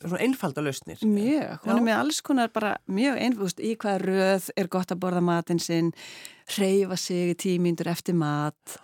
einfalda 0.00 0.62
lausnir. 0.64 1.00
Mjög, 1.04 1.64
hún 1.64 1.76
er 1.76 1.84
með 1.84 1.98
alls 1.98 2.20
konar 2.24 2.52
bara 2.52 2.76
mjög 2.90 3.18
einfaldust 3.20 3.60
í 3.60 3.74
hvað 3.80 4.04
röð 4.06 4.46
er 4.56 4.70
gott 4.72 4.94
að 4.94 5.02
borða 5.02 5.24
matinn 5.24 5.60
sinn, 5.62 5.90
reyfa 6.56 6.96
sig 7.00 7.34
í 7.34 7.36
tímyndur 7.44 7.90
eftir 7.92 8.16
mat, 8.18 8.78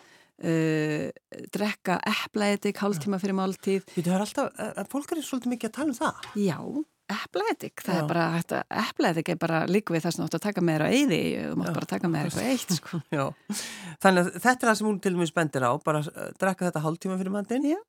uh, 0.45 1.07
drekka 1.55 2.01
eplaetik, 2.13 2.83
hálftíma 2.83 3.21
fyrir 3.23 3.39
máltíð. 3.39 3.89
Þú 3.95 4.05
veist, 4.05 4.37
alltaf, 4.37 4.93
fólk 4.93 5.17
er 5.17 5.25
svolítið 5.25 5.57
mikið 5.57 5.73
að 5.73 5.77
tala 5.81 5.95
um 5.95 5.99
það. 6.03 6.31
Já, 6.45 6.59
eplaetik, 7.17 7.83
það 7.87 7.97
Já. 7.97 8.03
er 8.03 8.09
bara, 8.13 8.63
eplaetik 8.85 9.29
er 9.33 9.41
bara 9.41 9.65
líka 9.71 9.95
við 9.95 10.07
það 10.07 10.17
sem 10.17 10.23
þú 10.23 10.29
átt 10.29 10.41
að 10.41 10.47
taka 10.49 10.65
með 10.69 10.77
þér 10.79 10.85
á 10.87 10.89
eyði, 10.93 11.21
þú 11.41 11.59
mátt 11.61 11.77
bara 11.81 11.93
taka 11.95 12.11
með 12.13 12.25
þér 12.25 12.33
eitthvað 12.33 12.51
eitt, 12.53 12.81
sko. 12.81 13.05
Já, 13.17 13.27
þannig 14.05 14.25
að 14.25 14.33
þetta 14.41 14.57
er 14.57 14.71
það 14.71 14.81
sem 14.81 14.89
hún 14.91 15.05
til 15.05 15.15
og 15.15 15.21
með 15.23 15.31
spendir 15.33 15.65
á, 15.65 15.73
bara 15.87 16.03
drekka 16.37 16.69
þetta 16.69 16.83
hálftíma 16.85 17.21
fyrir 17.21 17.39
matinn. 17.41 17.71
Já. 17.73 17.81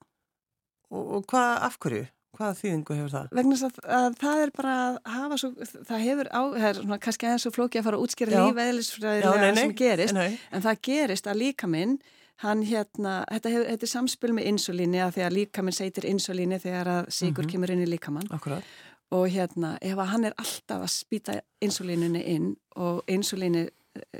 Og, 0.88 1.18
og 1.18 1.26
hvað, 1.28 1.50
af 1.68 1.76
hverju? 1.84 2.06
Hvaða 2.38 2.58
þýðingu 2.60 2.98
hefur 2.98 3.14
það? 3.14 3.32
Vegna 3.38 3.56
að, 3.68 3.80
að 3.98 4.18
það 4.22 4.42
er 4.44 4.52
bara 4.58 4.74
að 4.84 4.98
hafa 5.16 5.38
svo, 5.42 5.50
það 5.90 6.04
hefur 6.04 6.30
á, 6.30 6.42
það 6.54 6.68
er 6.70 6.80
svona 6.82 7.00
kannski 7.06 7.28
aðeins 7.28 7.46
svo 7.48 7.52
flóki 7.56 7.80
að 7.80 7.88
fara 7.88 7.98
að 7.98 8.04
útskýra 8.06 8.44
lífæðilisfræðilega 8.44 9.50
sem 9.58 9.74
gerist, 9.82 10.18
nei. 10.18 10.38
en 10.54 10.66
það 10.68 10.82
gerist 10.88 11.30
að 11.32 11.40
líka 11.42 11.70
minn, 11.72 11.96
hann 12.44 12.62
hérna, 12.68 13.16
þetta, 13.32 13.54
hefur, 13.56 13.72
þetta 13.72 13.88
er 13.88 13.94
samspil 13.94 14.34
með 14.38 14.52
insulíni 14.52 15.02
að 15.02 15.16
því 15.16 15.26
að 15.26 15.38
líka 15.40 15.66
minn 15.66 15.78
seitir 15.80 16.06
insulíni 16.12 16.62
þegar 16.62 16.92
að 16.94 17.10
síkur 17.10 17.32
mm 17.32 17.48
-hmm. 17.48 17.52
kemur 17.56 17.74
inn 17.74 17.82
í 17.82 17.90
líkamann. 17.90 18.30
Akkurat. 18.38 18.76
Og 19.18 19.26
hérna, 19.32 19.78
ef 19.82 19.98
að 19.98 20.12
hann 20.12 20.26
er 20.30 20.38
alltaf 20.38 20.84
að 20.84 20.94
spýta 20.94 21.40
insulíninu 21.64 22.22
inn 22.22 22.56
og 22.76 23.02
insulíni 23.08 23.70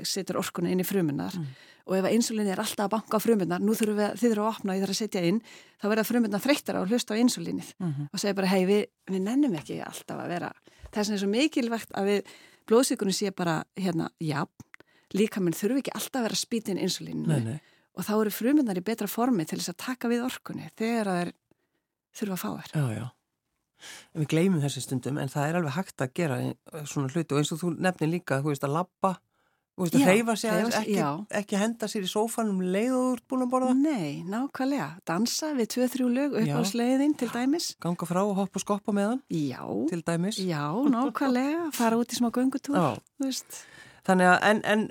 setur 0.06 0.40
orkuna 0.40 0.70
inn 0.72 0.82
í 0.82 0.86
frumunar, 0.86 1.34
mm. 1.38 1.46
og 1.88 1.96
ef 1.98 2.08
insulín 2.12 2.50
er 2.50 2.60
alltaf 2.62 2.86
að 2.86 2.94
banka 2.96 3.18
á 3.18 3.24
frumundar, 3.24 3.64
nú 3.64 3.76
þurfum 3.78 3.98
við, 4.00 4.14
þið 4.20 4.32
þurfum 4.32 4.46
að 4.46 4.52
opna 4.52 4.72
og 4.72 4.78
ég 4.78 4.84
þarf 4.84 4.94
að 4.94 5.00
setja 5.00 5.24
inn, 5.30 5.40
þá 5.80 5.88
verða 5.88 6.06
frumundar 6.08 6.44
þreyttar 6.44 6.78
á 6.78 6.80
að 6.82 6.92
hlusta 6.92 7.14
á 7.14 7.20
insulínið 7.22 7.72
mm 7.78 7.88
-hmm. 7.88 8.08
og 8.12 8.22
segja 8.22 8.38
bara 8.38 8.52
hei 8.52 8.62
við, 8.66 8.84
við 9.10 9.24
nennum 9.24 9.58
ekki 9.58 9.80
alltaf 9.82 10.18
að 10.18 10.28
vera. 10.28 10.52
Það 10.92 11.12
er 11.12 11.18
svo 11.18 11.28
mikilvægt 11.28 11.90
að 11.94 12.04
við 12.10 12.32
blóðsíkunum 12.68 13.14
sé 13.14 13.30
bara 13.30 13.64
hérna, 13.76 14.10
já 14.20 14.46
líka 15.16 15.40
minn 15.40 15.56
þurfum 15.56 15.80
ekki 15.80 15.94
alltaf 15.96 16.20
að 16.20 16.26
vera 16.28 16.38
spýtin 16.38 16.80
insulínu 16.80 17.58
og 17.98 18.06
þá 18.06 18.14
eru 18.20 18.30
frumundar 18.30 18.78
í 18.78 18.84
betra 18.84 19.08
formi 19.08 19.46
til 19.48 19.58
þess 19.58 19.72
að 19.72 19.84
taka 19.86 20.10
við 20.10 20.24
orkunni 20.26 20.68
þegar 20.76 21.08
það 21.10 21.22
er 21.22 21.32
þurfa 22.18 22.36
að 22.36 22.42
fá 22.42 22.50
En 24.14 24.22
við 24.22 24.30
gleymum 24.32 24.62
þessi 24.62 24.82
stundum 24.82 25.20
en 25.22 25.30
það 25.30 25.48
er 25.48 25.58
alveg 25.60 25.76
hægt 25.76 26.02
að 26.02 26.14
gera 26.18 26.38
svona 26.82 27.10
hluti. 27.12 27.34
Og 27.34 27.40
eins 27.40 27.52
og 27.54 27.60
þú 27.60 27.72
nefnir 27.78 28.10
líka, 28.10 28.40
þú 28.42 28.50
veist 28.50 28.66
að 28.66 28.74
labba 28.74 29.12
Þú 29.78 29.86
veist 29.86 29.94
að 29.94 30.08
hreyfa 30.08 30.34
sig 30.34 30.50
aðeins, 30.50 30.76
ekki, 30.80 31.02
ekki 31.38 31.58
henda 31.60 31.86
sér 31.86 32.02
í 32.02 32.08
sófanum 32.10 32.62
leið 32.66 32.94
og 32.96 33.02
þú 33.04 33.12
ert 33.14 33.24
búin 33.30 33.44
að 33.44 33.50
borða? 33.52 33.74
Nei, 33.78 34.24
nákvæmlega. 34.26 34.88
Dansa 35.06 35.50
við 35.54 35.68
tvö-þrjú 35.76 36.08
lög 36.16 36.34
upp 36.40 36.50
á 36.58 36.62
sleiðin 36.66 37.14
til 37.20 37.28
dæmis. 37.30 37.68
Ganga 37.84 38.08
frá 38.10 38.18
og 38.24 38.34
hoppa 38.40 38.58
og 38.58 38.64
skoppa 38.64 38.94
með 38.96 39.12
hann? 39.12 39.20
Já. 39.30 39.62
Til 39.92 40.00
dæmis? 40.02 40.40
Já, 40.42 40.64
nákvæmlega. 40.90 41.68
Fara 41.78 42.00
út 42.00 42.10
í 42.10 42.18
smá 42.18 42.26
göngutúr, 42.34 42.74
þú 42.74 43.28
veist. 43.28 43.60
Þannig 44.08 44.30
að, 44.32 44.38
en, 44.48 44.64
en 44.72 44.84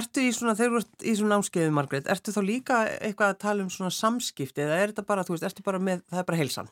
ertu 0.00 0.26
í 0.26 0.32
svona, 0.34 0.56
þegar 0.58 0.74
þú 0.74 0.82
ert 0.82 1.06
í 1.06 1.14
svona 1.20 1.36
námskeiðu, 1.36 1.76
Margreit, 1.76 2.10
ertu 2.10 2.34
þá 2.34 2.40
líka 2.42 2.82
eitthvað 2.96 3.34
að 3.34 3.40
tala 3.46 3.62
um 3.62 3.70
svona 3.70 3.94
samskipti 3.94 4.64
eða 4.64 4.80
er 4.80 4.94
þetta 4.94 5.06
bara, 5.06 5.26
þú 5.28 5.36
veist, 5.36 5.46
ertu 5.50 5.66
bara 5.66 5.82
með, 5.82 6.02
það 6.10 6.22
er 6.22 6.28
bara 6.32 6.40
heilsan? 6.40 6.70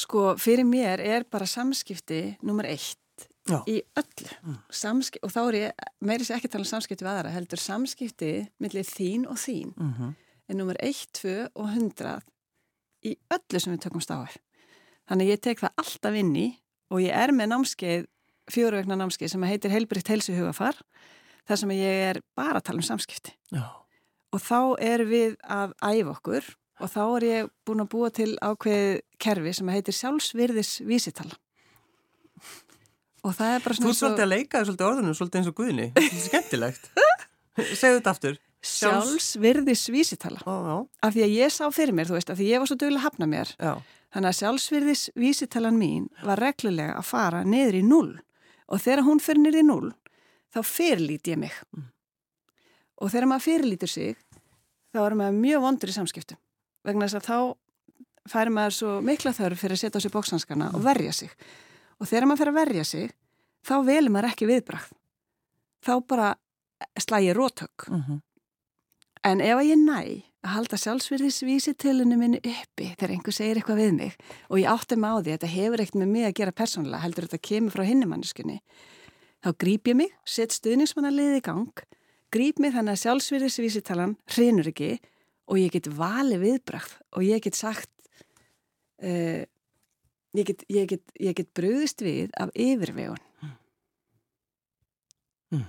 Sko, 0.00 0.24
fyrir 0.40 0.66
mér 0.68 1.02
er 1.02 1.24
bara 1.30 1.48
samskipti 1.50 2.20
nummer 2.46 2.68
eitt 2.68 2.99
Já. 3.50 3.60
í 3.66 3.80
öllu. 3.98 4.56
Samskip, 4.70 5.24
og 5.26 5.32
þá 5.34 5.40
er 5.42 5.58
ég, 5.58 5.86
meiri 6.06 6.26
sér 6.26 6.38
ekki 6.38 6.50
tala 6.52 6.64
um 6.64 6.70
samskipti 6.70 7.04
við 7.04 7.12
aðra, 7.12 7.32
heldur 7.34 7.60
samskipti 7.60 8.32
millir 8.62 8.86
þín 8.86 9.26
og 9.28 9.40
þín 9.42 9.74
mm 9.74 9.94
-hmm. 9.96 10.14
er 10.48 10.56
nummer 10.56 10.76
1, 10.80 11.06
2 11.18 11.48
og 11.54 11.66
100 11.68 12.20
í 13.06 13.16
öllu 13.32 13.60
sem 13.60 13.74
við 13.74 13.84
tökum 13.86 14.04
stáður 14.04 14.36
þannig 15.08 15.32
ég 15.32 15.42
tek 15.44 15.62
það 15.62 15.82
alltaf 15.82 16.14
inn 16.20 16.32
í 16.36 16.46
og 16.90 17.02
ég 17.04 17.16
er 17.16 17.32
með 17.34 17.52
námskeið 17.54 18.06
fjóruvegna 18.50 18.98
námskeið 18.98 19.34
sem 19.34 19.46
heitir 19.46 19.74
Heilbriðt 19.74 20.10
heilsuhugafar 20.12 20.78
þar 21.48 21.60
sem 21.62 21.74
ég 21.76 22.06
er 22.10 22.22
bara 22.38 22.60
að 22.60 22.66
tala 22.68 22.82
um 22.82 22.86
samskipti 22.86 23.34
Já. 23.54 23.64
og 24.34 24.42
þá 24.42 24.60
er 24.92 25.04
við 25.08 25.36
að 25.42 25.76
æfa 25.80 26.16
okkur 26.16 26.50
og 26.80 26.92
þá 26.92 27.02
er 27.04 27.28
ég 27.28 27.52
búin 27.66 27.84
að 27.84 27.92
búa 27.92 28.10
til 28.14 28.32
ákveð 28.40 29.00
kerfi 29.20 29.54
sem 29.56 29.72
heitir 29.72 29.96
sjálfsvirðis 29.96 30.80
vísitala 30.88 31.38
og 33.24 33.34
það 33.36 33.54
er 33.54 33.64
bara 33.64 33.76
svona 33.76 33.88
Þú 33.88 33.92
er 33.92 33.98
svolítið 34.00 34.24
að 34.24 34.32
leika 34.32 34.62
svolítið 34.64 34.86
orðunum 34.88 35.16
svolítið 35.18 35.40
eins 35.40 35.50
og 35.50 35.56
guðni. 35.58 35.86
Þetta 35.96 36.16
er 36.16 36.24
skemmtilegt. 36.26 36.90
Segðu 37.80 37.98
þetta 37.98 38.14
aftur. 38.14 38.40
Sjálfsvirðis 38.70 39.86
vísitala 39.92 40.42
ó, 40.44 40.84
af 41.00 41.14
því 41.14 41.22
að 41.24 41.36
ég 41.38 41.52
sá 41.54 41.64
fyrir 41.72 41.96
mér, 41.96 42.10
þú 42.10 42.18
veist, 42.18 42.32
af 42.32 42.36
því 42.36 42.48
ég 42.50 42.60
var 42.60 42.68
svo 42.68 42.76
dögulega 42.76 43.00
að 43.00 43.06
hafna 43.06 43.28
mér. 43.30 43.52
Já. 43.56 43.72
þannig 44.12 44.30
að 44.32 44.38
sjálfsvirðis 44.40 45.04
vísitalan 45.16 45.78
mín 45.80 46.10
var 46.26 46.42
reglulega 46.42 46.98
að 46.98 47.06
fara 47.08 47.40
niður 47.46 47.78
í 47.78 47.82
null 47.86 48.10
og 48.68 48.82
þegar 48.82 49.06
hún 49.06 49.22
fyrir 49.22 49.40
niður 49.44 49.62
í 49.62 49.64
null 49.68 49.88
þá 50.52 50.60
fyrirlíti 50.66 51.32
ég 51.32 51.40
mig. 51.40 51.56
Mm. 51.72 51.88
og 53.00 53.12
þegar 53.14 53.30
maður 53.30 53.46
fyrirlítur 53.46 53.88
sig 53.88 54.20
þá 54.92 55.00
er 55.06 55.16
maður 55.16 55.40
mjög 55.40 55.64
vondur 55.64 55.92
í 55.92 55.96
samskiptum. 55.96 56.40
Vegna 56.84 57.08
þess 57.08 57.20
að 57.20 57.28
þá 57.30 57.38
færi 58.28 58.52
maður 58.52 58.76
svo 58.76 58.94
mikla 59.04 59.32
þörf 59.32 59.62
fyrir 59.62 59.78
að 59.78 59.82
setja 59.86 60.00
á 60.00 60.04
sig 60.04 60.12
bóksanskana 60.12 60.68
mm. 60.68 60.76
og 60.76 60.84
verja 60.84 61.16
sig 61.16 61.32
og 62.00 62.08
þegar 62.08 62.26
maður 62.26 62.42
fer 62.42 62.52
að 62.52 62.58
verja 62.60 62.84
sig 62.88 63.12
þá 63.66 63.74
velur 63.84 64.14
maður 64.14 64.30
ekki 64.32 64.48
viðbrakt 64.50 64.96
þá 65.84 65.92
bara 66.08 66.32
slægir 67.00 67.36
rótök 67.36 67.88
mhm. 67.88 68.02
-huh. 68.08 68.20
en 69.24 69.40
ef 69.40 69.62
ég 69.64 69.78
næ 69.78 70.24
að 70.40 70.54
halda 70.54 70.76
sjálfsverðisvísitölunum 70.80 72.22
minni 72.22 72.38
uppi 72.40 72.94
þegar 72.96 73.12
einhver 73.12 73.34
segir 73.36 73.60
eitthvað 73.60 73.82
við 73.82 73.92
mig 73.92 74.14
og 74.48 74.56
ég 74.58 74.70
átti 74.72 74.96
mig 74.96 75.10
á 75.12 75.16
því 75.20 75.28
að 75.28 75.34
þetta 75.36 75.54
hefur 75.54 75.82
ekkert 75.82 76.00
með 76.00 76.08
mig 76.14 76.24
að 76.24 76.36
gera 76.38 76.56
persónulega 76.56 77.04
heldur 77.04 77.26
þetta 77.28 77.48
kemur 77.48 77.74
frá 77.74 77.84
hinnumanniskunni 77.84 78.56
þá 79.44 79.50
grýp 79.60 79.88
ég 79.88 79.96
mig, 79.96 80.12
set 80.24 80.56
stuðningsmannalið 80.56 81.36
í 81.36 81.44
gang 81.44 81.84
grýp 82.32 82.58
mig 82.58 82.72
þannig 82.72 82.96
að 82.96 83.02
sjálfsverðisvísitalan 83.04 84.16
hrinur 84.32 84.72
ekki 84.72 84.96
og 85.50 85.60
ég 85.60 85.74
get 85.76 85.90
valið 85.92 86.44
viðbrakt 86.46 86.96
og 87.12 87.26
ég 87.26 87.44
get 87.44 87.58
sagt 87.58 87.90
uh, 89.04 89.44
ég 90.36 90.46
get, 90.46 90.64
ég 90.70 90.88
get, 90.90 91.02
ég 91.18 91.36
get 91.36 91.50
bröðist 91.56 92.02
við 92.04 92.30
af 92.38 92.52
yfirvegun. 92.54 93.20
Mm. 95.50 95.64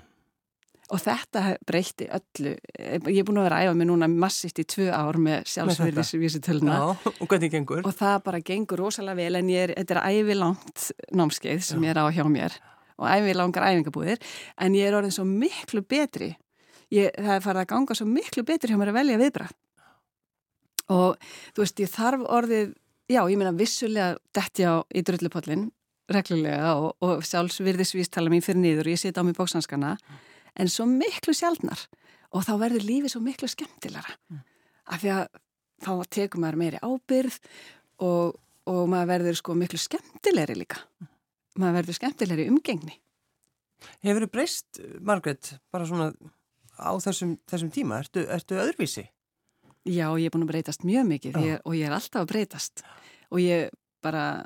Og 0.91 0.99
þetta 1.01 1.43
breytti 1.67 2.07
öllu. 2.11 2.53
Ég 2.75 3.21
er 3.21 3.27
búin 3.27 3.39
að 3.41 3.47
vera 3.47 3.61
æfa 3.63 3.77
mig 3.79 3.87
núna 3.89 4.09
massist 4.11 4.59
í 4.61 4.65
tvö 4.67 4.89
ár 4.91 5.17
með 5.21 5.47
sjálfsverðisvísitöluna 5.53 6.81
og 6.91 7.23
hvernig 7.31 7.53
gengur? 7.53 7.85
og 7.87 7.95
það 7.95 8.17
bara 8.27 8.43
gengur 8.51 8.83
rosalega 8.83 9.21
vel 9.21 9.39
en 9.39 9.49
er, 9.55 9.73
þetta 9.79 9.97
er 9.97 10.19
ævilangt 10.19 10.91
námskeið 11.15 11.63
sem 11.65 11.81
Já. 11.81 11.87
ég 11.87 11.95
er 11.95 12.03
á 12.03 12.05
hjá 12.11 12.25
mér. 12.27 12.59
Og 13.01 13.07
ævilangar 13.09 13.65
æfingabúðir. 13.71 14.21
En 14.61 14.75
ég 14.77 14.85
er 14.85 14.99
orðin 14.99 15.15
svo 15.15 15.25
miklu 15.25 15.81
betri. 15.81 16.35
Ég, 16.91 17.09
það 17.15 17.35
er 17.37 17.45
farið 17.47 17.63
að 17.63 17.71
ganga 17.71 17.97
svo 17.97 18.05
miklu 18.05 18.43
betri 18.45 18.69
hjá 18.69 18.77
mér 18.77 18.91
að 18.91 18.99
velja 18.99 19.21
viðbræð 19.23 19.57
og 20.91 21.19
þú 21.55 21.63
veist 21.63 21.81
ég 21.81 21.91
þarf 21.91 22.25
orðið 22.27 22.73
Já, 23.11 23.21
ég 23.27 23.37
meina 23.39 23.51
vissulega 23.55 24.15
detti 24.35 24.63
á 24.63 24.79
í 24.95 25.03
drullupollin 25.03 25.67
reglulega 26.11 26.75
og, 26.79 26.93
og 27.03 27.23
sjálfsvirðisvístala 27.27 28.31
mín 28.31 28.43
fyrir 28.45 28.61
nýður 28.63 28.89
og 28.89 28.95
ég 28.95 29.01
sita 29.01 29.23
á 29.23 29.27
mig 29.27 29.35
bóksanskana 29.37 29.95
mm. 29.97 30.21
en 30.63 30.71
svo 30.71 30.87
miklu 30.89 31.35
sjálfnar 31.35 31.85
og 32.31 32.45
þá 32.47 32.53
verður 32.61 32.87
lífið 32.87 33.13
svo 33.15 33.21
miklu 33.25 33.49
skemmtilara 33.51 34.15
mm. 34.31 34.41
af 34.95 35.03
því 35.03 35.13
að 35.17 35.23
þá 35.81 35.91
tekum 36.17 36.45
maður 36.45 36.61
meiri 36.61 36.81
ábyrð 36.83 37.39
og, 38.07 38.35
og 38.71 38.81
maður 38.91 39.13
verður 39.15 39.39
sko 39.41 39.55
miklu 39.59 39.79
skemmtilegri 39.81 40.59
líka 40.61 40.81
mm. 40.81 41.11
maður 41.63 41.81
verður 41.81 41.99
skemmtilegri 41.99 42.49
umgengni 42.51 42.99
Hefur 44.05 44.27
þið 44.27 44.31
breyst, 44.35 44.79
Margret, 45.01 45.55
bara 45.73 45.87
svona 45.89 46.11
á 46.77 46.91
þessum, 47.01 47.35
þessum 47.49 47.71
tíma, 47.73 48.01
ertu, 48.03 48.23
ertu 48.29 48.59
öðruvísi? 48.61 49.07
Já, 49.87 50.07
ég 50.19 50.27
er 50.27 50.33
búin 50.33 50.45
að 50.45 50.51
breytast 50.53 50.83
mjög 50.85 51.07
mikið 51.09 51.37
ég, 51.41 51.61
og 51.65 51.73
ég 51.77 51.87
er 51.87 51.95
alltaf 51.95 52.21
að 52.21 52.31
breytast. 52.33 52.83
Og 53.33 53.41
ég 53.41 53.71
bara, 54.01 54.45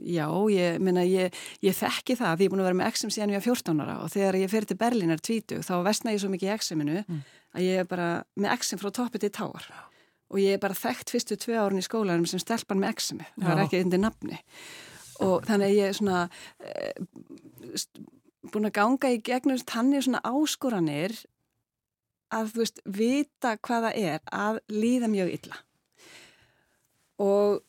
já, 0.00 0.26
ég, 0.52 0.78
minna, 0.82 1.04
ég, 1.08 1.34
ég 1.64 1.76
þekki 1.76 2.16
það 2.18 2.36
því 2.36 2.46
ég 2.46 2.50
er 2.50 2.54
búin 2.54 2.62
að 2.62 2.68
vera 2.70 2.78
með 2.80 2.90
exum 2.92 3.12
síðan 3.12 3.34
ég 3.34 3.40
er 3.40 3.44
14 3.44 3.82
ára 3.84 3.96
og 4.04 4.12
þegar 4.12 4.38
ég 4.40 4.52
fyrir 4.52 4.68
til 4.70 4.78
Berlínar 4.80 5.20
20 5.20 5.64
þá 5.66 5.74
vestna 5.86 6.14
ég 6.14 6.22
svo 6.22 6.30
mikið 6.32 6.48
í 6.48 6.54
exuminu 6.54 6.96
mm. 7.02 7.20
að 7.56 7.66
ég 7.66 7.82
er 7.82 7.88
bara 7.90 8.08
með 8.36 8.56
exum 8.56 8.80
frá 8.82 8.90
toppið 8.98 9.26
til 9.26 9.32
táar. 9.40 9.68
Og 10.32 10.42
ég 10.42 10.56
er 10.56 10.62
bara 10.62 10.76
þekkt 10.76 11.12
fyrstu 11.14 11.38
tvei 11.38 11.56
árun 11.60 11.80
í 11.80 11.86
skólanum 11.86 12.26
sem 12.28 12.42
stelpan 12.42 12.80
með 12.82 12.96
exumi, 12.96 13.28
það 13.38 13.52
er 13.52 13.62
ekki 13.64 13.82
undir 13.84 14.02
nafni. 14.02 14.40
Og 15.24 15.46
þannig 15.46 15.70
að 15.70 15.76
ég 15.76 15.92
er 15.92 15.96
svona 15.96 16.24
e, 16.60 16.90
búin 18.52 18.68
að 18.68 18.76
ganga 18.76 19.12
í 19.14 19.20
gegnum 19.24 19.62
tanni 19.68 20.02
svona 20.02 20.20
áskoranir 20.26 21.14
að 22.34 22.52
þú 22.52 22.62
veist, 22.62 22.82
vita 22.84 23.54
hvaða 23.62 23.92
er 23.94 24.20
að 24.34 24.60
líða 24.72 25.10
mjög 25.12 25.32
illa. 25.36 25.60
Og 27.22 27.62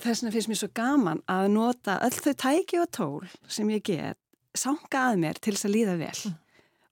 þess 0.00 0.22
vegna 0.22 0.32
finnst 0.34 0.50
mér 0.50 0.60
svo 0.60 0.70
gaman 0.76 1.22
að 1.30 1.50
nota 1.54 1.98
öll 2.04 2.16
þau 2.16 2.34
tæki 2.42 2.80
og 2.82 2.90
tól 2.94 3.28
sem 3.48 3.70
ég 3.72 3.84
get 3.86 4.18
sanga 4.56 5.10
að 5.10 5.20
mér 5.22 5.40
til 5.40 5.54
þess 5.54 5.68
að 5.68 5.76
líða 5.76 5.96
vel. 6.00 6.18
Mm. 6.26 6.42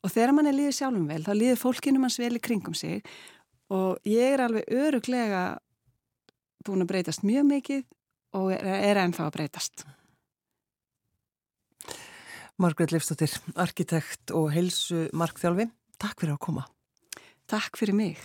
og 0.05 0.13
þegar 0.13 0.35
mann 0.37 0.49
er 0.51 0.57
líðið 0.57 0.75
sjálfum 0.77 1.05
vel 1.09 1.23
þá 1.25 1.33
líður 1.33 1.61
fólkinu 1.63 2.01
manns 2.03 2.19
vel 2.21 2.35
í 2.37 2.41
kringum 2.45 2.75
sig. 2.77 3.01
Og 3.73 3.97
ég 4.05 4.35
er 4.35 4.43
alveg 4.45 4.69
öruglega 4.69 5.45
búin 6.65 6.85
að 6.85 6.91
breytast 6.91 7.25
mjög 7.25 7.47
mikið 7.49 7.85
og 8.37 8.51
er, 8.53 8.67
er 8.91 9.01
ennþá 9.01 9.29
að 9.29 9.37
breytast. 9.39 9.87
Margret 12.61 12.93
Leifstóttir, 12.93 13.33
arkitekt 13.59 14.31
og 14.37 14.53
heilsu 14.55 15.09
markþjálfi 15.17 15.67
Takk 16.05 16.21
fyrir 16.21 16.35
að 16.35 16.43
koma. 16.45 16.63
Takk 17.49 17.79
fyrir 17.81 17.97
mig. 17.97 18.19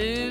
Sér 0.00 0.29